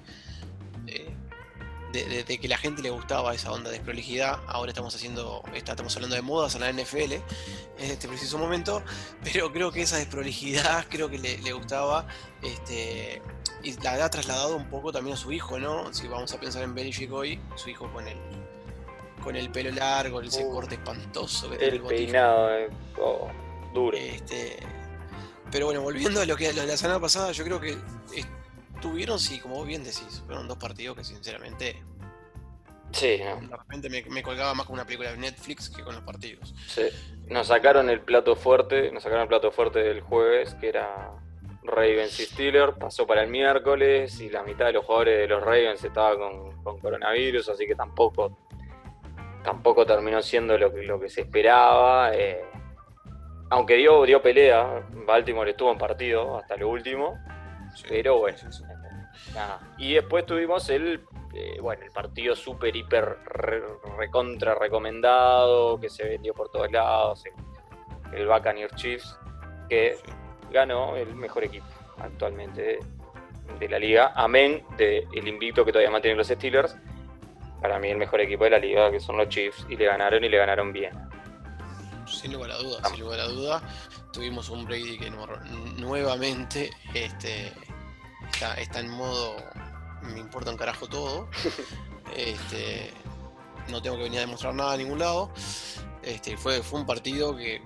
de, 1.91 2.37
que 2.39 2.47
la 2.47 2.57
gente 2.57 2.81
le 2.81 2.89
gustaba 2.89 3.33
esa 3.33 3.51
onda 3.51 3.69
de 3.69 3.77
desprolijidad. 3.77 4.39
Ahora 4.47 4.71
estamos 4.71 4.93
haciendo, 4.95 5.43
estamos 5.53 5.95
hablando 5.95 6.15
de 6.15 6.21
modas 6.21 6.55
en 6.55 6.61
la 6.61 6.71
NFL 6.71 7.13
en 7.13 7.91
este 7.91 8.07
preciso 8.07 8.37
momento, 8.37 8.83
pero 9.23 9.51
creo 9.51 9.71
que 9.71 9.81
esa 9.81 9.97
desprolijidad 9.97 10.85
creo 10.89 11.09
que 11.09 11.17
le, 11.17 11.51
gustaba. 11.53 12.07
Este, 12.41 13.21
y 13.63 13.73
la 13.81 14.05
ha 14.05 14.09
trasladado 14.09 14.55
un 14.55 14.69
poco 14.69 14.91
también 14.91 15.15
a 15.15 15.17
su 15.17 15.31
hijo, 15.31 15.59
¿no? 15.59 15.93
Si 15.93 16.07
vamos 16.07 16.33
a 16.33 16.39
pensar 16.39 16.63
en 16.63 16.75
Belichick 16.75 17.11
hoy, 17.11 17.39
su 17.55 17.69
hijo 17.69 17.91
con 17.91 18.07
el, 18.07 18.17
con 19.23 19.35
el 19.35 19.49
pelo 19.51 19.71
largo, 19.71 20.21
ese 20.21 20.45
uh. 20.45 20.51
corte 20.51 20.75
espantoso 20.75 21.49
que 21.49 21.65
el 21.65 21.81
peinado 21.81 22.53
eh, 22.53 22.69
oh, 23.01 23.29
duro. 23.73 23.97
Este, 23.97 24.57
pero 25.51 25.67
bueno, 25.67 25.81
volviendo 25.81 26.21
a 26.21 26.25
lo 26.25 26.35
que 26.35 26.53
de 26.53 26.65
la 26.65 26.77
semana 26.77 26.99
pasada, 26.99 27.31
yo 27.31 27.43
creo 27.43 27.59
que 27.59 27.77
tuvieron, 28.79 29.19
sí, 29.19 29.39
como 29.39 29.55
vos 29.55 29.67
bien 29.67 29.83
decís, 29.83 30.23
fueron 30.25 30.47
dos 30.47 30.57
partidos 30.57 30.97
que 30.97 31.03
sinceramente. 31.03 31.81
Sí, 32.91 33.17
De 33.17 33.57
repente 33.57 33.89
me, 34.09 34.23
colgaba 34.23 34.53
más 34.53 34.65
con 34.65 34.75
una 34.75 34.85
película 34.85 35.11
de 35.11 35.17
Netflix 35.17 35.69
que 35.69 35.83
con 35.83 35.93
los 35.93 36.03
partidos. 36.03 36.55
Sí. 36.67 36.83
Nos 37.27 37.47
sacaron 37.47 37.89
el 37.89 37.99
plato 38.01 38.35
fuerte, 38.35 38.91
nos 38.91 39.03
sacaron 39.03 39.23
el 39.23 39.27
plato 39.27 39.51
fuerte 39.51 39.79
del 39.79 40.01
jueves, 40.01 40.55
que 40.55 40.69
era 40.69 41.11
Ravens 41.63 42.19
y 42.19 42.25
Steelers, 42.25 42.77
pasó 42.77 43.05
para 43.05 43.23
el 43.23 43.29
miércoles 43.29 44.19
y 44.21 44.29
la 44.29 44.43
mitad 44.43 44.67
de 44.67 44.73
los 44.73 44.85
jugadores 44.85 45.19
de 45.19 45.27
los 45.27 45.43
Ravens 45.43 45.83
estaba 45.83 46.17
con, 46.17 46.79
coronavirus, 46.79 47.49
así 47.49 47.67
que 47.67 47.75
tampoco, 47.75 48.37
tampoco 49.43 49.85
terminó 49.85 50.21
siendo 50.21 50.57
lo 50.57 50.73
que, 50.73 50.83
lo 50.83 50.99
que 50.99 51.09
se 51.09 51.21
esperaba. 51.21 52.15
Eh, 52.15 52.41
aunque 53.49 53.75
dio, 53.75 54.03
dio 54.03 54.21
pelea, 54.21 54.85
Baltimore 55.05 55.51
estuvo 55.51 55.71
en 55.71 55.77
partido 55.77 56.37
hasta 56.37 56.55
lo 56.57 56.69
último, 56.69 57.17
pero 57.87 58.19
bueno. 58.19 58.37
Y 59.77 59.93
después 59.93 60.25
tuvimos 60.25 60.69
el, 60.69 61.03
eh, 61.33 61.59
bueno, 61.61 61.83
el 61.83 61.91
partido 61.91 62.35
súper, 62.35 62.75
hiper, 62.75 63.17
recontra 63.97 64.55
recomendado, 64.55 65.79
que 65.79 65.89
se 65.89 66.07
vendió 66.07 66.33
por 66.33 66.49
todos 66.49 66.71
lados, 66.71 67.23
el, 67.25 68.19
el 68.19 68.27
Buccaneers 68.27 68.75
Chiefs, 68.75 69.17
que 69.69 69.97
ganó 70.51 70.95
el 70.95 71.15
mejor 71.15 71.43
equipo 71.43 71.65
actualmente 71.99 72.79
de, 73.59 73.69
la 73.69 73.79
liga, 73.79 74.13
amén 74.15 74.63
del 74.77 75.07
el 75.13 75.27
invicto 75.27 75.65
que 75.65 75.71
todavía 75.71 75.91
mantienen 75.91 76.17
los 76.17 76.27
Steelers. 76.27 76.75
Para 77.61 77.79
mí 77.79 77.89
el 77.89 77.97
mejor 77.97 78.21
equipo 78.21 78.43
de 78.43 78.51
la 78.51 78.59
liga, 78.59 78.91
que 78.91 78.99
son 78.99 79.17
los 79.17 79.29
Chiefs, 79.29 79.65
y 79.69 79.75
le 79.75 79.85
ganaron 79.85 80.23
y 80.23 80.29
le 80.29 80.37
ganaron 80.37 80.71
bien. 80.71 80.93
Sin 82.05 82.33
lugar 82.33 82.51
a 82.51 82.57
duda, 82.57 82.87
sin 82.89 82.99
lugar 82.99 83.19
a 83.19 83.25
duda. 83.25 83.61
Tuvimos 84.13 84.49
un 84.49 84.65
Brady 84.65 84.97
que 84.97 85.11
nuevamente 85.77 86.69
este, 86.93 87.51
está, 88.31 88.79
en 88.79 88.89
modo 88.89 89.35
me 90.01 90.19
importa 90.19 90.51
un 90.51 90.57
carajo 90.57 90.87
todo. 90.87 91.29
Este, 92.15 92.93
no 93.69 93.81
tengo 93.81 93.97
que 93.97 94.03
venir 94.03 94.19
a 94.19 94.21
demostrar 94.21 94.53
nada 94.53 94.73
a 94.73 94.77
ningún 94.77 94.97
lado. 94.97 95.29
Este, 96.01 96.37
fue, 96.37 96.63
fue 96.63 96.79
un 96.79 96.85
partido 96.85 97.35
que 97.35 97.61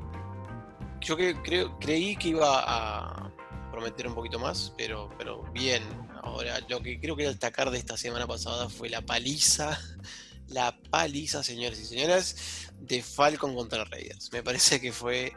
yo 0.99 1.15
creo, 1.15 1.77
creí 1.79 2.15
que 2.15 2.29
iba 2.29 2.63
a 2.65 3.31
prometer 3.71 4.07
un 4.07 4.15
poquito 4.15 4.39
más, 4.39 4.73
pero, 4.75 5.09
pero 5.17 5.43
bien. 5.53 5.83
Ahora, 6.23 6.59
lo 6.67 6.81
que 6.81 6.99
creo 6.99 7.15
que 7.15 7.27
destacar 7.27 7.69
de 7.69 7.77
esta 7.77 7.97
semana 7.97 8.25
pasada 8.27 8.67
fue 8.67 8.89
la 8.89 9.01
paliza, 9.03 9.79
la 10.47 10.75
paliza, 10.89 11.43
señores 11.43 11.79
y 11.79 11.85
señoras, 11.85 12.71
de 12.79 13.03
Falcon 13.03 13.55
contra 13.55 13.85
Raiders. 13.85 14.31
Me 14.33 14.41
parece 14.41 14.81
que 14.81 14.91
fue. 14.91 15.33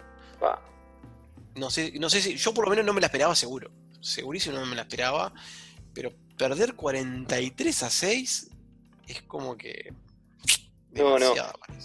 No 1.54 1.70
sé, 1.70 1.92
no 2.00 2.08
sé 2.08 2.22
si. 2.22 2.36
Yo 2.36 2.54
por 2.54 2.64
lo 2.64 2.70
menos 2.70 2.86
no 2.86 2.94
me 2.94 3.02
la 3.02 3.06
esperaba 3.06 3.34
seguro 3.34 3.70
segurísimo 4.04 4.58
no 4.58 4.66
me 4.66 4.76
la 4.76 4.82
esperaba, 4.82 5.32
pero 5.94 6.12
perder 6.36 6.74
43 6.74 7.82
a 7.82 7.90
6 7.90 8.50
es 9.08 9.22
como 9.22 9.56
que... 9.56 9.92
No, 10.92 11.18
no. 11.18 11.34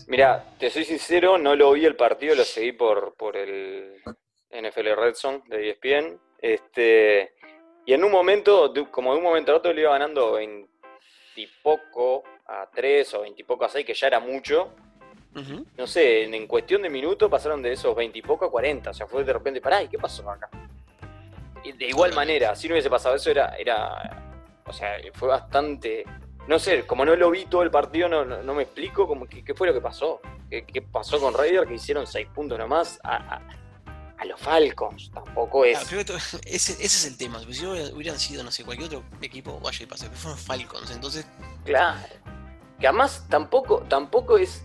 Mira, 0.08 0.54
te 0.60 0.70
soy 0.70 0.86
sincero, 0.86 1.38
no 1.38 1.56
lo 1.56 1.72
vi 1.72 1.86
el 1.86 1.96
partido, 1.96 2.36
lo 2.36 2.44
seguí 2.44 2.74
por, 2.74 3.16
por 3.16 3.36
el 3.36 3.96
NFL 4.52 4.96
Red 4.96 5.16
Zone 5.16 5.42
de 5.48 5.72
ESPN. 5.72 6.20
Este, 6.40 7.34
y 7.86 7.94
en 7.94 8.04
un 8.04 8.12
momento, 8.12 8.72
como 8.92 9.14
de 9.14 9.18
un 9.18 9.24
momento 9.24 9.52
a 9.52 9.56
otro, 9.56 9.74
le 9.74 9.82
iba 9.82 9.92
ganando 9.92 10.34
20 10.34 10.70
y 11.38 11.48
poco 11.64 12.24
a 12.46 12.70
3 12.72 13.14
o 13.16 13.22
20 13.22 13.42
y 13.42 13.46
poco 13.46 13.66
a 13.66 13.70
6, 13.70 13.86
que 13.86 13.96
ya 13.96 14.08
era 14.08 14.20
mucho. 14.20 14.76
No 15.78 15.88
sé, 15.88 16.24
en, 16.26 16.48
cuestión 16.48 16.82
de 16.82 16.90
minutos 16.90 17.32
pasaron 17.32 17.62
de 17.62 17.72
esos 17.72 17.96
20 17.96 18.20
y 18.20 18.22
poco 18.22 18.46
a 18.46 18.52
40. 18.52 18.90
O 18.90 18.94
sea, 18.94 19.08
fue 19.08 19.24
de 19.24 19.34
repente, 19.34 19.62
pará, 19.62 19.82
¿y 19.82 19.88
qué 19.88 19.98
pasó 19.98 20.30
acá? 20.30 20.50
De 21.64 21.88
igual 21.88 22.14
manera, 22.14 22.56
si 22.56 22.68
no 22.68 22.74
hubiese 22.74 22.90
pasado 22.90 23.16
eso, 23.16 23.30
era, 23.30 23.56
era. 23.58 24.26
O 24.66 24.74
sea, 24.74 24.98
fue 25.14 25.28
bastante. 25.28 26.06
No 26.48 26.58
sé, 26.58 26.86
como 26.86 27.06
no 27.06 27.16
lo 27.16 27.30
vi 27.30 27.46
todo 27.46 27.64
el 27.64 27.72
partido, 27.72 28.10
no, 28.10 28.26
no, 28.26 28.54
me 28.54 28.64
explico 28.64 29.08
como 29.08 29.28
qué 29.28 29.54
fue 29.54 29.68
lo 29.68 29.74
que 29.74 29.82
pasó. 29.82 30.20
¿Qué, 30.50 30.82
pasó 30.82 31.20
con 31.20 31.34
Raider? 31.34 31.68
Que 31.68 31.76
hicieron 31.76 32.08
seis 32.08 32.28
puntos 32.34 32.58
nomás 32.58 33.00
a, 33.04 33.40
a, 34.18 34.26
los 34.26 34.40
Falcons. 34.40 35.12
Tampoco 35.14 35.64
es. 35.64 35.80
ese, 35.92 36.32
ese, 36.46 36.84
es 36.84 37.06
el 37.06 37.18
tema. 37.18 37.40
Si 37.52 37.66
hubieran 37.66 38.20
sido, 38.20 38.44
no 38.44 38.52
sé, 38.52 38.64
cualquier 38.64 38.88
otro 38.88 39.04
equipo, 39.22 39.60
vaya 39.60 39.84
y 39.84 39.86
pase, 39.86 40.08
pero 40.08 40.18
fueron 40.18 40.40
Falcons, 40.40 40.92
entonces. 40.92 41.28
Claro. 41.66 42.00
Que 42.80 42.88
además 42.88 43.26
tampoco, 43.30 43.82
tampoco 43.88 44.38
es. 44.38 44.64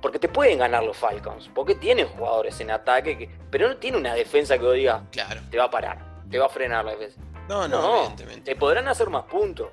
Porque 0.00 0.20
te 0.20 0.28
pueden 0.28 0.58
ganar 0.58 0.84
los 0.84 0.96
Falcons, 0.96 1.50
porque 1.52 1.74
tienen 1.74 2.06
jugadores 2.06 2.60
en 2.60 2.70
ataque, 2.70 3.18
que, 3.18 3.30
pero 3.50 3.66
no 3.66 3.76
tiene 3.78 3.96
una 3.96 4.14
defensa 4.14 4.56
que 4.56 4.70
diga, 4.70 5.04
claro. 5.10 5.40
te 5.50 5.58
va 5.58 5.64
a 5.64 5.70
parar 5.70 6.07
te 6.30 6.38
va 6.38 6.46
a 6.46 6.48
frenar 6.48 6.84
la 6.84 6.92
defensa. 6.92 7.20
No, 7.48 7.66
no, 7.66 7.96
evidentemente. 7.96 8.52
Te 8.52 8.56
podrán 8.58 8.88
hacer 8.88 9.08
más 9.08 9.24
puntos. 9.24 9.68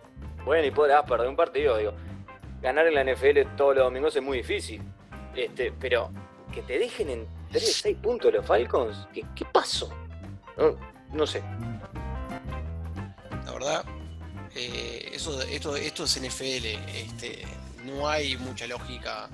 Bueno, 0.46 0.66
y 0.66 0.72
podrás 0.72 1.04
perder 1.04 1.28
un 1.28 1.36
partido, 1.36 1.78
digo. 1.78 1.94
Ganar 2.62 2.88
en 2.88 2.96
la 2.96 3.04
NFL 3.04 3.56
todos 3.58 3.76
los 3.76 3.84
domingos 3.84 4.16
es 4.16 4.24
muy 4.24 4.38
difícil. 4.38 4.82
Este, 5.36 5.74
pero 5.80 6.10
que 6.54 6.62
te 6.62 6.80
dejen 6.80 7.10
en 7.10 7.28
3, 7.52 7.76
6 7.82 7.98
puntos 7.98 8.34
los 8.34 8.46
Falcons, 8.46 9.08
¿qué, 9.14 9.26
qué 9.36 9.46
pasó? 9.46 9.90
No, 11.12 11.28
sé. 11.28 11.44
La 13.46 13.52
verdad, 13.52 13.86
eh, 14.56 15.10
eso, 15.14 15.42
esto, 15.42 15.76
esto 15.76 16.04
es 16.06 16.22
NFL. 16.22 16.66
Este, 16.96 17.44
no 17.84 18.08
hay 18.08 18.38
mucha 18.38 18.68
lógica. 18.68 19.30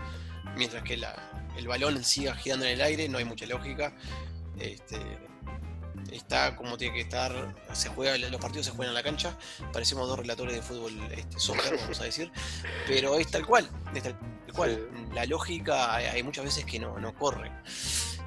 Mientras 0.58 0.84
que 0.84 0.96
el 0.96 1.68
balón 1.68 2.04
siga 2.04 2.36
girando 2.36 2.66
en 2.66 2.74
el 2.74 2.82
aire, 2.82 3.08
no 3.08 3.20
hay 3.20 3.26
mucha 3.26 3.46
lógica. 3.46 3.94
Este, 4.60 4.98
está 6.12 6.56
como 6.56 6.78
tiene 6.78 6.96
que 6.96 7.02
estar, 7.02 7.56
se 7.74 7.90
juega, 7.90 8.18
los 8.18 8.42
partidos 8.42 8.66
se 8.66 8.72
juegan 8.72 8.92
en 8.92 8.96
la 8.96 9.04
cancha, 9.04 9.38
parecemos 9.72 10.08
dos 10.08 10.20
relatores 10.20 10.56
de 10.56 10.62
fútbol 10.62 10.94
este, 11.12 11.40
soccer, 11.40 11.78
vamos 11.80 12.00
a 12.02 12.04
decir, 12.04 12.32
pero 12.88 13.18
es 13.18 13.30
tal 13.30 13.46
cual, 13.46 13.70
es 13.94 14.04
tal 14.04 14.18
cual. 14.54 14.90
La 15.14 15.26
lógica 15.26 15.96
hay 15.96 16.24
muchas 16.24 16.46
veces 16.46 16.66
que 16.66 16.80
no, 16.80 16.98
no 17.00 17.14
corre. 17.14 17.52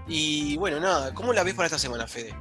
Y 0.07 0.57
bueno, 0.57 0.81
nada, 0.81 1.15
¿cómo 1.15 1.33
la 1.33 1.43
ves 1.43 1.55
para 1.55 1.67
esta 1.67 1.79
semana, 1.79 2.07
Fede? 2.07 2.35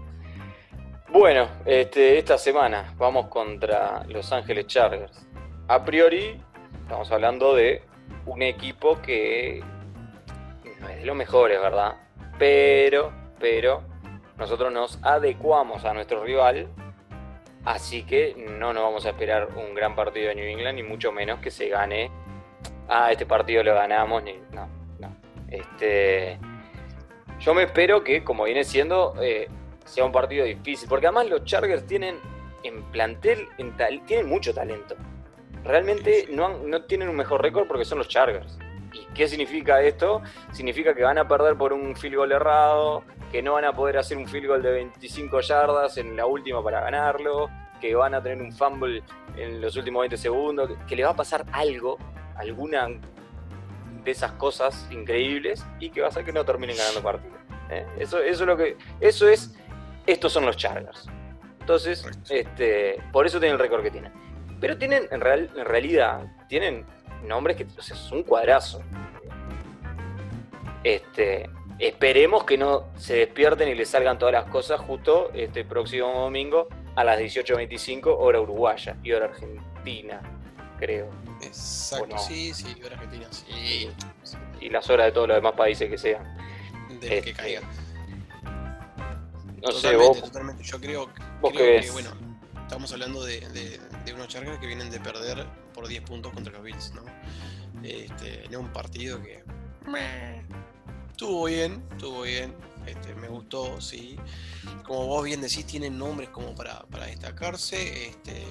Bueno, 1.10 1.48
este, 1.66 2.18
esta 2.18 2.38
semana 2.38 2.94
vamos 2.98 3.28
contra 3.28 4.04
Los 4.08 4.32
Ángeles 4.32 4.68
Chargers. 4.68 5.26
A 5.68 5.86
priori, 5.86 6.42
estamos 6.82 7.12
hablando 7.12 7.56
de 7.56 7.84
un 8.26 8.42
equipo 8.42 9.02
que 9.02 9.64
no 10.80 10.90
es 10.90 10.98
de 10.98 11.06
los 11.06 11.16
mejores, 11.16 11.62
¿verdad? 11.62 11.96
Pero, 12.40 13.14
pero, 13.40 13.84
nosotros 14.44 14.74
nos 14.74 15.00
adecuamos 15.04 15.86
a 15.86 15.94
nuestro 15.94 16.22
rival, 16.22 16.68
así 17.64 18.04
que 18.04 18.36
no 18.36 18.74
nos 18.74 18.84
vamos 18.84 19.06
a 19.06 19.12
esperar 19.12 19.48
un 19.56 19.74
gran 19.74 19.96
partido 19.96 20.28
de 20.28 20.36
New 20.36 20.46
England, 20.46 20.76
ni 20.76 20.84
mucho 20.84 21.14
menos 21.14 21.40
que 21.40 21.50
se 21.50 21.70
gane. 21.70 22.12
Ah, 22.90 23.10
este 23.10 23.26
partido 23.26 23.64
lo 23.64 23.74
ganamos, 23.74 24.22
ni. 24.22 24.34
No, 24.52 24.68
no. 25.00 25.16
Este. 25.50 26.38
Yo 27.40 27.54
me 27.54 27.64
espero 27.64 28.04
que, 28.04 28.22
como 28.22 28.44
viene 28.44 28.66
siendo, 28.66 29.16
eh, 29.22 29.48
sea 29.86 30.04
un 30.04 30.12
partido 30.12 30.44
difícil, 30.44 30.90
porque 30.90 31.08
además 31.08 31.30
los 31.30 31.46
Chargers 31.46 31.86
tienen 31.86 32.20
en 32.64 32.84
plantel, 32.92 33.48
en 33.58 33.78
tienen 34.06 34.28
mucho 34.28 34.54
talento. 34.54 34.96
Realmente 35.64 36.28
no, 36.30 36.58
no 36.58 36.84
tienen 36.84 37.08
un 37.08 37.16
mejor 37.16 37.42
récord 37.42 37.68
porque 37.68 37.86
son 37.86 37.98
los 37.98 38.10
Chargers. 38.10 38.60
¿Y 38.94 39.06
qué 39.14 39.28
significa 39.28 39.82
esto? 39.82 40.22
Significa 40.52 40.94
que 40.94 41.04
van 41.04 41.18
a 41.18 41.28
perder 41.28 41.56
por 41.56 41.72
un 41.72 41.96
field 41.96 42.18
goal 42.18 42.32
errado, 42.34 43.04
que 43.34 43.42
no 43.42 43.54
van 43.54 43.66
a 43.66 43.74
poder 43.74 43.98
hacer 43.98 44.16
un 44.16 44.28
field 44.28 44.46
goal 44.46 44.62
de 44.62 44.72
25 44.72 45.42
yardas 45.42 45.98
en 45.98 46.16
la 46.16 46.28
última 46.28 46.64
para 46.64 46.82
ganarlo, 46.82 47.50
que 47.82 47.96
van 47.96 48.14
a 48.14 48.22
tener 48.22 48.40
un 48.40 48.54
fumble 48.54 49.02
en 49.36 49.60
los 49.60 49.76
últimos 49.76 50.02
20 50.02 50.18
segundos, 50.18 50.70
que, 50.88 50.96
le 50.96 51.04
va 51.04 51.10
a 51.10 51.16
pasar 51.16 51.44
algo, 51.52 51.98
alguna 52.36 52.90
de 54.04 54.12
esas 54.12 54.34
cosas 54.34 54.88
increíbles 54.92 55.66
y 55.80 55.90
que 55.90 56.02
va 56.02 56.08
a 56.08 56.10
hacer 56.12 56.24
que 56.24 56.32
no 56.32 56.46
terminen 56.46 56.78
ganando 56.78 57.02
partido. 57.02 57.34
¿eh? 57.72 57.88
Eso, 57.98 58.20
eso 58.20 58.44
es 58.44 58.48
lo 58.48 58.56
que. 58.56 58.78
Eso 59.00 59.28
es. 59.28 59.58
Estos 60.06 60.32
son 60.32 60.46
los 60.46 60.56
Chargers. 60.56 61.08
Entonces, 61.60 62.06
este, 62.30 63.02
por 63.12 63.26
eso 63.26 63.40
tienen 63.40 63.56
el 63.56 63.60
récord 63.60 63.82
que 63.82 63.90
tienen. 63.90 64.14
Pero 64.62 64.78
tienen, 64.78 65.08
en, 65.10 65.22
real, 65.22 65.50
en 65.58 65.66
realidad, 65.66 66.32
tienen 66.48 66.86
nombres 67.24 67.58
que 67.58 67.64
o 67.64 67.82
sea, 67.82 67.96
es 67.96 68.12
un 68.12 68.22
cuadrazo. 68.22 68.84
Este, 70.84 71.50
esperemos 71.88 72.44
que 72.44 72.58
no 72.58 72.88
se 72.98 73.16
despierten 73.16 73.70
y 73.70 73.76
les 73.76 73.90
salgan 73.90 74.18
todas 74.18 74.34
las 74.34 74.46
cosas 74.46 74.80
justo 74.80 75.32
este 75.34 75.66
próximo 75.66 76.12
domingo 76.14 76.68
a 76.96 77.04
las 77.04 77.20
18.25 77.20 78.16
hora 78.18 78.40
uruguaya 78.40 78.98
y 79.04 79.12
hora 79.12 79.26
argentina, 79.26 80.22
creo. 80.80 81.10
Exacto, 81.42 82.18
sí, 82.18 82.54
sí, 82.54 82.76
hora 82.86 82.96
argentina, 82.96 83.28
sí. 83.32 83.90
Y 84.62 84.70
las 84.70 84.90
horas 84.90 85.08
de 85.08 85.12
todos 85.12 85.28
los 85.28 85.38
demás 85.38 85.54
países 85.54 85.90
que 85.90 85.98
sean. 85.98 86.24
De 87.00 87.08
que 87.08 87.18
este, 87.18 87.34
caiga. 87.34 87.62
No 89.62 89.72
sé, 89.72 89.96
vos. 89.96 90.22
Totalmente, 90.22 90.64
yo 90.64 90.80
creo, 90.80 91.10
que, 91.54 91.90
bueno, 91.92 92.12
estamos 92.62 92.92
hablando 92.92 93.24
de, 93.24 93.40
de 94.06 94.14
unos 94.14 94.28
Chargers 94.28 94.60
que 94.60 94.68
vienen 94.68 94.90
de 94.90 95.00
perder 95.00 95.46
por 95.74 95.88
10 95.88 96.04
puntos 96.04 96.32
contra 96.34 96.54
los 96.54 96.64
Bills, 96.64 96.94
¿no? 96.94 97.04
Este, 97.84 98.46
en 98.46 98.56
un 98.56 98.72
partido 98.72 99.22
que 99.22 99.44
estuvo 101.14 101.46
bien, 101.46 101.82
estuvo 101.92 102.24
bien, 102.24 102.54
este, 102.86 103.16
me 103.16 103.30
gustó, 103.30 103.80
sí. 103.80 104.18
Como 104.84 105.08
vos 105.08 105.24
bien 105.24 105.40
decís, 105.42 105.66
tienen 105.66 105.98
nombres 105.98 106.30
como 106.30 106.54
para, 106.54 106.86
destacarse, 107.08 108.08
este, 108.08 108.44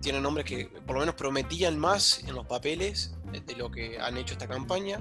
tienen 0.00 0.22
nombres 0.22 0.44
que 0.44 0.66
por 0.66 0.96
lo 0.96 1.00
menos 1.00 1.14
prometían 1.14 1.78
más 1.78 2.22
en 2.24 2.34
los 2.34 2.46
papeles 2.46 3.14
de 3.32 3.56
lo 3.56 3.70
que 3.70 3.98
han 3.98 4.18
hecho 4.18 4.34
esta 4.34 4.46
campaña, 4.46 5.00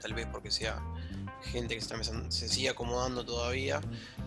tal 0.00 0.12
vez 0.12 0.26
porque 0.26 0.50
sea 0.50 0.82
gente 1.42 1.74
que 1.74 1.80
se, 1.80 2.30
se 2.30 2.48
sigue 2.48 2.68
acomodando 2.68 3.24
todavía 3.24 3.80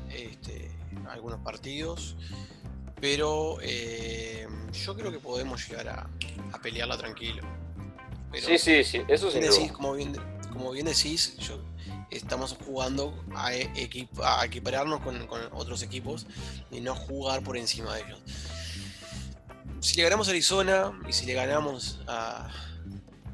este, 0.10 0.72
algunos 1.08 1.40
partidos 1.42 2.16
pero 3.04 3.58
eh, 3.62 4.48
yo 4.72 4.96
creo 4.96 5.12
que 5.12 5.20
podemos 5.20 5.68
llegar 5.68 5.90
a, 5.90 6.58
pelearla 6.62 6.98
tranquilo. 6.98 7.44
Sí, 8.34 8.58
sí, 8.58 8.84
sí, 8.84 9.02
eso 9.08 9.32
sí. 9.32 9.70
como, 9.70 9.94
bien, 9.94 10.16
como 10.52 10.72
bien 10.72 10.86
decís, 10.86 11.38
estamos 12.10 12.58
jugando 12.66 13.24
a, 13.36 13.54
equipararnos 13.54 15.02
con, 15.02 15.28
otros 15.52 15.84
equipos 15.84 16.28
y 16.72 16.82
no 16.82 16.96
jugar 16.96 17.44
por 17.44 17.58
encima 17.58 17.96
de 17.96 18.02
ellos. 18.02 18.20
Si 19.80 19.98
le 19.98 20.04
ganamos 20.04 20.28
a 20.28 20.32
Arizona 20.32 21.00
y 21.08 21.14
si 21.14 21.26
le 21.26 21.34
ganamos 21.34 22.02
a, 22.08 22.50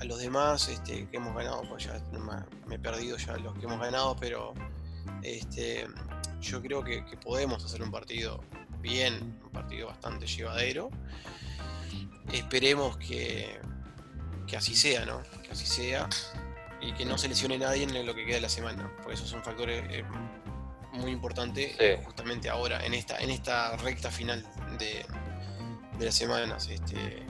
los 0.03 0.19
demás 0.19 0.69
este, 0.69 1.07
que 1.09 1.17
hemos 1.17 1.35
ganado, 1.35 1.61
pues 1.69 1.83
ya 1.83 2.01
me 2.65 2.75
he 2.75 2.79
perdido 2.79 3.17
ya 3.17 3.35
los 3.37 3.57
que 3.57 3.65
hemos 3.65 3.79
ganado, 3.79 4.15
pero 4.15 4.53
este, 5.23 5.85
yo 6.39 6.61
creo 6.61 6.83
que 6.83 7.03
podemos 7.21 7.63
hacer 7.65 7.81
un 7.81 7.91
partido 7.91 8.41
bien, 8.81 9.39
un 9.43 9.51
partido 9.51 9.87
bastante 9.87 10.25
llevadero. 10.25 10.89
Esperemos 12.31 12.97
que, 12.97 13.59
que 14.49 14.57
así 14.57 14.75
sea, 14.75 15.05
¿no? 15.05 15.21
Que 15.43 15.51
así 15.51 15.65
sea 15.65 16.09
y 16.81 16.93
que 16.93 17.05
no 17.05 17.17
se 17.17 17.27
lesione 17.27 17.57
nadie 17.57 17.83
en 17.83 18.05
lo 18.05 18.15
que 18.15 18.25
queda 18.25 18.35
de 18.35 18.41
la 18.41 18.49
semana, 18.49 18.91
porque 18.97 19.13
eso 19.13 19.25
es 19.25 19.33
un 19.33 19.43
factor 19.43 19.69
eh, 19.69 20.03
muy 20.93 21.11
importante 21.11 21.99
justamente 22.05 22.49
ahora, 22.49 22.85
en 22.85 22.93
esta, 22.93 23.17
en 23.19 23.29
esta 23.29 23.75
recta 23.77 24.09
final 24.09 24.45
de, 24.77 25.05
de 25.97 26.05
las 26.05 26.15
semanas. 26.15 26.67
Este, 26.69 27.25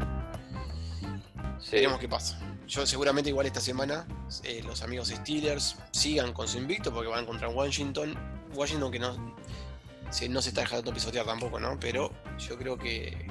Veremos 1.72 2.00
qué 2.00 2.08
pasa. 2.08 2.40
Yo 2.68 2.86
seguramente 2.86 3.30
igual 3.30 3.48
esta 3.48 3.62
semana 3.62 4.08
eh, 4.44 4.62
los 4.64 4.84
amigos 4.84 5.10
Steelers 5.10 5.76
sigan 5.92 6.34
con 6.34 6.48
su 6.48 6.58
invicto 6.58 6.94
porque 6.94 7.10
van 7.10 7.26
contra 7.26 7.50
Washington. 7.50 8.16
Washington 8.54 8.92
que 8.92 9.00
no, 9.00 9.18
no 9.18 10.42
se 10.42 10.50
está 10.50 10.62
dejando 10.62 10.94
pisotear 10.94 11.26
tampoco, 11.26 11.60
¿no? 11.60 11.80
Pero 11.80 12.12
yo 12.38 12.58
creo 12.58 12.78
que, 12.78 13.28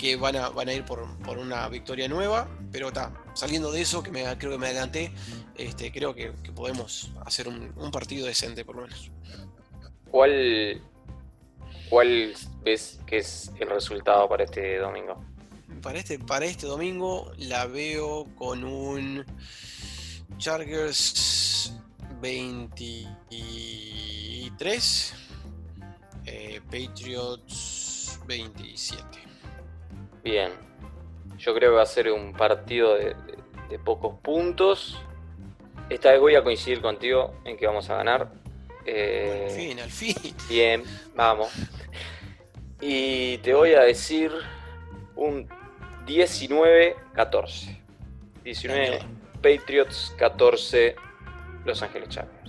que 0.00 0.16
van, 0.16 0.34
a, 0.36 0.48
van 0.48 0.68
a 0.68 0.72
ir 0.72 0.86
por, 0.86 1.06
una 1.38 1.68
victoria 1.68 2.08
nueva, 2.08 2.48
pero 2.72 2.88
está, 2.88 3.12
saliendo 3.34 3.70
de 3.70 3.82
eso, 3.82 4.02
que 4.02 4.10
me, 4.10 4.22
creo 4.38 4.52
que 4.52 4.58
me 4.58 4.68
adelanté, 4.68 5.12
este, 5.56 5.92
creo 5.92 6.14
que, 6.14 6.32
podemos 6.54 7.12
hacer 7.26 7.48
un, 7.48 7.90
partido 7.92 8.26
decente 8.26 8.64
por 8.64 8.76
lo 8.76 8.82
menos. 8.82 9.10
¿Cuál, 10.10 10.80
¿Cuál 11.90 12.32
ves 12.62 12.98
que 13.06 13.18
es 13.18 13.52
el 13.60 13.68
resultado 13.68 14.26
para 14.26 14.44
este 14.44 14.78
domingo? 14.78 15.22
Para 15.82 15.98
este, 15.98 16.18
para 16.18 16.46
este 16.46 16.66
domingo 16.66 17.30
la 17.36 17.66
veo 17.66 18.26
con 18.36 18.64
un 18.64 19.26
Chargers 20.38 21.74
23 22.22 25.14
eh, 26.24 26.62
Patriots 26.70 28.18
27. 28.26 29.29
Bien. 30.22 30.52
Yo 31.38 31.54
creo 31.54 31.70
que 31.70 31.76
va 31.76 31.82
a 31.82 31.86
ser 31.86 32.10
un 32.12 32.32
partido 32.32 32.94
de, 32.94 33.16
pocos 33.84 34.16
puntos. 34.20 35.00
Esta 35.88 36.10
vez 36.10 36.20
voy 36.20 36.34
a 36.34 36.42
coincidir 36.42 36.80
contigo 36.82 37.34
en 37.44 37.56
que 37.56 37.66
vamos 37.66 37.88
a 37.90 37.96
ganar. 37.96 38.30
Eh, 38.84 39.46
al 39.48 39.56
fin, 39.56 39.80
al 39.80 39.90
fin. 39.90 40.36
Bien, 40.48 40.84
vamos. 41.14 41.50
Y 42.80 43.38
te 43.38 43.54
voy 43.54 43.74
a 43.74 43.82
decir 43.82 44.32
un 45.16 45.48
19-14. 46.06 47.78
19 48.42 48.98
Patriots, 49.42 50.14
14 50.18 50.96
Los 51.64 51.82
Ángeles 51.82 52.08
Chargers 52.08 52.40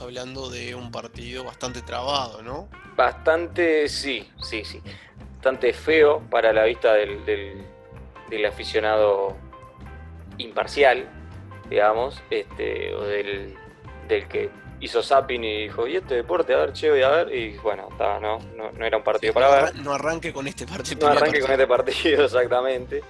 hablando 0.00 0.50
de 0.50 0.74
un 0.74 0.90
partido 0.90 1.44
bastante 1.44 1.82
trabado, 1.82 2.42
¿no? 2.42 2.68
Bastante, 2.96 3.88
sí, 3.88 4.28
sí, 4.42 4.64
sí. 4.64 4.82
Bastante 5.46 5.72
feo 5.72 6.24
para 6.28 6.52
la 6.52 6.64
vista 6.64 6.92
del, 6.94 7.24
del, 7.24 8.46
aficionado 8.46 9.36
imparcial, 10.38 11.08
digamos, 11.70 12.20
este, 12.30 12.92
o 12.92 13.04
del, 13.04 13.54
del 14.08 14.26
que 14.26 14.50
hizo 14.80 15.04
zapping 15.04 15.44
y 15.44 15.62
dijo, 15.62 15.86
¿y 15.86 15.98
este 15.98 16.16
deporte? 16.16 16.52
A 16.52 16.56
ver, 16.56 16.72
che, 16.72 16.90
voy 16.90 17.02
a 17.02 17.10
ver. 17.10 17.32
Y 17.32 17.56
bueno, 17.58 17.88
no, 17.96 18.40
no, 18.56 18.84
era 18.84 18.96
un 18.96 19.04
partido 19.04 19.32
para 19.34 19.62
ver. 19.62 19.76
No 19.76 19.92
arranque 19.92 20.32
con 20.32 20.48
este 20.48 20.66
partido. 20.66 21.06
No 21.06 21.16
arranque 21.16 21.38
con 21.38 21.52
este 21.52 21.66
partido, 21.68 22.24
exactamente. 22.24 23.04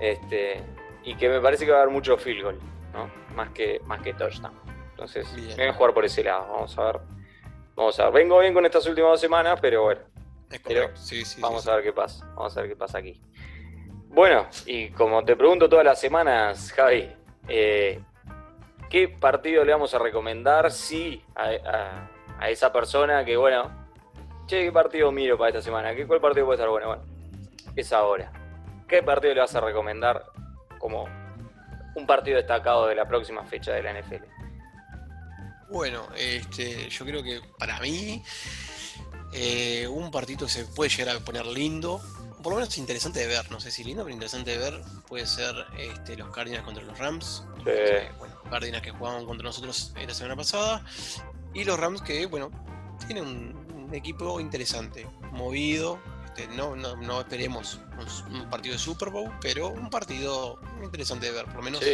Este, 0.00 0.60
y 1.04 1.14
que 1.14 1.28
me 1.28 1.40
parece 1.40 1.66
que 1.66 1.70
va 1.70 1.78
a 1.78 1.82
haber 1.82 1.94
mucho 1.94 2.16
field 2.16 2.42
goal, 2.42 2.58
¿no? 2.92 3.08
Más 3.36 3.50
que, 3.50 3.80
más 3.84 4.00
que 4.00 4.12
touchdown. 4.12 4.58
Entonces, 4.90 5.24
voy 5.54 5.66
a 5.66 5.72
jugar 5.72 5.94
por 5.94 6.04
ese 6.04 6.24
lado. 6.24 6.48
Vamos 6.50 6.76
a 6.78 6.82
ver. 6.82 7.00
Vamos 7.76 8.00
a 8.00 8.06
ver. 8.06 8.12
Vengo 8.12 8.40
bien 8.40 8.54
con 8.54 8.66
estas 8.66 8.84
últimas 8.88 9.12
dos 9.12 9.20
semanas, 9.20 9.60
pero 9.62 9.84
bueno. 9.84 10.15
Vamos 11.38 11.66
a 11.68 11.74
ver 11.76 11.84
qué 11.84 11.92
pasa. 11.92 12.24
Vamos 12.34 12.56
a 12.56 12.60
ver 12.60 12.70
qué 12.70 12.76
pasa 12.76 12.98
aquí. 12.98 13.20
Bueno, 14.08 14.46
y 14.64 14.90
como 14.90 15.24
te 15.24 15.36
pregunto 15.36 15.68
todas 15.68 15.84
las 15.84 16.00
semanas, 16.00 16.72
Javi, 16.72 17.12
eh, 17.48 18.00
¿qué 18.88 19.08
partido 19.08 19.64
le 19.64 19.72
vamos 19.72 19.92
a 19.94 19.98
recomendar? 19.98 20.70
Sí, 20.72 21.22
a, 21.34 22.08
esa 22.48 22.72
persona 22.72 23.24
que, 23.24 23.36
bueno, 23.36 23.88
che, 24.46 24.64
¿qué 24.64 24.72
partido 24.72 25.12
miro 25.12 25.36
para 25.36 25.50
esta 25.50 25.62
semana? 25.62 25.94
¿Qué, 25.94 26.06
¿Cuál 26.06 26.20
partido 26.20 26.46
puede 26.46 26.56
estar 26.56 26.70
bueno? 26.70 26.86
Bueno, 26.88 27.02
es 27.74 27.92
ahora. 27.92 28.32
¿Qué 28.88 29.02
partido 29.02 29.34
le 29.34 29.40
vas 29.40 29.54
a 29.54 29.60
recomendar 29.60 30.24
como 30.78 31.06
un 31.94 32.06
partido 32.06 32.36
destacado 32.36 32.86
de 32.86 32.94
la 32.94 33.06
próxima 33.06 33.44
fecha 33.44 33.72
de 33.72 33.82
la 33.82 34.00
NFL? 34.00 34.24
Bueno, 35.68 36.06
este, 36.16 36.88
yo 36.88 37.04
creo 37.04 37.22
que 37.22 37.40
para 37.58 37.80
mí 37.80 38.22
eh, 39.38 39.86
un 39.86 40.10
partido 40.10 40.48
se 40.48 40.64
puede 40.64 40.88
llegar 40.88 41.14
a 41.14 41.20
poner 41.20 41.44
lindo, 41.44 42.00
por 42.42 42.52
lo 42.52 42.58
menos 42.58 42.78
interesante 42.78 43.20
de 43.20 43.26
ver, 43.26 43.50
no 43.50 43.60
sé 43.60 43.70
si 43.70 43.84
lindo, 43.84 44.02
pero 44.02 44.14
interesante 44.14 44.52
de 44.52 44.56
ver, 44.56 44.82
puede 45.06 45.26
ser 45.26 45.54
este, 45.78 46.16
los 46.16 46.30
Cardinals 46.30 46.64
contra 46.64 46.82
los 46.82 46.98
Rams. 46.98 47.44
Sí. 47.58 47.70
bueno, 48.18 48.34
Cardinals 48.48 48.82
que 48.82 48.92
jugaban 48.92 49.26
contra 49.26 49.44
nosotros 49.44 49.92
la 49.94 50.14
semana 50.14 50.36
pasada. 50.36 50.82
Y 51.52 51.64
los 51.64 51.78
Rams 51.78 52.00
que, 52.00 52.24
bueno, 52.24 52.50
tienen 53.06 53.26
un, 53.26 53.94
equipo 53.94 54.40
interesante, 54.40 55.06
movido. 55.32 56.00
Este, 56.24 56.48
no, 56.48 56.74
no, 56.74 56.96
no, 56.96 57.20
esperemos 57.20 57.78
un, 58.30 58.48
partido 58.48 58.72
de 58.72 58.78
Super 58.78 59.10
Bowl, 59.10 59.30
pero 59.42 59.68
un 59.68 59.90
partido 59.90 60.58
interesante 60.82 61.26
de 61.26 61.32
ver, 61.32 61.44
por 61.44 61.56
lo 61.56 61.62
menos 61.62 61.84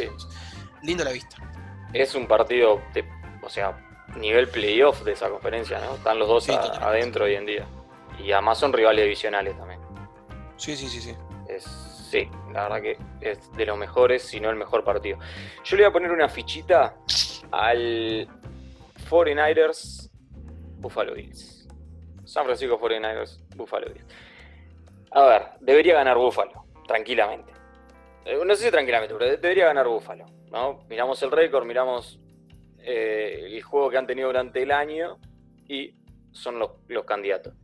lindo 0.82 1.02
a 1.02 1.06
la 1.06 1.12
vista. 1.12 1.36
Es 1.92 2.14
un 2.14 2.28
partido, 2.28 2.80
de, 2.94 3.04
o 3.42 3.48
sea, 3.50 3.91
nivel 4.16 4.48
playoff 4.48 5.02
de 5.02 5.12
esa 5.12 5.28
conferencia, 5.30 5.78
¿no? 5.80 5.94
Están 5.94 6.18
los 6.18 6.28
dos 6.28 6.48
adentro 6.48 7.24
hoy 7.24 7.34
en 7.34 7.46
día. 7.46 7.66
Y 8.18 8.32
además 8.32 8.58
son 8.58 8.72
rivales 8.72 9.04
divisionales 9.04 9.56
también. 9.56 9.80
Sí, 10.56 10.76
sí, 10.76 10.88
sí, 10.88 11.00
sí. 11.00 11.14
Es, 11.48 11.64
sí, 11.64 12.28
la 12.52 12.64
verdad 12.64 12.82
que 12.82 12.98
es 13.20 13.52
de 13.56 13.66
los 13.66 13.76
mejores, 13.76 14.22
si 14.22 14.40
no 14.40 14.50
el 14.50 14.56
mejor 14.56 14.84
partido. 14.84 15.18
Yo 15.64 15.76
le 15.76 15.84
voy 15.84 15.90
a 15.90 15.92
poner 15.92 16.12
una 16.12 16.28
fichita 16.28 16.96
al 17.50 18.28
49ers 19.10 20.10
Buffalo 20.78 21.14
Bills. 21.14 21.68
San 22.24 22.44
Francisco 22.44 22.78
49ers 22.78 23.40
Buffalo 23.56 23.86
Bills. 23.92 24.06
A 25.10 25.24
ver, 25.24 25.42
debería 25.60 25.94
ganar 25.94 26.16
Buffalo, 26.16 26.64
tranquilamente. 26.86 27.52
Eh, 28.24 28.38
no 28.44 28.54
sé 28.54 28.64
si 28.64 28.70
tranquilamente, 28.70 29.14
pero 29.14 29.30
debería 29.36 29.66
ganar 29.66 29.88
Buffalo. 29.88 30.26
¿no? 30.50 30.84
Miramos 30.88 31.22
el 31.22 31.30
récord, 31.30 31.64
miramos 31.64 32.20
eh, 32.84 33.44
el 33.46 33.62
juego 33.62 33.90
que 33.90 33.98
han 33.98 34.06
tenido 34.06 34.28
durante 34.28 34.62
el 34.62 34.70
año 34.70 35.18
y 35.68 35.94
son 36.32 36.58
los, 36.58 36.70
candidatos. 37.06 37.54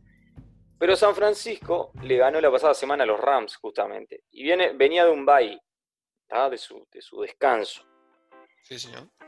Pero 0.77 0.95
San 0.95 1.13
Francisco 1.13 1.91
le 2.03 2.17
ganó 2.17 2.39
la 2.39 2.51
pasada 2.51 2.73
semana 2.73 3.03
a 3.03 3.07
los 3.07 3.19
Rams, 3.19 3.57
justamente. 3.57 4.23
Y 4.31 4.43
viene, 4.43 4.71
venía 4.73 5.05
de 5.05 5.11
un 5.11 5.25
bye, 5.25 5.59
de, 6.49 6.57
su, 6.57 6.87
de 6.91 7.01
su 7.01 7.21
descanso. 7.21 7.85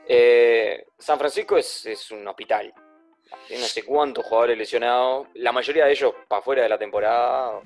Eh, 0.07 0.85
San 0.97 1.17
Francisco 1.17 1.57
es, 1.57 2.11
un 2.11 2.27
hospital. 2.27 2.73
Tiene 3.47 3.63
no 3.63 3.67
sé 3.67 3.83
cuántos 3.83 4.25
jugadores 4.25 4.57
lesionados. 4.57 5.27
La 5.35 5.51
mayoría 5.51 5.85
de 5.85 5.91
ellos 5.91 6.13
para 6.27 6.39
afuera 6.39 6.63
de 6.63 6.69
la 6.69 6.77
temporada. 6.77 7.61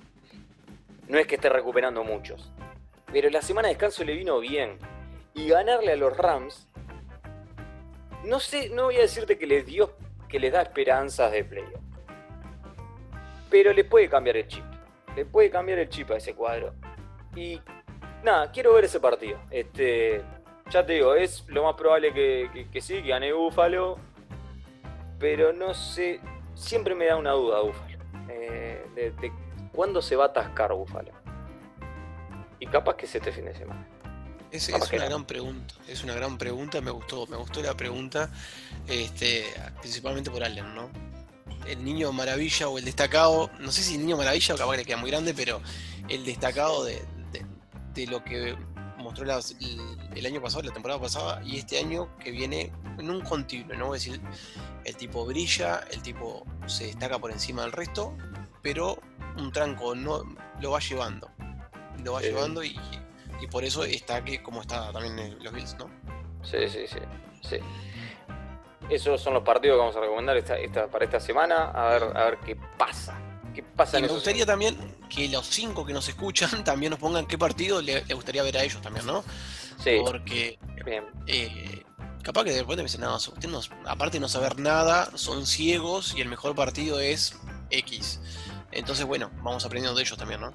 No 1.08 1.20
es 1.20 1.28
que 1.28 1.36
esté 1.36 1.50
recuperando 1.50 2.04
muchos. 2.04 2.52
Pero 3.12 3.30
la 3.30 3.42
semana 3.42 3.68
de 3.68 3.76
descanso 3.76 4.04
le 4.04 4.14
vino 4.14 4.40
bien. 4.40 4.80
Y 5.34 5.50
ganarle 5.50 5.92
a 5.92 5.96
los 5.96 6.16
Rams 6.16 6.68
no 8.26 8.40
sé, 8.40 8.70
no 8.70 8.86
voy 8.86 8.98
a 8.98 9.02
decirte 9.02 9.38
que 9.38 9.48
les 9.48 9.66
dio, 9.66 9.94
que 10.28 10.40
les 10.40 10.52
da 10.52 10.62
esperanzas 10.62 11.32
de 11.32 11.44
playoff. 11.44 11.82
Pero 13.50 13.74
le 13.74 13.84
puede 13.84 14.10
cambiar 14.10 14.38
el 14.38 14.48
chip. 14.48 14.64
Le 15.16 15.26
puede 15.26 15.50
cambiar 15.50 15.80
el 15.80 15.90
chip 15.90 16.12
a 16.12 16.18
ese 16.18 16.34
cuadro. 16.34 16.74
Y 17.36 17.62
nada, 18.24 18.52
quiero 18.52 18.74
ver 18.74 18.86
ese 18.86 19.00
partido. 19.00 19.40
Este, 19.50 20.22
ya 20.70 20.86
te 20.86 20.94
digo, 20.94 21.16
es 21.16 21.48
lo 21.48 21.64
más 21.64 21.76
probable 21.76 22.14
que, 22.14 22.82
sí, 22.82 23.02
que 23.02 23.10
gane 23.10 23.32
Búfalo. 23.32 23.98
Pero 25.20 25.54
no 25.54 25.74
sé, 25.74 26.20
siempre 26.54 26.96
me 26.96 27.06
da 27.06 27.16
una 27.18 27.32
duda 27.32 27.62
Búfalo. 27.62 27.98
Eh, 28.30 28.86
de, 28.96 29.32
cuándo 29.72 30.02
se 30.02 30.16
va 30.16 30.26
a 30.26 30.28
atascar 30.28 30.74
Búfalo. 30.74 31.12
Y 32.60 32.68
capaz 32.68 32.96
que 32.96 33.06
es 33.06 33.16
este 33.16 33.32
fin 33.32 33.46
de 33.46 33.54
semana. 33.54 33.88
Es, 34.56 34.70
una 34.70 35.06
gran 35.06 35.26
pregunta, 35.26 35.76
es 35.88 36.03
una 36.03 36.14
gran 36.14 36.38
pregunta, 36.38 36.80
me 36.80 36.91
gustó, 36.91 37.28
me 37.28 37.36
gustó 37.36 37.62
la 37.62 37.76
pregunta, 37.76 38.30
este, 38.88 39.45
principalmente 39.82 40.32
por 40.32 40.43
Allen, 40.43 40.74
¿no? 40.74 40.89
El 41.68 41.84
niño 41.84 42.12
maravilla 42.14 42.70
o 42.70 42.78
el 42.78 42.86
destacado, 42.86 43.51
no 43.60 43.72
sé 43.72 43.84
si 43.84 43.95
el 43.95 44.01
niño 44.01 44.16
maravilla 44.16 44.56
o 44.56 44.58
capaz 44.58 44.72
que 44.72 44.78
le 44.78 44.86
queda 44.86 44.97
muy 44.97 45.12
grande, 45.12 45.34
pero 45.34 45.62
el 46.08 46.24
destacado 46.24 46.86
de, 46.86 47.01
lo 48.08 48.24
que 48.24 48.56
mostró 48.97 49.26
el, 49.26 50.26
año 50.26 50.41
pasado, 50.41 50.64
la 50.64 50.74
temporada 50.74 51.01
pasada, 51.01 51.41
y 51.43 51.58
este 51.58 51.78
año 51.78 52.16
que 52.18 52.32
viene 52.32 52.72
en 52.97 53.10
un 53.10 53.22
continuo, 53.22 53.76
¿no? 53.76 53.93
Es 53.93 54.06
decir, 54.06 54.22
el 54.86 54.95
tipo 54.95 55.26
brilla, 55.26 55.84
el 55.91 56.01
tipo 56.01 56.45
se 56.66 56.86
destaca 56.86 57.20
por 57.20 57.32
encima 57.32 57.64
del 57.64 57.74
resto, 57.74 58.16
pero 58.62 58.99
un 59.38 59.51
tranco 59.51 59.95
no 59.95 60.24
lo 60.62 60.72
va 60.72 60.80
llevando. 60.80 61.30
Lo 62.03 62.14
va 62.14 62.22
llevando 62.22 62.64
y 62.64 62.80
y 63.42 63.48
por 63.48 63.64
eso 63.64 63.84
está 63.84 64.24
que 64.24 64.42
como 64.42 64.62
está 64.62 64.92
también 64.92 65.38
los 65.44 65.54
Bills, 65.54 65.76
¿no? 65.78 65.90
Sí, 66.44 66.70
sí, 66.70 66.86
sí, 66.88 67.00
sí. 67.42 67.58
Esos 68.90 69.20
son 69.20 69.34
los 69.34 69.44
partidos 69.44 69.76
que 69.76 69.80
vamos 69.80 69.96
a 69.96 70.00
recomendar 70.00 70.38
esta, 70.38 70.88
para 70.88 71.06
esta 71.06 71.20
semana, 71.20 71.72
a 71.72 71.90
ver, 71.90 72.04
a 72.16 72.26
ver 72.26 72.40
qué 72.46 72.56
pasa. 72.78 73.20
¿Qué 73.54 73.64
pasa 73.64 73.98
y 73.98 74.02
me 74.02 74.08
gustaría 74.10 74.46
también 74.46 74.76
que 75.10 75.30
los 75.30 75.48
cinco 75.48 75.86
que 75.86 75.94
nos 75.94 76.08
escuchan 76.10 76.64
también 76.64 76.92
nos 76.92 77.00
pongan 77.00 77.26
qué 77.26 77.38
partido 77.38 77.82
le, 77.82 78.02
gustaría 78.14 78.44
ver 78.44 78.58
a 78.58 78.64
ellos 78.64 78.82
también, 78.82 79.06
¿no? 79.06 79.24
Sí. 79.80 80.02
Porque 80.04 80.60
eh, 81.28 81.84
capaz 82.22 82.44
que 82.44 82.52
de 82.52 82.62
repente 82.62 82.84
me 82.84 82.90
dicen, 82.90 83.02
no, 83.02 83.18
aparte 83.86 84.18
de 84.18 84.20
no 84.20 84.28
saber 84.28 84.60
nada, 84.60 85.10
son 85.16 85.46
ciegos 85.46 86.14
y 86.18 86.22
el 86.22 86.28
mejor 86.28 86.56
partido 86.56 87.00
es 87.00 87.38
X. 87.70 88.20
Entonces, 88.76 89.06
bueno, 89.06 89.32
vamos 89.42 89.66
aprendiendo 89.66 89.96
de 89.96 90.04
ellos 90.04 90.18
también, 90.18 90.42
¿no? 90.42 90.54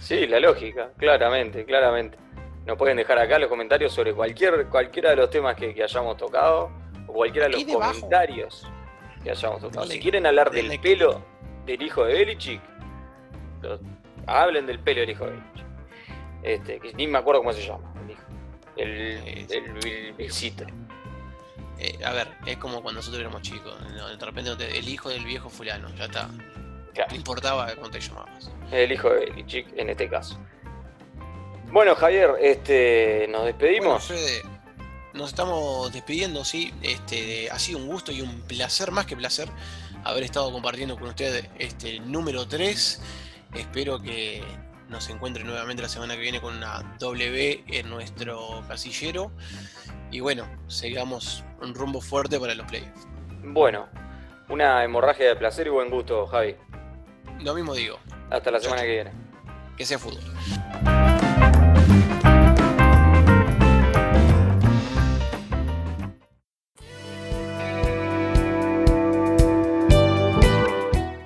Sí, 0.00 0.26
la 0.26 0.38
lógica, 0.38 0.90
claramente, 0.96 1.64
claramente. 1.64 2.16
Nos 2.64 2.78
pueden 2.78 2.96
dejar 2.96 3.18
acá 3.18 3.38
los 3.38 3.48
comentarios 3.48 3.92
sobre 3.92 4.14
cualquier, 4.14 4.68
cualquiera 4.68 5.10
de 5.10 5.16
los 5.16 5.30
temas 5.30 5.56
que, 5.56 5.74
hayamos 5.82 6.16
tocado, 6.16 6.70
o 7.06 7.12
cualquiera 7.12 7.48
de 7.48 7.54
los 7.54 7.64
comentarios 7.64 8.66
que 9.22 9.30
hayamos 9.30 9.60
tocado. 9.60 9.86
si 9.86 9.98
quieren 9.98 10.26
hablar 10.26 10.50
del 10.50 10.78
pelo 10.80 11.24
del 11.64 11.82
hijo 11.82 12.04
de 12.04 12.14
Belichick, 12.14 12.60
hablen 14.26 14.66
del 14.66 14.78
pelo 14.78 15.00
del 15.00 15.10
hijo 15.10 15.24
de 15.26 15.32
Belichick. 15.32 15.66
Este, 16.42 16.78
que 16.78 16.94
ni 16.94 17.08
me 17.08 17.18
acuerdo 17.18 17.40
cómo 17.40 17.52
se 17.52 17.66
llama, 17.66 17.92
el 18.04 18.10
hijo. 18.12 18.22
El, 18.76 19.46
el, 19.50 20.14
eh, 21.78 21.98
a 22.04 22.12
ver, 22.12 22.28
es 22.46 22.56
como 22.56 22.82
cuando 22.82 23.00
nosotros 23.00 23.20
éramos 23.20 23.42
chicos. 23.42 23.74
De 24.18 24.24
repente 24.24 24.78
el 24.78 24.88
hijo 24.88 25.08
del 25.08 25.24
viejo 25.24 25.50
fulano, 25.50 25.92
ya 25.96 26.04
está. 26.04 26.30
No 27.08 27.16
importaba 27.16 27.74
cómo 27.74 27.90
te 27.90 28.00
llamabas. 28.00 28.50
El 28.72 28.92
hijo 28.92 29.10
de 29.10 29.26
Lichik 29.26 29.66
en 29.76 29.90
este 29.90 30.08
caso. 30.08 30.38
Bueno, 31.70 31.94
Javier, 31.94 32.30
este, 32.40 33.26
nos 33.30 33.44
despedimos. 33.44 34.10
nos 35.12 35.28
estamos 35.28 35.92
despidiendo, 35.92 36.44
sí. 36.44 36.72
Este, 36.82 37.50
ha 37.50 37.58
sido 37.58 37.78
un 37.78 37.86
gusto 37.86 38.12
y 38.12 38.20
un 38.20 38.40
placer, 38.42 38.92
más 38.92 39.06
que 39.06 39.16
placer, 39.16 39.48
haber 40.04 40.22
estado 40.22 40.50
compartiendo 40.52 40.96
con 40.96 41.08
usted 41.08 41.48
este 41.58 42.00
número 42.00 42.46
3. 42.46 43.02
Espero 43.54 44.00
que 44.00 44.42
nos 44.88 45.08
encuentre 45.10 45.42
nuevamente 45.44 45.82
la 45.82 45.88
semana 45.88 46.14
que 46.14 46.20
viene 46.20 46.40
con 46.40 46.56
una 46.56 46.96
W 46.98 47.64
en 47.66 47.90
nuestro 47.90 48.62
casillero. 48.68 49.32
Y 50.10 50.20
bueno, 50.20 50.48
sigamos 50.68 51.44
un 51.60 51.74
rumbo 51.74 52.00
fuerte 52.00 52.38
para 52.38 52.54
los 52.54 52.66
playoffs. 52.66 53.06
Bueno, 53.42 53.88
una 54.48 54.84
hemorragia 54.84 55.26
de 55.26 55.36
placer 55.36 55.66
y 55.66 55.70
buen 55.70 55.90
gusto, 55.90 56.26
Javi. 56.26 56.56
Lo 57.42 57.54
mismo 57.54 57.74
digo. 57.74 57.98
Hasta 58.30 58.50
la 58.50 58.60
semana 58.60 58.82
que 58.82 58.92
viene. 58.92 59.10
Que 59.76 59.84
sea 59.84 59.98
fútbol. 59.98 60.22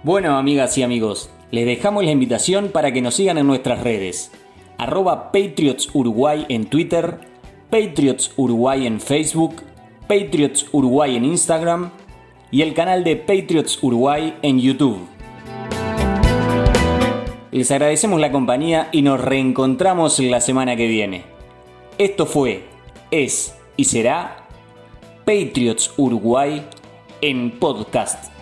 Bueno, 0.02 0.36
amigas 0.38 0.76
y 0.78 0.82
amigos, 0.82 1.30
les 1.50 1.66
dejamos 1.66 2.04
la 2.04 2.10
invitación 2.10 2.70
para 2.70 2.90
que 2.90 3.02
nos 3.02 3.14
sigan 3.14 3.38
en 3.38 3.46
nuestras 3.46 3.82
redes. 3.82 4.32
Arroba 4.78 5.30
Patriots 5.30 5.90
Uruguay 5.92 6.46
en 6.48 6.64
Twitter, 6.64 7.20
Patriots 7.68 8.32
Uruguay 8.36 8.86
en 8.86 9.00
Facebook, 9.00 9.62
Patriots 10.08 10.66
Uruguay 10.72 11.16
en 11.16 11.26
Instagram 11.26 11.90
y 12.50 12.62
el 12.62 12.72
canal 12.74 13.04
de 13.04 13.16
Patriots 13.16 13.78
Uruguay 13.82 14.36
en 14.42 14.58
YouTube. 14.58 15.09
Les 17.52 17.68
agradecemos 17.72 18.20
la 18.20 18.30
compañía 18.30 18.88
y 18.92 19.02
nos 19.02 19.20
reencontramos 19.20 20.20
la 20.20 20.40
semana 20.40 20.76
que 20.76 20.86
viene. 20.86 21.24
Esto 21.98 22.24
fue, 22.24 22.64
es 23.10 23.56
y 23.76 23.86
será 23.86 24.46
Patriots 25.24 25.92
Uruguay 25.96 26.64
en 27.20 27.58
podcast. 27.58 28.39